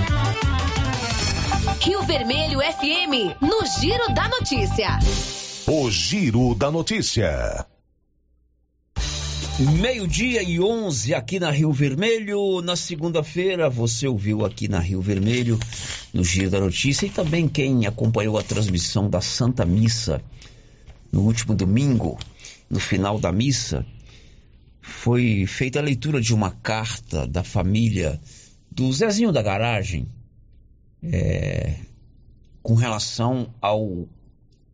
Rio 1.79 2.01
Vermelho 2.03 2.59
FM, 2.59 3.41
no 3.41 3.65
Giro 3.79 4.13
da 4.13 4.29
Notícia. 4.29 4.99
O 5.67 5.89
Giro 5.89 6.55
da 6.55 6.69
Notícia. 6.71 7.65
Meio-dia 9.79 10.41
e 10.41 10.59
11 10.59 11.13
aqui 11.13 11.39
na 11.39 11.51
Rio 11.51 11.71
Vermelho. 11.71 12.61
Na 12.61 12.75
segunda-feira, 12.75 13.69
você 13.69 14.07
ouviu 14.07 14.45
aqui 14.45 14.67
na 14.67 14.79
Rio 14.79 15.01
Vermelho, 15.01 15.59
no 16.13 16.23
Giro 16.23 16.49
da 16.49 16.59
Notícia, 16.59 17.05
e 17.05 17.09
também 17.09 17.47
quem 17.47 17.85
acompanhou 17.85 18.37
a 18.37 18.43
transmissão 18.43 19.09
da 19.09 19.21
Santa 19.21 19.65
Missa 19.65 20.23
no 21.11 21.21
último 21.21 21.53
domingo, 21.53 22.17
no 22.69 22.79
final 22.79 23.19
da 23.19 23.31
missa, 23.31 23.85
foi 24.81 25.45
feita 25.45 25.79
a 25.79 25.83
leitura 25.83 26.21
de 26.21 26.33
uma 26.33 26.51
carta 26.51 27.27
da 27.27 27.43
família 27.43 28.19
do 28.71 28.91
Zezinho 28.91 29.31
da 29.31 29.41
Garagem, 29.41 30.07
é, 31.03 31.75
com 32.63 32.75
relação 32.75 33.53
ao 33.59 34.07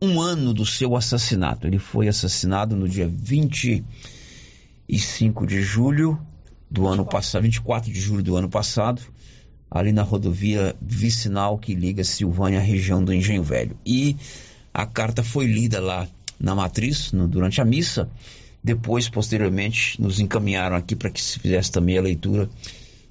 um 0.00 0.20
ano 0.20 0.54
do 0.54 0.64
seu 0.64 0.94
assassinato. 0.96 1.66
Ele 1.66 1.78
foi 1.78 2.06
assassinado 2.06 2.76
no 2.76 2.88
dia 2.88 3.08
25 3.08 5.44
de 5.46 5.60
julho 5.60 6.16
do 6.70 6.86
ano 6.86 7.04
passado, 7.04 7.42
24 7.42 7.92
de 7.92 8.00
julho 8.00 8.22
do 8.22 8.36
ano 8.36 8.48
passado, 8.48 9.02
ali 9.70 9.92
na 9.92 10.02
rodovia 10.02 10.74
vicinal 10.80 11.58
que 11.58 11.74
liga 11.74 12.04
Silvânia 12.04 12.60
à 12.60 12.62
região 12.62 13.02
do 13.02 13.12
Engenho 13.12 13.42
Velho. 13.42 13.76
E 13.84 14.16
a 14.72 14.86
carta 14.86 15.24
foi 15.24 15.46
lida 15.46 15.80
lá 15.80 16.06
na 16.38 16.54
matriz, 16.54 17.10
no, 17.12 17.26
durante 17.26 17.60
a 17.60 17.64
missa. 17.64 18.08
Depois, 18.62 19.08
posteriormente, 19.08 20.00
nos 20.00 20.20
encaminharam 20.20 20.76
aqui 20.76 20.94
para 20.94 21.10
que 21.10 21.20
se 21.20 21.36
fizesse 21.38 21.72
também 21.72 21.98
a 21.98 22.02
leitura. 22.02 22.48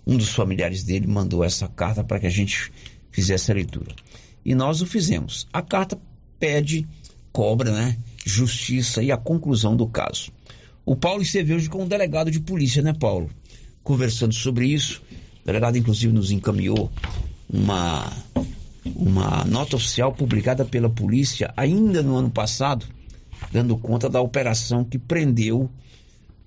Um 0.07 0.15
dos 0.15 0.29
familiares 0.29 0.85
dele 0.85 1.05
mandou 1.05 1.43
essa 1.43 1.67
carta 1.67 2.01
para 2.01 2.17
que 2.17 2.25
a 2.25 2.29
gente 2.29 2.71
fizesse 3.11 3.51
a 3.51 3.55
leitura. 3.55 3.93
E 4.45 4.55
nós 4.55 4.81
o 4.81 4.85
fizemos. 4.85 5.45
A 5.51 5.61
carta 5.61 5.99
pede, 6.39 6.87
cobra, 7.33 7.73
né? 7.73 7.97
Justiça 8.25 9.03
e 9.03 9.11
a 9.11 9.17
conclusão 9.17 9.75
do 9.75 9.85
caso. 9.85 10.31
O 10.85 10.95
Paulo 10.95 11.21
esteve 11.21 11.53
hoje 11.53 11.69
com 11.69 11.83
o 11.83 11.85
delegado 11.85 12.31
de 12.31 12.39
polícia, 12.39 12.81
né, 12.81 12.93
Paulo? 12.93 13.29
Conversando 13.83 14.33
sobre 14.33 14.67
isso. 14.67 15.03
O 15.43 15.45
delegado, 15.45 15.77
inclusive, 15.77 16.13
nos 16.13 16.31
encaminhou 16.31 16.89
uma, 17.49 18.09
uma 18.95 19.43
nota 19.43 19.75
oficial 19.75 20.13
publicada 20.13 20.63
pela 20.63 20.89
polícia 20.89 21.53
ainda 21.57 22.01
no 22.01 22.15
ano 22.15 22.29
passado, 22.29 22.85
dando 23.51 23.77
conta 23.77 24.09
da 24.09 24.21
operação 24.21 24.85
que 24.85 24.97
prendeu 24.97 25.69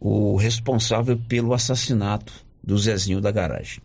o 0.01 0.37
responsável 0.37 1.19
pelo 1.29 1.53
assassinato 1.53 2.33
do 2.63 2.79
Zezinho 2.79 3.21
da 3.21 3.31
garagem. 3.31 3.81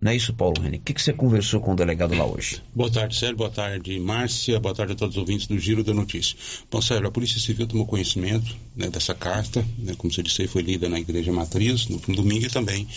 Não 0.00 0.10
é 0.10 0.16
isso, 0.16 0.32
Paulo 0.32 0.62
Reni? 0.62 0.78
O 0.78 0.80
que, 0.80 0.94
que 0.94 1.02
você 1.02 1.12
conversou 1.12 1.60
com 1.60 1.74
o 1.74 1.76
delegado 1.76 2.14
lá 2.16 2.24
hoje? 2.24 2.62
Boa 2.74 2.90
tarde, 2.90 3.14
Sérgio. 3.14 3.36
Boa 3.36 3.50
tarde, 3.50 4.00
Márcia. 4.00 4.58
Boa 4.58 4.74
tarde 4.74 4.94
a 4.94 4.96
todos 4.96 5.14
os 5.14 5.20
ouvintes 5.20 5.46
do 5.46 5.58
Giro 5.58 5.84
da 5.84 5.92
Notícia. 5.92 6.34
Bom, 6.70 6.80
Sérgio, 6.80 7.08
a 7.08 7.10
Polícia 7.10 7.38
Civil 7.38 7.66
tomou 7.66 7.84
conhecimento 7.84 8.56
né, 8.74 8.88
dessa 8.88 9.14
carta, 9.14 9.62
né, 9.76 9.94
como 9.98 10.10
você 10.10 10.22
disse, 10.22 10.46
foi 10.48 10.62
lida 10.62 10.88
na 10.88 10.98
Igreja 10.98 11.30
Matriz 11.30 11.86
no 11.86 11.98
domingo 11.98 12.46
e 12.46 12.48
também 12.48 12.88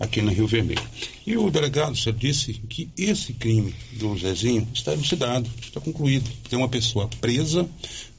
aqui 0.00 0.20
no 0.20 0.32
Rio 0.32 0.48
Vermelho. 0.48 0.82
E 1.24 1.36
o 1.36 1.48
delegado, 1.48 1.96
Sérgio, 1.96 2.18
disse 2.18 2.54
que 2.54 2.90
esse 2.98 3.34
crime 3.34 3.72
do 3.92 4.18
Zezinho 4.18 4.66
está 4.74 4.92
elucidado, 4.92 5.48
está 5.62 5.80
concluído. 5.80 6.28
Tem 6.50 6.58
uma 6.58 6.68
pessoa 6.68 7.08
presa, 7.20 7.68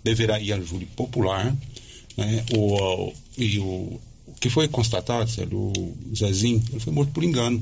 deverá 0.02 0.40
ir 0.40 0.54
a 0.54 0.62
júri 0.62 0.86
popular, 0.86 1.54
né, 2.16 2.46
o, 2.56 3.12
e 3.38 3.60
o, 3.60 3.64
o 3.64 4.02
que 4.40 4.50
foi 4.50 4.68
constatado, 4.68 5.30
o 5.54 6.16
Zezinho, 6.16 6.64
ele 6.70 6.80
foi 6.80 6.94
morto 6.94 7.12
por 7.12 7.24
engano. 7.24 7.62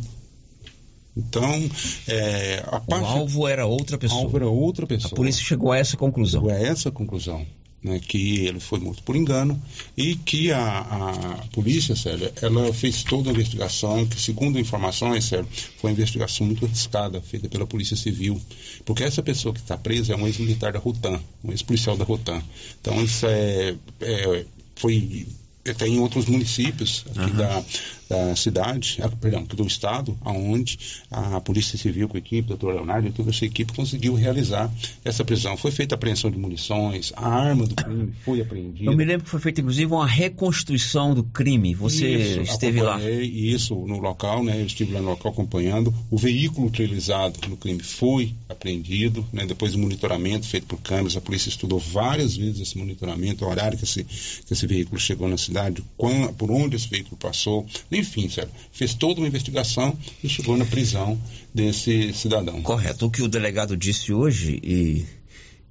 Então, 1.15 1.69
é, 2.07 2.63
a 2.67 2.79
parte... 2.79 3.03
O 3.03 3.07
alvo 3.07 3.47
era 3.47 3.65
outra 3.65 3.97
pessoa. 3.97 4.21
O 4.21 4.23
alvo 4.25 4.37
era 4.37 4.47
outra 4.47 4.85
pessoa. 4.85 5.11
A 5.11 5.15
polícia 5.15 5.43
chegou 5.43 5.71
a 5.71 5.77
essa 5.77 5.97
conclusão. 5.97 6.41
Chegou 6.41 6.55
a 6.55 6.59
essa 6.59 6.91
conclusão. 6.91 7.45
né, 7.83 7.99
que 7.99 8.45
ele 8.45 8.59
foi 8.59 8.79
morto 8.79 9.03
por 9.03 9.15
engano 9.15 9.59
e 9.95 10.15
que 10.15 10.51
a, 10.51 10.79
a 10.79 11.47
polícia, 11.53 11.95
Célia, 11.95 12.31
ela 12.41 12.73
fez 12.73 13.03
toda 13.03 13.29
a 13.29 13.33
investigação, 13.33 14.05
que 14.05 14.19
segundo 14.19 14.59
informações, 14.59 15.25
Célia, 15.25 15.47
foi 15.77 15.89
uma 15.89 15.93
investigação 15.93 16.45
muito 16.45 16.65
arriscada, 16.65 17.21
feita 17.21 17.47
pela 17.47 17.65
Polícia 17.65 17.95
Civil, 17.95 18.39
porque 18.85 19.03
essa 19.03 19.21
pessoa 19.21 19.53
que 19.53 19.59
está 19.59 19.77
presa 19.77 20.13
é 20.13 20.15
um 20.15 20.27
ex-militar 20.27 20.73
da 20.73 20.79
Rotan, 20.79 21.19
um 21.43 21.51
ex-policial 21.51 21.95
da 21.95 22.03
Rotan. 22.03 22.41
Então 22.81 23.01
isso 23.03 23.25
é, 23.25 23.75
é 24.01 24.45
foi 24.75 25.27
tem 25.73 25.95
em 25.95 25.99
outros 25.99 26.25
municípios 26.25 27.05
aqui 27.09 27.31
uhum. 27.31 27.37
da, 27.37 27.63
da 28.09 28.35
cidade, 28.35 28.99
ah, 29.01 29.09
perdão, 29.09 29.43
do 29.43 29.67
estado, 29.67 30.17
aonde 30.23 30.79
a 31.11 31.41
Polícia 31.41 31.77
Civil 31.77 32.07
com 32.07 32.17
a 32.17 32.19
equipe, 32.19 32.47
doutor 32.47 32.75
Leonardo 32.75 33.07
e 33.07 33.11
toda 33.11 33.29
essa 33.29 33.45
equipe 33.45 33.73
conseguiu 33.73 34.13
realizar 34.13 34.71
essa 35.03 35.25
prisão. 35.25 35.57
Foi 35.57 35.71
feita 35.71 35.95
a 35.95 35.97
apreensão 35.97 36.31
de 36.31 36.37
munições, 36.37 37.11
a 37.15 37.27
arma 37.27 37.65
do 37.65 37.75
crime 37.75 38.13
foi 38.23 38.41
apreendida. 38.41 38.89
Eu 38.89 38.95
me 38.95 39.03
lembro 39.03 39.25
que 39.25 39.29
foi 39.29 39.39
feita 39.39 39.61
inclusive 39.61 39.91
uma 39.91 40.07
reconstituição 40.07 41.13
do 41.13 41.23
crime. 41.23 41.73
Você 41.75 42.07
isso, 42.07 42.41
esteve 42.41 42.81
lá? 42.81 42.99
Isso 43.01 43.75
no 43.75 43.99
local, 43.99 44.43
né? 44.43 44.59
Eu 44.61 44.65
estive 44.65 44.93
lá 44.93 45.01
no 45.01 45.09
local 45.09 45.31
acompanhando. 45.31 45.93
O 46.09 46.17
veículo 46.17 46.67
utilizado 46.67 47.39
no 47.49 47.57
crime 47.57 47.83
foi 47.83 48.33
apreendido, 48.47 49.25
né? 49.31 49.45
Depois 49.45 49.73
do 49.73 49.79
monitoramento 49.79 50.47
feito 50.47 50.67
por 50.67 50.79
câmeras, 50.79 51.17
a 51.17 51.21
polícia 51.21 51.49
estudou 51.49 51.79
várias 51.79 52.35
vezes 52.35 52.61
esse 52.61 52.77
monitoramento, 52.77 53.45
o 53.45 53.49
horário 53.49 53.77
que 53.77 53.83
esse, 53.83 54.03
que 54.03 54.53
esse 54.53 54.67
veículo 54.67 54.99
chegou 54.99 55.27
na 55.27 55.37
cidade, 55.37 55.83
quando, 55.97 56.33
por 56.33 56.51
onde 56.51 56.75
esse 56.75 56.87
veículo 56.87 57.17
passou, 57.17 57.65
enfim, 57.97 58.29
fez 58.71 58.93
toda 58.93 59.19
uma 59.19 59.27
investigação 59.27 59.97
e 60.23 60.29
chegou 60.29 60.57
na 60.57 60.65
prisão 60.65 61.19
desse 61.53 62.13
cidadão. 62.13 62.61
Correto. 62.61 63.05
O 63.05 63.11
que 63.11 63.21
o 63.21 63.27
delegado 63.27 63.75
disse 63.75 64.13
hoje, 64.13 64.59
e 64.63 65.05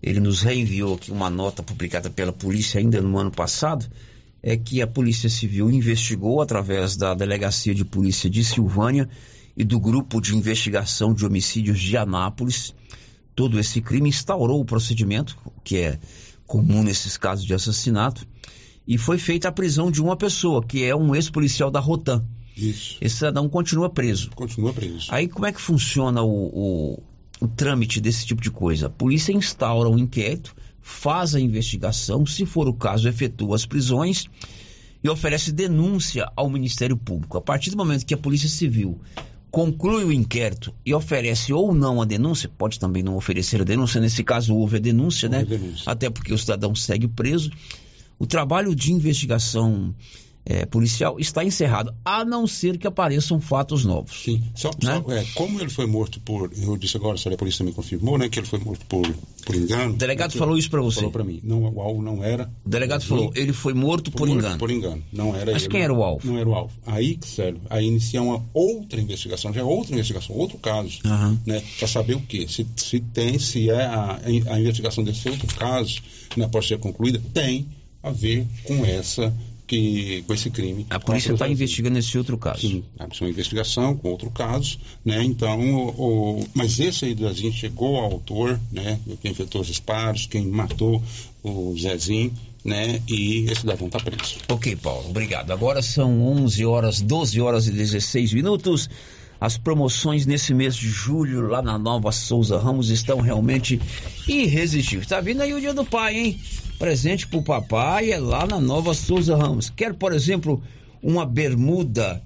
ele 0.03 0.21
nos 0.21 0.43
reenviou 0.43 0.95
aqui 0.95 1.11
uma 1.11 1.31
nota 1.31 1.63
publicada 1.63 2.11
pela 2.11 2.33
polícia 2.33 2.81
ainda 2.81 3.01
no 3.01 3.19
ano 3.19 3.31
passado, 3.31 3.87
é 4.43 4.57
que 4.57 4.81
a 4.81 4.87
Polícia 4.87 5.29
Civil 5.29 5.71
investigou 5.71 6.41
através 6.41 6.97
da 6.97 7.15
Delegacia 7.15 7.75
de 7.75 7.85
Polícia 7.85 8.31
de 8.31 8.45
Silvânia 8.45 9.09
e 9.57 9.65
do 9.65 9.81
Grupo 9.81 10.21
de 10.21 10.37
Investigação 10.37 11.13
de 11.13 11.25
Homicídios 11.25 11.81
de 11.81 11.97
Anápolis 11.97 12.75
todo 13.37 13.61
esse 13.61 13.83
crime, 13.83 14.09
instaurou 14.09 14.61
o 14.61 14.65
procedimento, 14.65 15.37
que 15.63 15.77
é 15.77 15.99
comum 16.47 16.83
nesses 16.83 17.19
casos 17.19 17.45
de 17.45 17.53
assassinato, 17.53 18.27
e 18.87 18.97
foi 18.97 19.19
feita 19.19 19.49
a 19.49 19.53
prisão 19.53 19.91
de 19.91 20.01
uma 20.01 20.17
pessoa, 20.17 20.65
que 20.65 20.85
é 20.85 20.95
um 20.95 21.15
ex-policial 21.15 21.71
da 21.71 21.81
Rotan. 21.81 22.25
Isso. 22.57 22.97
Esse 23.01 23.17
cidadão 23.17 23.49
continua 23.49 23.91
preso. 23.91 24.31
Continua 24.35 24.73
preso. 24.73 25.09
Aí 25.11 25.29
como 25.29 25.47
é 25.47 25.53
que 25.53 25.61
funciona 25.61 26.23
o, 26.23 26.31
o, 26.31 27.03
o 27.41 27.49
trâmite 27.49 28.01
desse 28.01 28.25
tipo 28.25 28.41
de 28.41 28.51
coisa? 28.51 28.87
A 28.87 28.91
polícia 28.91 29.33
instaura 29.33 29.91
um 29.91 29.99
inquérito, 29.99 30.55
faz 30.81 31.35
a 31.35 31.41
investigação, 31.41 32.25
se 32.25 32.47
for 32.47 32.69
o 32.69 32.73
caso, 32.73 33.09
efetua 33.09 33.57
as 33.57 33.67
prisões 33.67 34.27
e 35.03 35.09
oferece 35.09 35.53
denúncia 35.53 36.31
ao 36.35 36.49
Ministério 36.49 36.97
Público. 36.97 37.37
A 37.37 37.43
partir 37.43 37.71
do 37.71 37.77
momento 37.77 38.07
que 38.07 38.15
a 38.15 38.19
Polícia 38.19 38.49
Civil 38.49 38.99
conclui 39.51 40.05
o 40.05 40.13
inquérito 40.13 40.75
e 40.85 40.95
oferece 40.95 41.53
ou 41.53 41.75
não 41.75 42.01
a 42.01 42.05
denúncia, 42.05 42.49
pode 42.49 42.79
também 42.79 43.03
não 43.03 43.17
oferecer 43.17 43.61
a 43.61 43.65
denúncia, 43.65 44.01
nesse 44.01 44.23
caso 44.25 44.55
houve 44.55 44.77
a 44.77 44.81
denúncia, 44.81 45.29
houve 45.29 45.39
né? 45.39 45.45
Denúncia. 45.45 45.91
Até 45.91 46.09
porque 46.09 46.33
o 46.33 46.39
cidadão 46.39 46.75
segue 46.75 47.09
preso 47.09 47.51
o 48.19 48.27
trabalho 48.27 48.75
de 48.75 48.93
investigação 48.93 49.95
é, 50.49 50.65
policial 50.65 51.19
está 51.19 51.45
encerrado, 51.45 51.93
a 52.05 52.25
não 52.25 52.47
ser 52.47 52.79
que 52.79 52.87
apareçam 52.87 53.41
fatos 53.41 53.85
novos. 53.85 54.23
Sim. 54.23 54.41
Só, 54.55 54.71
né? 54.81 55.03
só, 55.05 55.13
é, 55.13 55.25
como 55.35 55.61
ele 55.61 55.69
foi 55.69 55.87
morto 55.87 56.21
por. 56.21 56.53
Eu 56.57 56.77
disse 56.77 56.97
agora, 56.97 57.19
a 57.19 57.37
polícia 57.37 57.59
também 57.59 57.75
confirmou, 57.75 58.17
né? 58.17 58.29
Que 58.29 58.39
ele 58.39 58.47
foi 58.47 58.61
morto 58.61 58.87
por, 58.87 59.13
por 59.45 59.57
engano. 59.57 59.95
O 59.95 59.97
delegado 59.97 60.33
falou 60.39 60.57
isso 60.57 60.71
para 60.71 60.81
você? 60.81 61.01
Falou 61.01 61.11
para 61.11 61.25
mim. 61.25 61.41
Não, 61.43 61.65
o 61.65 61.81
alvo 61.81 62.01
não 62.01 62.23
era. 62.23 62.49
O 62.65 62.69
delegado 62.69 63.05
falou, 63.05 63.33
ele 63.35 63.53
foi 63.53 63.75
morto 63.75 64.13
por 64.13 64.29
morto 64.29 64.39
engano. 64.39 64.59
Por 64.59 64.71
engano. 64.71 65.03
Não 65.13 65.35
era 65.35 65.53
Mas 65.53 65.63
ele, 65.63 65.71
quem 65.73 65.83
era 65.83 65.93
o 65.93 66.05
alvo? 66.05 66.25
Não 66.25 66.39
era 66.39 66.49
o 66.49 66.55
alvo. 66.55 66.73
Aí, 66.87 67.19
sério, 67.23 67.61
aí 67.69 67.85
inicia 67.85 68.23
uma 68.23 68.45
outra 68.55 69.01
investigação, 69.01 69.53
já 69.53 69.63
é 69.63 69.65
outra 69.65 69.95
investigação, 69.95 70.37
outro 70.37 70.59
caso, 70.59 71.01
uhum. 71.05 71.39
né? 71.45 71.61
Para 71.77 71.89
saber 71.89 72.15
o 72.15 72.21
quê? 72.21 72.47
Se, 72.49 72.65
se 72.77 73.01
tem, 73.01 73.37
se 73.41 73.69
é 73.69 73.85
a, 73.85 74.21
a 74.25 74.61
investigação 74.61 75.03
desse 75.03 75.29
outro 75.29 75.53
caso, 75.57 76.01
né, 76.37 76.47
pode 76.47 76.69
ser 76.69 76.79
concluída, 76.79 77.21
tem 77.35 77.67
a 78.07 78.11
ver 78.11 78.47
com 78.65 78.85
essa 78.85 79.33
que 79.67 80.23
com 80.27 80.35
esse 80.35 80.49
crime. 80.51 80.87
A 80.89 81.01
polícia 81.01 81.33
está 81.33 81.49
investigando 81.49 81.99
esse 81.99 82.17
outro 82.17 82.39
caso. 82.39 82.61
Sim, 82.61 82.85
é 82.99 83.05
uma 83.05 83.31
investigação 83.31 83.97
com 83.97 84.11
outro 84.11 84.31
caso, 84.31 84.79
né? 85.05 85.23
Então, 85.25 85.59
o, 85.61 86.39
o, 86.39 86.49
mas 86.55 86.79
esse 86.79 87.05
aí 87.05 87.17
a 87.27 87.33
gente 87.33 87.59
chegou 87.59 87.97
ao 87.97 88.13
autor, 88.13 88.61
né? 88.71 88.99
Quem 89.21 89.33
efetuou 89.33 89.63
os 89.63 89.69
disparos, 89.69 90.27
quem 90.27 90.47
matou 90.47 91.03
o 91.43 91.75
Zezinho, 91.77 92.33
né? 92.65 93.03
E 93.09 93.45
esse 93.51 93.63
cidadão 93.63 93.87
está 93.87 93.99
preso. 93.99 94.37
Ok, 94.49 94.77
Paulo, 94.77 95.11
obrigado. 95.11 95.51
Agora 95.51 95.83
são 95.83 96.23
11 96.23 96.65
horas, 96.65 97.01
12 97.01 97.41
horas 97.41 97.67
e 97.67 97.73
16 97.73 98.33
minutos. 98.35 98.89
As 99.39 99.59
promoções 99.59 100.25
nesse 100.25 100.55
mês 100.55 100.75
de 100.75 100.89
julho 100.89 101.47
lá 101.47 101.61
na 101.61 101.79
Nova 101.79 102.11
Souza 102.11 102.59
Ramos 102.59 102.89
estão 102.89 103.21
realmente 103.21 103.79
irresistíveis. 104.27 105.07
Tá 105.07 105.21
vindo 105.21 105.43
aí 105.43 105.53
o 105.53 105.61
dia 105.61 105.75
do 105.75 105.85
pai, 105.85 106.17
hein? 106.17 106.41
Presente 106.79 107.27
pro 107.27 107.43
papai 107.43 108.13
é 108.13 108.19
lá 108.19 108.47
na 108.47 108.61
Nova 108.61 108.93
Souza 108.93 109.35
Ramos. 109.35 109.71
Quer, 109.71 109.95
por 109.95 110.13
exemplo, 110.13 110.63
uma 111.03 111.25
bermuda 111.25 112.21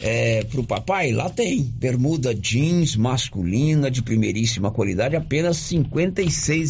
é, 0.00 0.44
pro 0.44 0.62
papai? 0.62 1.10
Lá 1.10 1.28
tem. 1.28 1.62
Bermuda 1.62 2.32
jeans 2.32 2.94
masculina 2.94 3.90
de 3.90 4.02
primeiríssima 4.02 4.70
qualidade, 4.70 5.16
apenas 5.16 5.72
R$ 5.72 5.84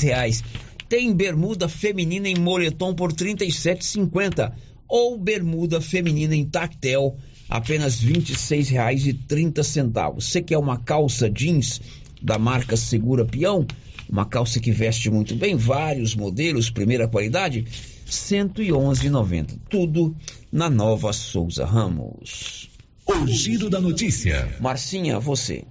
reais. 0.03 0.43
Tem 0.89 1.13
bermuda 1.13 1.69
feminina 1.69 2.27
em 2.27 2.39
moletom 2.39 2.95
por 2.95 3.11
R$ 3.11 3.17
37,50 3.17 4.53
ou 4.89 5.19
bermuda 5.19 5.79
feminina 5.79 6.35
em 6.35 6.47
tactel 6.47 7.19
apenas 7.51 8.01
R$ 8.01 8.15
26,30. 8.15 10.15
Você 10.15 10.41
quer 10.41 10.57
uma 10.57 10.79
calça 10.79 11.29
jeans 11.29 11.83
da 12.23 12.39
marca 12.39 12.79
Segura 12.79 13.27
Peão? 13.27 13.67
Uma 14.09 14.25
calça 14.25 14.61
que 14.61 14.71
veste 14.71 15.11
muito 15.11 15.35
bem, 15.35 15.57
vários 15.57 16.15
modelos, 16.15 16.71
primeira 16.71 17.09
qualidade, 17.09 17.61
R$ 17.61 18.11
111,90. 18.11 19.59
Tudo 19.69 20.17
na 20.51 20.71
Nova 20.71 21.13
Souza 21.13 21.65
Ramos. 21.65 22.71
O 23.07 23.27
giro 23.27 23.71
da 23.71 23.81
notícia. 23.81 24.57
Marcinha, 24.61 25.19
você. 25.19 25.65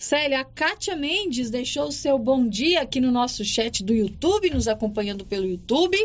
Célia, 0.00 0.40
a 0.40 0.44
Kátia 0.44 0.96
Mendes 0.96 1.50
deixou 1.50 1.88
o 1.88 1.92
seu 1.92 2.18
bom 2.18 2.48
dia 2.48 2.80
aqui 2.80 2.98
no 3.00 3.10
nosso 3.10 3.44
chat 3.44 3.84
do 3.84 3.92
YouTube, 3.92 4.48
nos 4.48 4.66
acompanhando 4.66 5.26
pelo 5.26 5.46
YouTube. 5.46 5.96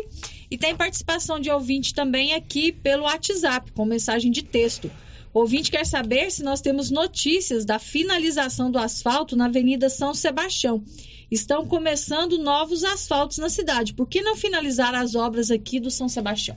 E 0.50 0.58
tem 0.58 0.76
participação 0.76 1.40
de 1.40 1.50
ouvinte 1.50 1.94
também 1.94 2.34
aqui 2.34 2.72
pelo 2.72 3.04
WhatsApp, 3.04 3.72
com 3.72 3.86
mensagem 3.86 4.30
de 4.30 4.42
texto. 4.42 4.90
O 5.36 5.40
ouvinte 5.40 5.70
quer 5.70 5.84
saber 5.84 6.30
se 6.30 6.42
nós 6.42 6.62
temos 6.62 6.90
notícias 6.90 7.66
da 7.66 7.78
finalização 7.78 8.70
do 8.70 8.78
asfalto 8.78 9.36
na 9.36 9.44
Avenida 9.44 9.90
São 9.90 10.14
Sebastião. 10.14 10.82
Estão 11.30 11.66
começando 11.66 12.38
novos 12.38 12.82
asfaltos 12.82 13.36
na 13.36 13.50
cidade. 13.50 13.92
Por 13.92 14.08
que 14.08 14.22
não 14.22 14.34
finalizar 14.34 14.94
as 14.94 15.14
obras 15.14 15.50
aqui 15.50 15.78
do 15.78 15.90
São 15.90 16.08
Sebastião? 16.08 16.56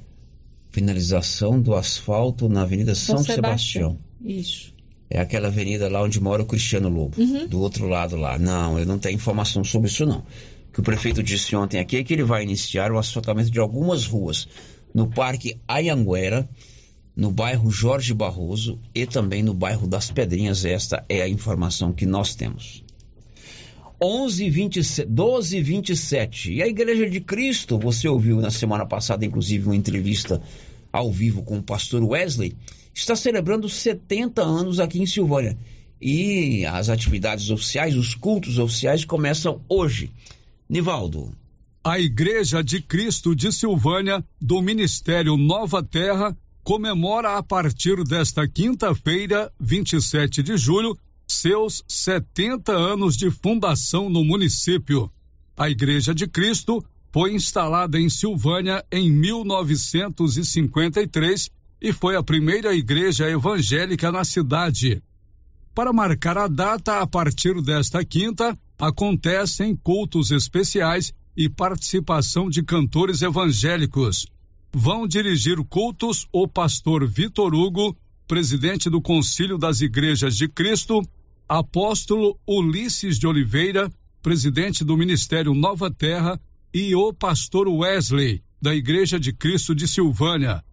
Finalização 0.70 1.62
do 1.62 1.76
asfalto 1.76 2.48
na 2.48 2.62
Avenida 2.62 2.96
São, 2.96 3.18
São 3.18 3.36
Sebastião. 3.36 4.00
Sebastião. 4.22 4.40
Isso. 4.40 4.74
É 5.10 5.20
aquela 5.20 5.50
avenida 5.50 5.90
lá 5.90 6.02
onde 6.02 6.22
mora 6.22 6.42
o 6.42 6.46
Cristiano 6.46 6.88
Lobo, 6.88 7.22
uhum. 7.22 7.48
do 7.48 7.60
outro 7.60 7.86
lado 7.86 8.16
lá. 8.16 8.40
Não, 8.40 8.80
eu 8.80 8.86
não 8.86 8.98
tenho 8.98 9.16
informação 9.16 9.62
sobre 9.62 9.90
isso 9.90 10.06
não. 10.06 10.20
O 10.20 10.72
que 10.72 10.80
o 10.80 10.84
prefeito 10.84 11.22
disse 11.22 11.54
ontem 11.54 11.82
aqui 11.82 11.98
é 11.98 12.04
que 12.06 12.14
ele 12.14 12.24
vai 12.24 12.44
iniciar 12.44 12.94
o 12.94 12.98
asfaltamento 12.98 13.52
de 13.52 13.60
algumas 13.60 14.06
ruas 14.06 14.48
no 14.96 15.10
Parque 15.10 15.60
Ayanguera, 15.68 16.48
no 17.20 17.30
bairro 17.30 17.70
Jorge 17.70 18.14
Barroso 18.14 18.80
e 18.96 19.06
também 19.06 19.44
no 19.44 19.54
bairro 19.54 19.86
das 19.86 20.10
Pedrinhas. 20.10 20.64
Esta 20.64 21.04
é 21.10 21.22
a 21.22 21.28
informação 21.28 21.91
que 21.91 22.06
nós 22.06 22.34
temos. 22.34 22.82
11, 24.02 24.50
27, 24.50 25.10
12 25.10 25.62
27. 25.62 26.54
E 26.54 26.64
a 26.64 26.68
Igreja 26.68 27.10
de 27.10 27.20
Cristo, 27.20 27.78
você 27.78 28.08
ouviu 28.08 28.38
na 28.38 28.50
semana 28.50 28.86
passada, 28.86 29.26
inclusive, 29.26 29.66
uma 29.66 29.76
entrevista 29.76 30.41
ao 30.94 31.12
vivo 31.12 31.44
com 31.44 31.58
o 31.58 31.62
pastor 31.62 32.02
Wesley 32.02 32.56
está 32.94 33.18
celebrando 33.18 33.68
70 33.68 34.41
anos 34.41 34.80
aqui 34.80 35.02
em 35.02 35.06
Silvânia. 35.06 35.58
E 36.02 36.66
as 36.66 36.88
atividades 36.88 37.50
oficiais, 37.50 37.98
os 37.98 38.16
cultos 38.16 38.58
oficiais 38.58 39.04
começam 39.04 39.62
hoje. 39.68 40.10
Nivaldo. 40.70 41.34
A 41.84 42.00
Igreja 42.00 42.64
de 42.64 42.82
Cristo 42.82 43.36
de 43.36 43.52
Silvânia, 43.52 44.24
do 44.40 44.62
Ministério 44.62 45.36
Nova 45.36 45.84
Terra, 45.84 46.36
comemora 46.70 47.36
a 47.36 47.41
partir 47.41 48.04
desta 48.04 48.48
quinta-feira, 48.48 49.52
27 49.60 50.44
de 50.44 50.56
julho, 50.56 50.96
seus 51.28 51.84
70 51.88 52.72
anos 52.72 53.18
de 53.18 53.32
fundação 53.32 54.08
no 54.08 54.24
município. 54.24 55.12
A 55.58 55.68
Igreja 55.68 56.14
de 56.14 56.28
Cristo 56.28 56.86
foi 57.12 57.34
instalada 57.34 58.00
em 58.00 58.08
Silvânia 58.08 58.86
em 58.91 59.12
1953 59.12 61.50
e 61.82 61.91
foi 61.91 62.16
a 62.16 62.22
primeira 62.22 62.72
igreja 62.76 63.28
evangélica 63.28 64.12
na 64.12 64.24
cidade. 64.24 65.02
Para 65.74 65.91
marcar 65.91 66.38
a 66.38 66.48
data, 66.48 67.00
a 67.00 67.08
partir 67.08 67.60
desta 67.64 68.06
quinta, 68.06 68.56
acontecem 68.78 69.76
cultos 69.76 70.30
especiais 70.30 71.16
e 71.36 71.50
participação 71.50 72.48
de 72.48 72.62
cantores 72.62 73.24
evangélicos. 73.24 74.28
Vão 74.72 75.08
dirigir 75.08 75.58
cultos 75.66 76.28
o 76.32 76.48
pastor 76.48 77.08
Vitor 77.08 77.54
Hugo, 77.54 77.98
presidente 78.28 78.90
do 78.90 79.02
Concílio 79.02 79.58
das 79.58 79.82
Igrejas 79.82 80.36
de 80.36 80.48
Cristo, 80.48 81.02
apóstolo 81.48 82.40
Ulisses 82.48 83.18
de 83.18 83.28
Oliveira, 83.28 83.91
presidente 84.22 84.84
do 84.84 84.96
Ministério 84.96 85.54
Nova 85.54 85.90
Terra, 85.90 86.40
e 86.74 86.96
o 86.96 87.12
pastor 87.12 87.68
Wesley, 87.68 88.44
da 88.62 88.76
Igreja 88.76 89.20
de 89.20 89.34
Cristo 89.34 89.74
de 89.74 89.88
Silvânia. 89.88 90.64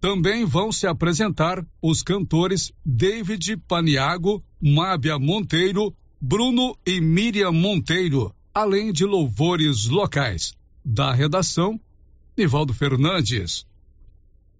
Também 0.00 0.44
vão 0.44 0.70
se 0.70 0.86
apresentar 0.86 1.64
os 1.80 2.02
cantores 2.02 2.72
David 2.84 3.56
Paniago, 3.68 4.42
Mábia 4.60 5.18
Monteiro, 5.18 5.94
Bruno 6.20 6.76
e 6.86 7.00
Miriam 7.00 7.52
Monteiro 7.52 8.32
além 8.54 8.92
de 8.92 9.04
louvores 9.04 9.86
locais. 9.86 10.54
Da 10.84 11.12
redação, 11.12 11.80
Nivaldo 12.34 12.72
Fernandes. 12.72 13.66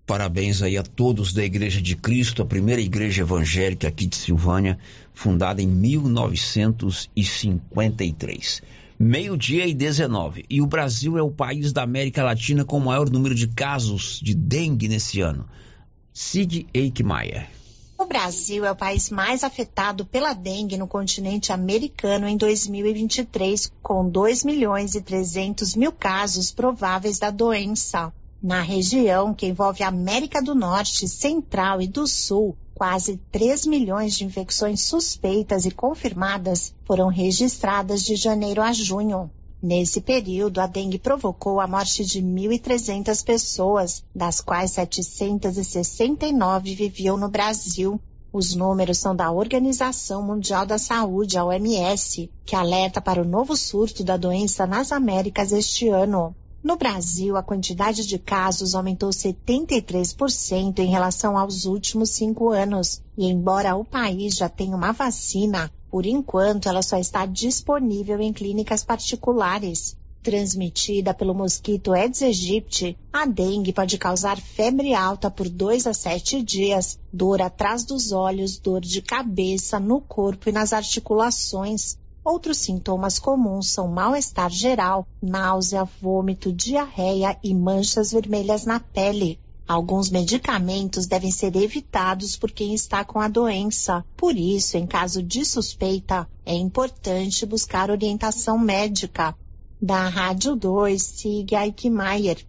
Parabéns 0.06 0.60
aí 0.60 0.76
a 0.76 0.82
todos 0.82 1.32
da 1.32 1.42
Igreja 1.42 1.80
de 1.80 1.96
Cristo, 1.96 2.42
a 2.42 2.44
primeira 2.44 2.82
igreja 2.82 3.22
evangélica 3.22 3.88
aqui 3.88 4.06
de 4.06 4.16
Silvânia, 4.16 4.78
fundada 5.14 5.62
em 5.62 5.66
1953. 5.66 8.60
Meio-dia 8.98 9.66
e 9.66 9.72
19. 9.72 10.44
E 10.50 10.60
o 10.60 10.66
Brasil 10.66 11.16
é 11.16 11.22
o 11.22 11.30
país 11.30 11.72
da 11.72 11.82
América 11.82 12.22
Latina 12.22 12.62
com 12.62 12.76
o 12.76 12.84
maior 12.84 13.08
número 13.08 13.34
de 13.34 13.48
casos 13.48 14.20
de 14.22 14.34
dengue 14.34 14.86
nesse 14.86 15.22
ano. 15.22 15.48
Sig 16.12 16.66
Eichmeier. 16.74 17.48
O 18.02 18.04
Brasil 18.04 18.64
é 18.64 18.70
o 18.72 18.74
país 18.74 19.10
mais 19.10 19.44
afetado 19.44 20.04
pela 20.04 20.32
dengue 20.32 20.76
no 20.76 20.88
continente 20.88 21.52
americano 21.52 22.26
em 22.26 22.36
2023, 22.36 23.70
com 23.80 24.10
2 24.10 24.42
milhões 24.42 24.96
e 24.96 25.00
300 25.00 25.76
mil 25.76 25.92
casos 25.92 26.50
prováveis 26.50 27.20
da 27.20 27.30
doença. 27.30 28.12
Na 28.42 28.60
região, 28.60 29.32
que 29.32 29.46
envolve 29.46 29.84
a 29.84 29.88
América 29.88 30.42
do 30.42 30.52
Norte, 30.52 31.06
Central 31.06 31.80
e 31.80 31.86
do 31.86 32.04
Sul, 32.08 32.56
quase 32.74 33.20
3 33.30 33.66
milhões 33.66 34.16
de 34.16 34.24
infecções 34.24 34.82
suspeitas 34.82 35.64
e 35.64 35.70
confirmadas 35.70 36.74
foram 36.84 37.06
registradas 37.06 38.02
de 38.02 38.16
janeiro 38.16 38.62
a 38.62 38.72
junho. 38.72 39.30
Nesse 39.62 40.00
período, 40.00 40.60
a 40.60 40.66
dengue 40.66 40.98
provocou 40.98 41.60
a 41.60 41.68
morte 41.68 42.04
de 42.04 42.20
1.300 42.20 43.24
pessoas, 43.24 44.02
das 44.12 44.40
quais 44.40 44.72
769 44.72 46.74
viviam 46.74 47.16
no 47.16 47.28
Brasil. 47.28 48.00
Os 48.32 48.56
números 48.56 48.98
são 48.98 49.14
da 49.14 49.30
Organização 49.30 50.20
Mundial 50.20 50.66
da 50.66 50.78
Saúde, 50.78 51.38
a 51.38 51.44
OMS, 51.44 52.28
que 52.44 52.56
alerta 52.56 53.00
para 53.00 53.22
o 53.22 53.24
novo 53.24 53.56
surto 53.56 54.02
da 54.02 54.16
doença 54.16 54.66
nas 54.66 54.90
Américas 54.90 55.52
este 55.52 55.88
ano. 55.88 56.34
No 56.60 56.76
Brasil, 56.76 57.36
a 57.36 57.42
quantidade 57.42 58.04
de 58.04 58.18
casos 58.18 58.74
aumentou 58.74 59.10
73% 59.10 60.80
em 60.80 60.90
relação 60.90 61.38
aos 61.38 61.66
últimos 61.66 62.10
cinco 62.10 62.50
anos. 62.50 63.00
E 63.16 63.26
embora 63.26 63.76
o 63.76 63.84
país 63.84 64.34
já 64.34 64.48
tenha 64.48 64.76
uma 64.76 64.90
vacina, 64.90 65.70
por 65.92 66.06
enquanto, 66.06 66.70
ela 66.70 66.80
só 66.80 66.96
está 66.96 67.26
disponível 67.26 68.18
em 68.18 68.32
clínicas 68.32 68.82
particulares. 68.82 69.94
Transmitida 70.22 71.12
pelo 71.12 71.34
mosquito 71.34 71.92
Aedes 71.92 72.22
aegypti, 72.22 72.96
a 73.12 73.26
dengue 73.26 73.74
pode 73.74 73.98
causar 73.98 74.40
febre 74.40 74.94
alta 74.94 75.30
por 75.30 75.50
2 75.50 75.86
a 75.86 75.92
7 75.92 76.42
dias, 76.42 76.98
dor 77.12 77.42
atrás 77.42 77.84
dos 77.84 78.10
olhos, 78.10 78.58
dor 78.58 78.80
de 78.80 79.02
cabeça, 79.02 79.78
no 79.78 80.00
corpo 80.00 80.48
e 80.48 80.52
nas 80.52 80.72
articulações. 80.72 81.98
Outros 82.24 82.56
sintomas 82.56 83.18
comuns 83.18 83.68
são 83.68 83.86
mal-estar 83.86 84.48
geral, 84.48 85.06
náusea, 85.20 85.86
vômito, 86.00 86.50
diarreia 86.50 87.38
e 87.44 87.52
manchas 87.54 88.12
vermelhas 88.12 88.64
na 88.64 88.80
pele. 88.80 89.38
Alguns 89.72 90.10
medicamentos 90.10 91.06
devem 91.06 91.30
ser 91.30 91.56
evitados 91.56 92.36
por 92.36 92.50
quem 92.50 92.74
está 92.74 93.06
com 93.06 93.18
a 93.18 93.26
doença. 93.26 94.04
Por 94.14 94.36
isso, 94.36 94.76
em 94.76 94.86
caso 94.86 95.22
de 95.22 95.46
suspeita, 95.46 96.28
é 96.44 96.54
importante 96.54 97.46
buscar 97.46 97.90
orientação 97.90 98.58
médica. 98.58 99.34
Da 99.80 100.10
Rádio 100.10 100.54
2, 100.56 101.02
siga 101.02 101.64
Eichmeier. 101.64 102.44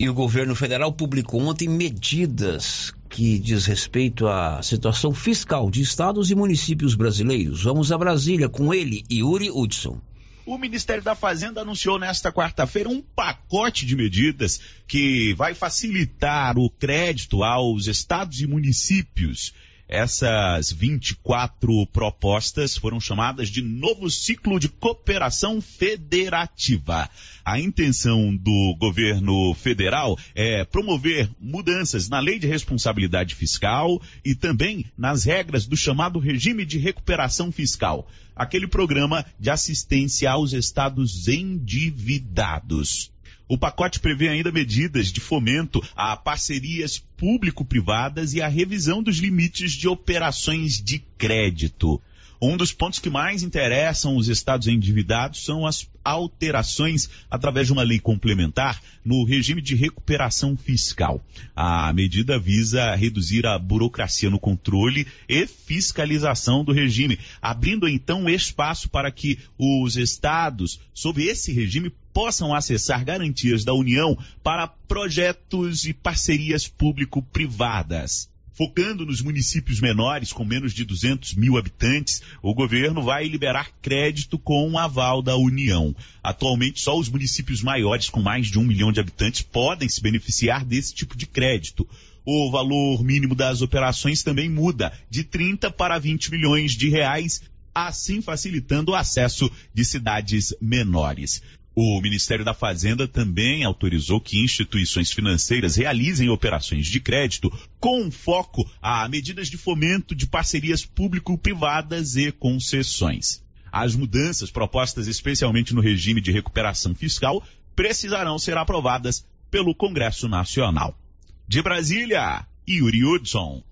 E 0.00 0.08
o 0.08 0.14
governo 0.14 0.54
federal 0.54 0.90
publicou 0.90 1.42
ontem 1.42 1.68
medidas 1.68 2.94
que 3.10 3.38
diz 3.38 3.66
respeito 3.66 4.26
à 4.26 4.62
situação 4.62 5.12
fiscal 5.12 5.70
de 5.70 5.82
estados 5.82 6.30
e 6.30 6.34
municípios 6.34 6.94
brasileiros. 6.94 7.64
Vamos 7.64 7.92
a 7.92 7.98
Brasília 7.98 8.48
com 8.48 8.72
ele, 8.72 9.04
Yuri 9.12 9.50
Hudson. 9.50 10.00
O 10.48 10.56
Ministério 10.56 11.02
da 11.02 11.14
Fazenda 11.14 11.60
anunciou 11.60 11.98
nesta 11.98 12.32
quarta-feira 12.32 12.88
um 12.88 13.02
pacote 13.02 13.84
de 13.84 13.94
medidas 13.94 14.58
que 14.86 15.34
vai 15.34 15.52
facilitar 15.52 16.56
o 16.56 16.70
crédito 16.70 17.44
aos 17.44 17.86
estados 17.86 18.40
e 18.40 18.46
municípios. 18.46 19.52
Essas 19.88 20.70
24 20.70 21.86
propostas 21.86 22.76
foram 22.76 23.00
chamadas 23.00 23.48
de 23.48 23.62
novo 23.62 24.10
ciclo 24.10 24.60
de 24.60 24.68
cooperação 24.68 25.62
federativa. 25.62 27.08
A 27.42 27.58
intenção 27.58 28.36
do 28.36 28.76
governo 28.78 29.54
federal 29.54 30.18
é 30.34 30.62
promover 30.62 31.30
mudanças 31.40 32.06
na 32.06 32.20
lei 32.20 32.38
de 32.38 32.46
responsabilidade 32.46 33.34
fiscal 33.34 33.98
e 34.22 34.34
também 34.34 34.84
nas 34.96 35.24
regras 35.24 35.66
do 35.66 35.74
chamado 35.74 36.18
regime 36.18 36.66
de 36.66 36.76
recuperação 36.76 37.50
fiscal, 37.50 38.06
aquele 38.36 38.66
programa 38.66 39.24
de 39.40 39.48
assistência 39.48 40.30
aos 40.30 40.52
estados 40.52 41.28
endividados. 41.28 43.10
O 43.48 43.56
pacote 43.56 43.98
prevê 43.98 44.28
ainda 44.28 44.52
medidas 44.52 45.10
de 45.10 45.20
fomento 45.20 45.82
a 45.96 46.14
parcerias 46.16 46.98
público-privadas 47.16 48.34
e 48.34 48.42
a 48.42 48.48
revisão 48.48 49.02
dos 49.02 49.16
limites 49.16 49.72
de 49.72 49.88
operações 49.88 50.82
de 50.82 50.98
crédito. 51.16 52.00
Um 52.40 52.56
dos 52.56 52.70
pontos 52.70 53.00
que 53.00 53.10
mais 53.10 53.42
interessam 53.42 54.16
os 54.16 54.28
estados 54.28 54.68
endividados 54.68 55.44
são 55.44 55.66
as 55.66 55.88
alterações 56.04 57.10
através 57.28 57.66
de 57.66 57.72
uma 57.72 57.82
lei 57.82 57.98
complementar 57.98 58.80
no 59.04 59.24
regime 59.24 59.60
de 59.60 59.74
recuperação 59.74 60.56
fiscal. 60.56 61.20
A 61.56 61.92
medida 61.92 62.38
visa 62.38 62.94
reduzir 62.94 63.44
a 63.44 63.58
burocracia 63.58 64.30
no 64.30 64.38
controle 64.38 65.06
e 65.28 65.46
fiscalização 65.48 66.62
do 66.62 66.72
regime, 66.72 67.18
abrindo 67.42 67.88
então 67.88 68.28
espaço 68.28 68.88
para 68.88 69.10
que 69.10 69.38
os 69.58 69.96
estados, 69.96 70.80
sob 70.94 71.20
esse 71.24 71.52
regime, 71.52 71.92
possam 72.18 72.52
acessar 72.52 73.04
garantias 73.04 73.62
da 73.62 73.72
União 73.72 74.18
para 74.42 74.66
projetos 74.66 75.84
e 75.84 75.94
parcerias 75.94 76.66
público-privadas. 76.66 78.28
Focando 78.52 79.06
nos 79.06 79.22
municípios 79.22 79.80
menores 79.80 80.32
com 80.32 80.44
menos 80.44 80.74
de 80.74 80.84
200 80.84 81.34
mil 81.34 81.56
habitantes, 81.56 82.20
o 82.42 82.52
governo 82.52 83.04
vai 83.04 83.28
liberar 83.28 83.70
crédito 83.80 84.36
com 84.36 84.76
aval 84.76 85.22
da 85.22 85.36
União. 85.36 85.94
Atualmente, 86.20 86.80
só 86.80 86.98
os 86.98 87.08
municípios 87.08 87.62
maiores 87.62 88.10
com 88.10 88.20
mais 88.20 88.48
de 88.48 88.58
um 88.58 88.64
milhão 88.64 88.90
de 88.90 88.98
habitantes 88.98 89.42
podem 89.42 89.88
se 89.88 90.02
beneficiar 90.02 90.64
desse 90.64 90.92
tipo 90.92 91.16
de 91.16 91.24
crédito. 91.24 91.88
O 92.24 92.50
valor 92.50 93.04
mínimo 93.04 93.36
das 93.36 93.62
operações 93.62 94.24
também 94.24 94.50
muda 94.50 94.92
de 95.08 95.22
30 95.22 95.70
para 95.70 96.00
20 96.00 96.32
milhões 96.32 96.72
de 96.72 96.88
reais, 96.88 97.42
assim 97.72 98.20
facilitando 98.20 98.90
o 98.90 98.96
acesso 98.96 99.48
de 99.72 99.84
cidades 99.84 100.52
menores. 100.60 101.40
O 101.80 102.00
Ministério 102.00 102.44
da 102.44 102.52
Fazenda 102.52 103.06
também 103.06 103.62
autorizou 103.62 104.20
que 104.20 104.42
instituições 104.42 105.12
financeiras 105.12 105.76
realizem 105.76 106.28
operações 106.28 106.88
de 106.88 106.98
crédito 106.98 107.56
com 107.78 108.10
foco 108.10 108.68
a 108.82 109.08
medidas 109.08 109.46
de 109.46 109.56
fomento 109.56 110.12
de 110.12 110.26
parcerias 110.26 110.84
público-privadas 110.84 112.16
e 112.16 112.32
concessões. 112.32 113.44
As 113.70 113.94
mudanças 113.94 114.50
propostas 114.50 115.06
especialmente 115.06 115.72
no 115.72 115.80
regime 115.80 116.20
de 116.20 116.32
recuperação 116.32 116.96
fiscal 116.96 117.40
precisarão 117.76 118.40
ser 118.40 118.56
aprovadas 118.56 119.24
pelo 119.48 119.72
Congresso 119.72 120.28
Nacional. 120.28 120.98
De 121.46 121.62
Brasília, 121.62 122.44
Yuri 122.68 123.04
Hudson. 123.04 123.62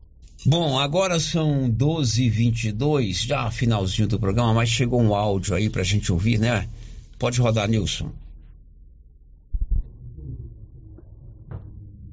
Bom, 0.44 0.78
agora 0.78 1.18
são 1.18 1.68
12h22, 1.68 3.26
já 3.26 3.50
finalzinho 3.50 4.06
do 4.06 4.20
programa, 4.20 4.54
mas 4.54 4.68
chegou 4.68 5.02
um 5.02 5.12
áudio 5.12 5.56
aí 5.56 5.68
pra 5.68 5.82
gente 5.82 6.12
ouvir, 6.12 6.38
né? 6.38 6.68
Pode 7.18 7.40
rodar, 7.40 7.68
Nilson. 7.68 8.10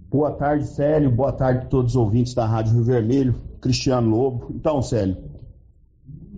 Boa 0.09 0.31
tarde, 0.31 0.65
Célio. 0.67 1.11
Boa 1.11 1.31
tarde 1.33 1.65
a 1.65 1.69
todos 1.69 1.91
os 1.91 1.95
ouvintes 1.95 2.33
da 2.33 2.45
Rádio 2.45 2.73
Rio 2.73 2.83
Vermelho. 2.83 3.35
Cristiano 3.59 4.09
Lobo. 4.09 4.47
Então, 4.55 4.81
Célio, 4.81 5.17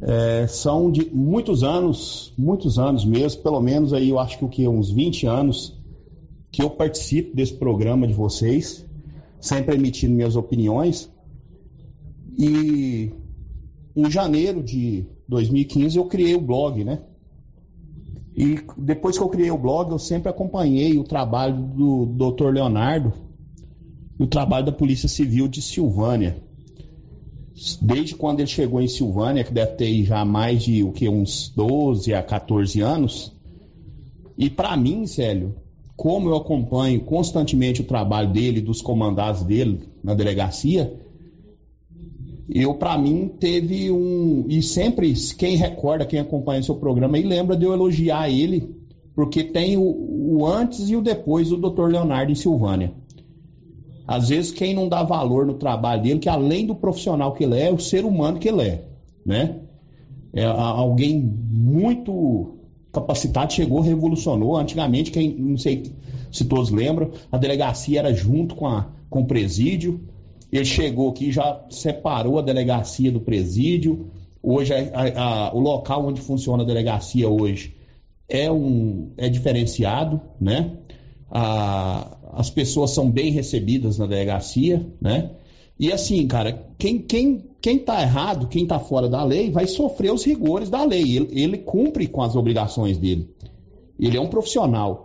é, 0.02 0.48
são 0.48 0.92
de 0.92 1.10
muitos 1.14 1.64
anos, 1.64 2.34
muitos 2.38 2.80
anos 2.80 3.04
mesmo, 3.06 3.42
pelo 3.44 3.62
menos 3.62 3.94
aí 3.94 4.10
eu 4.10 4.20
acho 4.20 4.38
que 4.38 4.46
o 4.46 4.50
que 4.50 4.68
uns 4.68 4.90
20 4.90 5.28
anos 5.28 5.78
que 6.52 6.62
eu 6.62 6.70
participo 6.70 7.36
desse 7.36 7.54
programa 7.54 8.08
de 8.08 8.14
vocês, 8.14 8.86
sempre 9.42 9.76
emitindo 9.76 10.14
minhas 10.16 10.36
opiniões. 10.36 11.12
E 12.38 13.12
em 13.96 14.10
janeiro 14.10 14.64
de 14.64 15.06
2015 15.28 15.98
eu 15.98 16.06
criei 16.06 16.36
o 16.36 16.42
blog, 16.42 16.84
né? 16.84 17.02
E 18.36 18.60
depois 18.78 19.18
que 19.18 19.24
eu 19.24 19.30
criei 19.30 19.50
o 19.50 19.58
blog, 19.58 19.92
eu 19.92 20.00
sempre 20.00 20.30
acompanhei 20.30 20.98
o 20.98 21.04
trabalho 21.04 21.56
do 21.56 22.06
Dr. 22.06 22.50
Leonardo 22.50 23.14
e 24.20 24.24
o 24.24 24.28
trabalho 24.28 24.66
da 24.66 24.72
Polícia 24.74 25.08
Civil 25.08 25.48
de 25.48 25.62
Silvânia. 25.62 26.44
Desde 27.82 28.16
quando 28.16 28.42
ele 28.42 28.48
chegou 28.48 28.82
em 28.82 28.88
Silvânia, 28.90 29.44
que 29.46 29.54
deve 29.54 29.74
ter 29.74 30.04
já 30.04 30.26
mais 30.26 30.64
de 30.64 30.84
o 30.84 30.92
que 30.92 31.08
uns 31.08 31.48
12 31.56 32.14
a 32.14 32.22
14 32.22 32.82
anos. 32.82 33.32
E 34.38 34.50
para 34.50 34.76
mim, 34.76 35.08
Célio, 35.08 35.56
como 35.96 36.28
eu 36.28 36.36
acompanho 36.36 37.00
constantemente 37.06 37.80
o 37.80 37.86
trabalho 37.86 38.34
dele, 38.34 38.60
dos 38.60 38.82
comandados 38.82 39.44
dele 39.44 39.88
na 40.04 40.14
delegacia, 40.14 40.94
eu 42.50 42.76
para 42.76 42.98
mim 42.98 43.28
teve 43.40 43.92
um 43.92 44.46
e 44.48 44.62
sempre 44.62 45.14
quem 45.38 45.56
recorda, 45.56 46.06
quem 46.06 46.20
acompanha 46.20 46.62
seu 46.62 46.76
programa 46.76 47.18
e 47.18 47.24
lembra 47.24 47.58
de 47.58 47.66
eu 47.66 47.74
elogiar 47.74 48.30
ele, 48.30 48.76
porque 49.16 49.44
tem 49.44 49.78
o, 49.78 49.84
o 50.38 50.46
antes 50.46 50.90
e 50.90 50.96
o 50.96 51.02
depois 51.02 51.50
do 51.50 51.58
Dr. 51.58 51.88
Leonardo 51.88 52.32
em 52.32 52.36
Silvânia. 52.36 52.94
Às 54.08 54.30
vezes 54.30 54.52
quem 54.52 54.76
não 54.76 54.88
dá 54.88 55.02
valor 55.02 55.46
no 55.46 55.56
trabalho 55.56 56.04
dele, 56.04 56.20
que 56.20 56.30
além 56.30 56.68
do 56.68 56.76
profissional 56.76 57.34
que 57.34 57.44
ele 57.44 57.58
é, 57.58 57.68
é 57.68 57.74
o 57.74 57.80
ser 57.80 58.06
humano 58.06 58.38
que 58.38 58.50
ele 58.50 58.62
é, 58.62 58.86
né? 59.26 59.62
É 60.32 60.44
alguém 60.44 61.18
muito 61.18 62.56
capacitado, 62.92 63.54
chegou, 63.54 63.80
revolucionou. 63.80 64.58
Antigamente, 64.58 65.10
quem 65.10 65.34
não 65.34 65.58
sei 65.58 65.84
se 66.32 66.46
todos 66.46 66.70
lembram, 66.70 67.12
a 67.32 67.38
delegacia 67.38 68.00
era 68.00 68.14
junto 68.14 68.56
com, 68.56 68.68
a, 68.68 68.90
com 69.10 69.22
o 69.22 69.26
presídio. 69.26 70.02
Ele 70.58 70.66
chegou 70.66 71.10
aqui, 71.10 71.32
já 71.32 71.66
separou 71.70 72.40
a 72.40 72.42
delegacia 72.42 73.12
do 73.12 73.20
presídio. 73.20 74.12
Hoje, 74.42 74.74
a, 74.74 75.22
a, 75.22 75.56
o 75.56 75.60
local 75.60 76.06
onde 76.06 76.22
funciona 76.22 76.64
a 76.64 76.66
delegacia 76.66 77.28
hoje 77.28 77.76
é, 78.30 78.52
um, 78.52 79.12
é 79.18 79.28
diferenciado, 79.28 80.22
né? 80.40 80.78
A, 81.30 82.18
as 82.34 82.50
pessoas 82.50 82.92
são 82.92 83.10
bem 83.10 83.32
recebidas 83.32 83.98
na 83.98 84.06
delegacia, 84.06 84.86
né? 85.02 85.32
E 85.78 85.92
assim, 85.92 86.26
cara, 86.26 86.66
quem, 86.78 87.00
quem, 87.00 87.44
quem 87.60 87.78
tá 87.80 88.02
errado, 88.02 88.48
quem 88.48 88.66
tá 88.66 88.80
fora 88.80 89.10
da 89.10 89.24
lei, 89.24 89.52
vai 89.52 89.68
sofrer 89.68 90.14
os 90.14 90.24
rigores 90.24 90.70
da 90.70 90.86
lei. 90.86 91.18
Ele, 91.18 91.28
ele 91.32 91.58
cumpre 91.58 92.08
com 92.08 92.22
as 92.22 92.36
obrigações 92.36 92.98
dele. 92.98 93.30
Ele 94.00 94.16
é 94.16 94.22
um 94.22 94.28
profissional. 94.28 95.05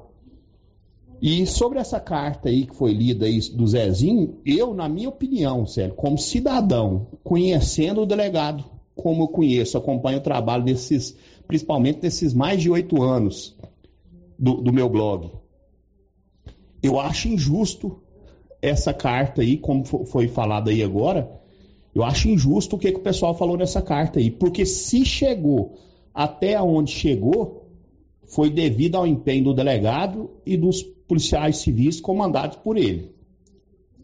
E 1.22 1.46
sobre 1.46 1.78
essa 1.78 2.00
carta 2.00 2.48
aí 2.48 2.64
que 2.64 2.74
foi 2.74 2.92
lida 2.92 3.26
aí 3.26 3.38
do 3.50 3.66
Zezinho, 3.66 4.38
eu, 4.44 4.72
na 4.72 4.88
minha 4.88 5.08
opinião, 5.08 5.66
sério, 5.66 5.94
como 5.94 6.16
cidadão, 6.16 7.08
conhecendo 7.22 8.00
o 8.00 8.06
delegado, 8.06 8.64
como 8.94 9.24
eu 9.24 9.28
conheço, 9.28 9.76
acompanho 9.76 10.18
o 10.18 10.22
trabalho 10.22 10.64
desses, 10.64 11.14
principalmente 11.46 12.00
desses 12.00 12.32
mais 12.32 12.62
de 12.62 12.70
oito 12.70 13.02
anos 13.02 13.54
do, 14.38 14.62
do 14.62 14.72
meu 14.72 14.88
blog, 14.88 15.30
eu 16.82 16.98
acho 16.98 17.28
injusto 17.28 18.00
essa 18.62 18.94
carta 18.94 19.42
aí, 19.42 19.58
como 19.58 19.84
foi 19.84 20.26
falado 20.26 20.70
aí 20.70 20.82
agora, 20.82 21.30
eu 21.94 22.02
acho 22.02 22.28
injusto 22.28 22.76
o 22.76 22.78
que, 22.78 22.92
que 22.92 22.98
o 22.98 23.02
pessoal 23.02 23.34
falou 23.34 23.58
nessa 23.58 23.82
carta 23.82 24.18
aí, 24.18 24.30
porque 24.30 24.64
se 24.64 25.04
chegou 25.04 25.74
até 26.14 26.60
onde 26.60 26.92
chegou, 26.92 27.68
foi 28.24 28.48
devido 28.48 28.96
ao 28.96 29.06
empenho 29.06 29.44
do 29.44 29.54
delegado 29.54 30.30
e 30.46 30.56
dos 30.56 30.82
policiais 31.10 31.56
civis 31.56 32.00
comandados 32.00 32.56
por 32.58 32.76
ele. 32.76 33.10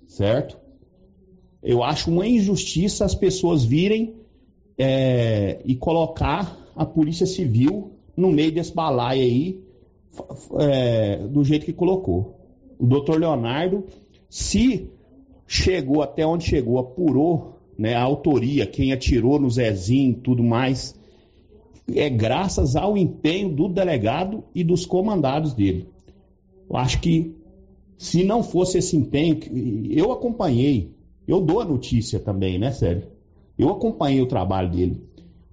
Certo? 0.08 0.58
Eu 1.62 1.84
acho 1.84 2.10
uma 2.10 2.26
injustiça 2.26 3.04
as 3.04 3.14
pessoas 3.14 3.64
virem 3.64 4.16
é, 4.76 5.60
e 5.64 5.76
colocar 5.76 6.58
a 6.74 6.84
polícia 6.84 7.24
civil 7.24 7.92
no 8.16 8.32
meio 8.32 8.50
desse 8.50 8.74
balaio 8.74 9.22
aí, 9.22 9.64
é, 10.58 11.18
do 11.28 11.44
jeito 11.44 11.64
que 11.64 11.72
colocou. 11.72 12.40
O 12.76 12.86
doutor 12.86 13.20
Leonardo, 13.20 13.84
se 14.28 14.90
chegou 15.46 16.02
até 16.02 16.26
onde 16.26 16.44
chegou, 16.44 16.80
apurou 16.80 17.60
né, 17.78 17.94
a 17.94 18.02
autoria, 18.02 18.66
quem 18.66 18.92
atirou 18.92 19.38
no 19.38 19.48
Zezinho 19.48 20.10
e 20.10 20.20
tudo 20.20 20.42
mais, 20.42 20.98
é 21.94 22.10
graças 22.10 22.74
ao 22.74 22.96
empenho 22.96 23.48
do 23.48 23.68
delegado 23.68 24.42
e 24.52 24.64
dos 24.64 24.84
comandados 24.84 25.54
dele. 25.54 25.88
Eu 26.68 26.76
acho 26.76 27.00
que 27.00 27.34
se 27.98 28.24
não 28.24 28.42
fosse 28.42 28.78
esse 28.78 28.96
empenho, 28.96 29.38
eu 29.90 30.12
acompanhei, 30.12 30.94
eu 31.26 31.40
dou 31.40 31.60
a 31.60 31.64
notícia 31.64 32.20
também, 32.20 32.58
né, 32.58 32.70
Sério? 32.70 33.04
Eu 33.58 33.70
acompanhei 33.70 34.20
o 34.20 34.26
trabalho 34.26 34.70
dele. 34.70 35.02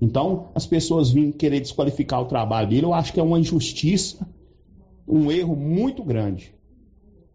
Então, 0.02 0.50
as 0.54 0.66
pessoas 0.66 1.12
vêm 1.12 1.32
querer 1.32 1.62
desqualificar 1.62 2.22
o 2.22 2.26
trabalho 2.26 2.68
dele, 2.68 2.86
eu 2.86 2.94
acho 2.94 3.14
que 3.14 3.20
é 3.20 3.24
uma 3.24 3.40
injustiça, 3.40 4.28
um 5.08 5.32
erro 5.32 5.56
muito 5.56 6.04
grande. 6.04 6.54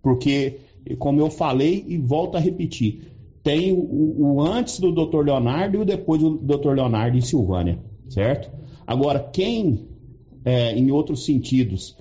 Porque, 0.03 0.59
como 0.99 1.21
eu 1.21 1.31
falei 1.31 1.85
e 1.89 1.97
volto 1.97 2.37
a 2.37 2.41
repetir, 2.41 3.11
tem 3.43 3.73
o, 3.73 4.35
o 4.37 4.43
antes 4.43 4.79
do 4.79 4.93
Dr. 4.93 5.25
Leonardo 5.25 5.79
e 5.79 5.81
o 5.81 5.85
depois 5.85 6.21
do 6.21 6.37
Dr. 6.37 6.73
Leonardo 6.75 7.17
em 7.17 7.23
Silvânia, 7.23 7.79
certo? 8.11 8.51
Agora, 8.87 9.21
quem, 9.33 9.89
é, 10.45 10.77
em 10.77 10.91
outros 10.91 11.25
sentidos, 11.25 11.97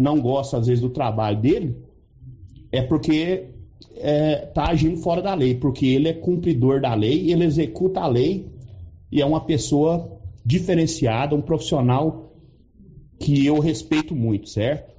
não 0.00 0.18
gosta, 0.18 0.56
às 0.56 0.66
vezes, 0.66 0.80
do 0.80 0.88
trabalho 0.88 1.38
dele, 1.40 1.76
é 2.72 2.80
porque 2.80 3.48
está 3.94 4.08
é, 4.08 4.36
tá 4.46 4.70
agindo 4.70 4.96
fora 4.96 5.20
da 5.20 5.34
lei, 5.34 5.54
porque 5.54 5.86
ele 5.86 6.08
é 6.08 6.12
cumpridor 6.12 6.80
da 6.80 6.94
lei, 6.94 7.30
ele 7.30 7.44
executa 7.44 8.00
a 8.00 8.06
lei 8.06 8.46
e 9.12 9.20
é 9.20 9.26
uma 9.26 9.40
pessoa 9.40 10.18
diferenciada, 10.44 11.34
um 11.34 11.42
profissional 11.42 12.32
que 13.18 13.44
eu 13.44 13.58
respeito 13.58 14.16
muito, 14.16 14.48
certo? 14.48 14.94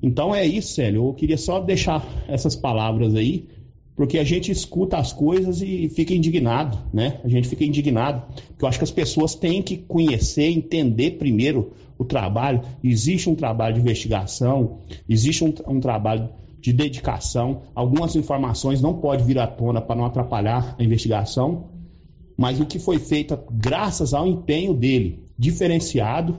Então 0.00 0.32
é 0.32 0.46
isso, 0.46 0.74
Célio. 0.74 1.08
Eu 1.08 1.14
queria 1.14 1.38
só 1.38 1.58
deixar 1.58 2.06
essas 2.28 2.54
palavras 2.54 3.14
aí, 3.16 3.48
porque 3.96 4.18
a 4.18 4.24
gente 4.24 4.52
escuta 4.52 4.98
as 4.98 5.12
coisas 5.12 5.62
e 5.62 5.88
fica 5.88 6.14
indignado, 6.14 6.78
né? 6.92 7.20
A 7.24 7.28
gente 7.28 7.48
fica 7.48 7.64
indignado, 7.64 8.22
porque 8.48 8.64
eu 8.64 8.68
acho 8.68 8.78
que 8.78 8.84
as 8.84 8.90
pessoas 8.92 9.34
têm 9.34 9.62
que 9.62 9.78
conhecer, 9.78 10.44
entender 10.44 11.12
primeiro 11.12 11.72
o 11.98 12.04
trabalho. 12.04 12.62
Existe 12.82 13.28
um 13.28 13.34
trabalho 13.34 13.74
de 13.74 13.80
investigação, 13.80 14.78
existe 15.08 15.44
um, 15.44 15.52
um 15.68 15.80
trabalho 15.80 16.28
de 16.60 16.72
dedicação. 16.72 17.62
Algumas 17.74 18.16
informações 18.16 18.80
não 18.80 18.94
pode 18.94 19.24
vir 19.24 19.38
à 19.38 19.46
tona 19.46 19.80
para 19.80 19.96
não 19.96 20.04
atrapalhar 20.04 20.74
a 20.78 20.82
investigação, 20.82 21.68
mas 22.36 22.60
o 22.60 22.66
que 22.66 22.78
foi 22.78 22.98
feito 22.98 23.38
graças 23.50 24.12
ao 24.12 24.26
empenho 24.26 24.74
dele, 24.74 25.24
diferenciado, 25.38 26.38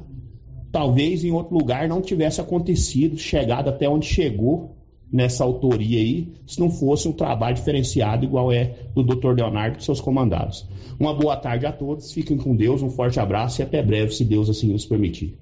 talvez 0.72 1.24
em 1.24 1.32
outro 1.32 1.58
lugar 1.58 1.88
não 1.88 2.02
tivesse 2.02 2.42
acontecido, 2.42 3.18
chegado 3.18 3.70
até 3.70 3.88
onde 3.90 4.06
chegou 4.06 4.76
nessa 5.12 5.44
autoria 5.44 6.00
aí, 6.00 6.34
se 6.46 6.60
não 6.60 6.70
fosse 6.70 7.08
um 7.08 7.14
trabalho 7.14 7.56
diferenciado 7.56 8.26
igual 8.26 8.52
é 8.52 8.76
do 8.94 9.04
Dr. 9.04 9.34
Leonardo 9.36 9.78
e 9.80 9.84
seus 9.84 10.02
comandados. 10.02 10.68
Uma 11.00 11.14
boa 11.14 11.38
tarde 11.38 11.66
a 11.66 11.72
todos, 11.72 12.12
fiquem 12.12 12.38
com 12.38 12.56
Deus, 12.56 12.84
um 12.84 12.90
forte 12.90 13.20
abraço 13.20 13.62
e 13.62 13.64
até 13.64 13.82
breve, 13.82 14.12
se 14.12 14.26
Deus 14.26 14.50
assim 14.50 14.72
nos 14.72 14.86
permitir. 14.86 15.38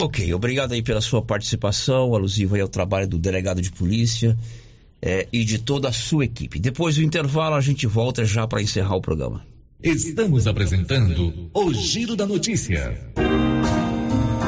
Ok, 0.00 0.32
obrigado 0.34 0.72
aí 0.72 0.82
pela 0.82 1.00
sua 1.00 1.22
participação, 1.22 2.14
alusiva 2.14 2.60
ao 2.60 2.68
trabalho 2.68 3.08
do 3.08 3.18
delegado 3.18 3.62
de 3.62 3.70
polícia 3.70 4.36
é, 5.00 5.26
e 5.32 5.44
de 5.44 5.58
toda 5.58 5.88
a 5.88 5.92
sua 5.92 6.24
equipe. 6.24 6.58
Depois 6.58 6.96
do 6.96 7.02
intervalo, 7.02 7.54
a 7.54 7.60
gente 7.60 7.86
volta 7.86 8.24
já 8.24 8.46
para 8.46 8.62
encerrar 8.62 8.96
o 8.96 9.00
programa. 9.00 9.44
Estamos 9.82 10.46
apresentando 10.46 11.50
o 11.52 11.74
Giro 11.74 12.16
da 12.16 12.26
Notícia. 12.26 12.98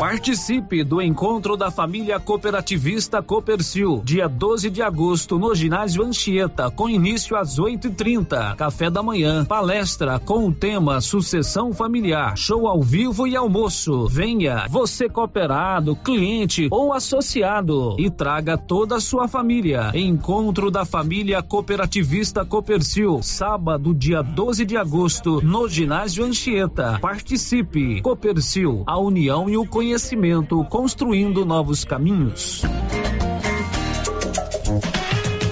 Participe 0.00 0.82
do 0.82 1.02
encontro 1.02 1.58
da 1.58 1.70
família 1.70 2.18
cooperativista 2.18 3.22
Copercil, 3.22 4.00
dia 4.02 4.26
12 4.26 4.70
de 4.70 4.80
agosto, 4.80 5.38
no 5.38 5.54
ginásio 5.54 6.02
Anchieta, 6.02 6.70
com 6.70 6.88
início 6.88 7.36
às 7.36 7.58
8h30. 7.58 8.56
Café 8.56 8.88
da 8.88 9.02
manhã, 9.02 9.44
palestra 9.44 10.18
com 10.18 10.48
o 10.48 10.54
tema 10.54 11.02
Sucessão 11.02 11.74
Familiar, 11.74 12.34
show 12.34 12.66
ao 12.66 12.80
vivo 12.80 13.26
e 13.26 13.36
almoço. 13.36 14.06
Venha, 14.06 14.64
você 14.70 15.06
cooperado, 15.06 15.94
cliente 15.94 16.68
ou 16.70 16.94
associado, 16.94 17.94
e 17.98 18.08
traga 18.08 18.56
toda 18.56 18.96
a 18.96 19.00
sua 19.00 19.28
família. 19.28 19.90
Encontro 19.94 20.70
da 20.70 20.86
família 20.86 21.42
cooperativista 21.42 22.42
Copercil, 22.42 23.20
sábado, 23.22 23.92
dia 23.92 24.22
12 24.22 24.64
de 24.64 24.78
agosto, 24.78 25.42
no 25.42 25.68
ginásio 25.68 26.24
Anchieta. 26.24 26.98
Participe. 27.02 28.00
Copercil, 28.00 28.82
a 28.86 28.98
união 28.98 29.46
e 29.50 29.58
o 29.58 29.66
conhecimento 29.66 29.89
conhecimento, 29.90 30.64
construindo 30.66 31.44
novos 31.44 31.84
caminhos. 31.84 32.62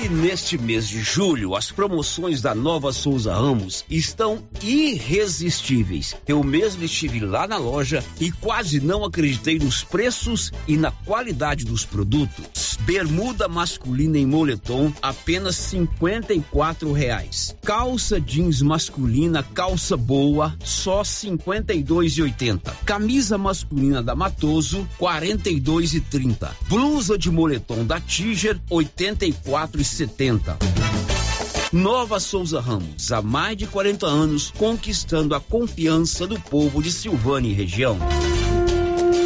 E 0.00 0.08
neste 0.08 0.56
mês 0.56 0.88
de 0.88 1.02
julho, 1.02 1.56
as 1.56 1.72
promoções 1.72 2.40
da 2.40 2.54
Nova 2.54 2.92
Souza 2.92 3.34
Ramos 3.34 3.84
estão 3.90 4.38
irresistíveis. 4.62 6.14
Eu 6.24 6.44
mesmo 6.44 6.84
estive 6.84 7.18
lá 7.18 7.48
na 7.48 7.56
loja 7.56 8.04
e 8.20 8.30
quase 8.30 8.78
não 8.78 9.04
acreditei 9.04 9.58
nos 9.58 9.82
preços 9.82 10.52
e 10.68 10.76
na 10.76 10.92
qualidade 10.92 11.64
dos 11.64 11.84
produtos. 11.84 12.78
Bermuda 12.82 13.48
masculina 13.48 14.16
em 14.18 14.24
moletom, 14.24 14.92
apenas 15.02 15.56
cinquenta 15.56 16.32
e 16.32 16.40
reais. 16.92 17.56
Calça 17.64 18.20
jeans 18.20 18.62
masculina, 18.62 19.42
calça 19.42 19.96
boa, 19.96 20.56
só 20.62 21.02
cinquenta 21.02 21.74
e 21.74 21.82
Camisa 22.84 23.36
masculina 23.36 24.00
da 24.00 24.14
Matoso, 24.14 24.88
quarenta 24.96 25.50
e 25.50 25.58
Blusa 26.68 27.18
de 27.18 27.32
moletom 27.32 27.84
da 27.84 28.00
Tiger, 28.00 28.60
oitenta 28.70 29.26
e 29.26 29.32
setenta. 29.88 30.56
Nova 31.72 32.18
Souza 32.18 32.60
Ramos, 32.60 33.12
há 33.12 33.20
mais 33.20 33.56
de 33.56 33.66
40 33.66 34.06
anos, 34.06 34.50
conquistando 34.56 35.34
a 35.34 35.40
confiança 35.40 36.26
do 36.26 36.40
povo 36.40 36.82
de 36.82 36.90
Silvânia 36.90 37.50
e 37.50 37.52
região. 37.52 37.98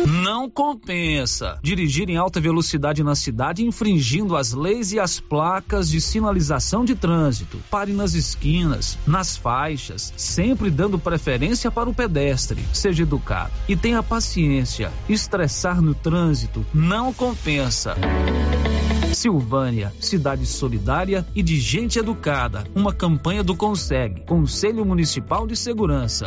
Não 0.07 0.51
compensa 0.51 1.59
dirigir 1.63 2.11
em 2.11 2.17
alta 2.17 2.41
velocidade 2.41 3.05
na 3.05 3.15
cidade 3.15 3.65
infringindo 3.65 4.37
as 4.37 4.53
leis 4.53 4.93
e 4.93 4.99
as 4.99 5.21
placas 5.21 5.89
de 5.89 6.01
sinalização 6.01 6.85
de 6.85 6.97
trânsito. 6.97 7.59
Pare 7.71 7.93
nas 7.93 8.15
esquinas, 8.15 8.99
nas 9.07 9.37
faixas, 9.37 10.13
sempre 10.17 10.71
dando 10.71 10.99
preferência 10.99 11.71
para 11.71 11.89
o 11.89 11.95
pedestre. 11.95 12.65
Seja 12.73 13.05
educado 13.05 13.53
e 13.69 13.77
tenha 13.77 14.03
paciência. 14.03 14.93
Estressar 15.09 15.81
no 15.81 15.95
trânsito 15.95 16.67
não 16.75 17.13
compensa. 17.13 17.97
Silvânia, 19.15 19.93
cidade 20.01 20.47
solidária 20.47 21.27
e 21.35 21.43
de 21.43 21.59
gente 21.61 21.99
educada. 21.99 22.65
Uma 22.75 22.93
campanha 22.93 23.43
do 23.43 23.57
Consegue, 23.57 24.23
Conselho 24.23 24.85
Municipal 24.85 25.47
de 25.47 25.57
Segurança. 25.57 26.27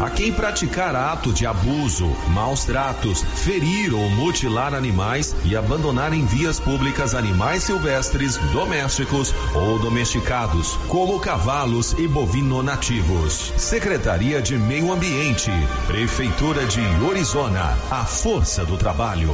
a 0.00 0.10
quem 0.10 0.32
praticar 0.32 0.94
ato 0.94 1.32
de 1.32 1.46
abuso, 1.46 2.06
maus 2.28 2.64
tratos, 2.64 3.22
ferir 3.22 3.94
ou 3.94 4.08
mutilar 4.10 4.74
animais 4.74 5.34
e 5.44 5.56
abandonar 5.56 6.12
em 6.12 6.24
vias 6.24 6.58
públicas 6.58 7.14
animais 7.14 7.64
silvestres, 7.64 8.36
domésticos 8.52 9.34
ou 9.54 9.78
domesticados, 9.78 10.76
como 10.88 11.20
cavalos 11.20 11.92
e 11.98 12.08
bovino 12.08 12.62
nativos. 12.62 13.52
Secretaria 13.56 14.42
de 14.42 14.56
Meio 14.56 14.92
Ambiente, 14.92 15.50
Prefeitura 15.86 16.64
de 16.66 16.80
Orizona, 17.04 17.76
a 17.90 18.04
força 18.04 18.64
do 18.64 18.76
trabalho. 18.76 19.30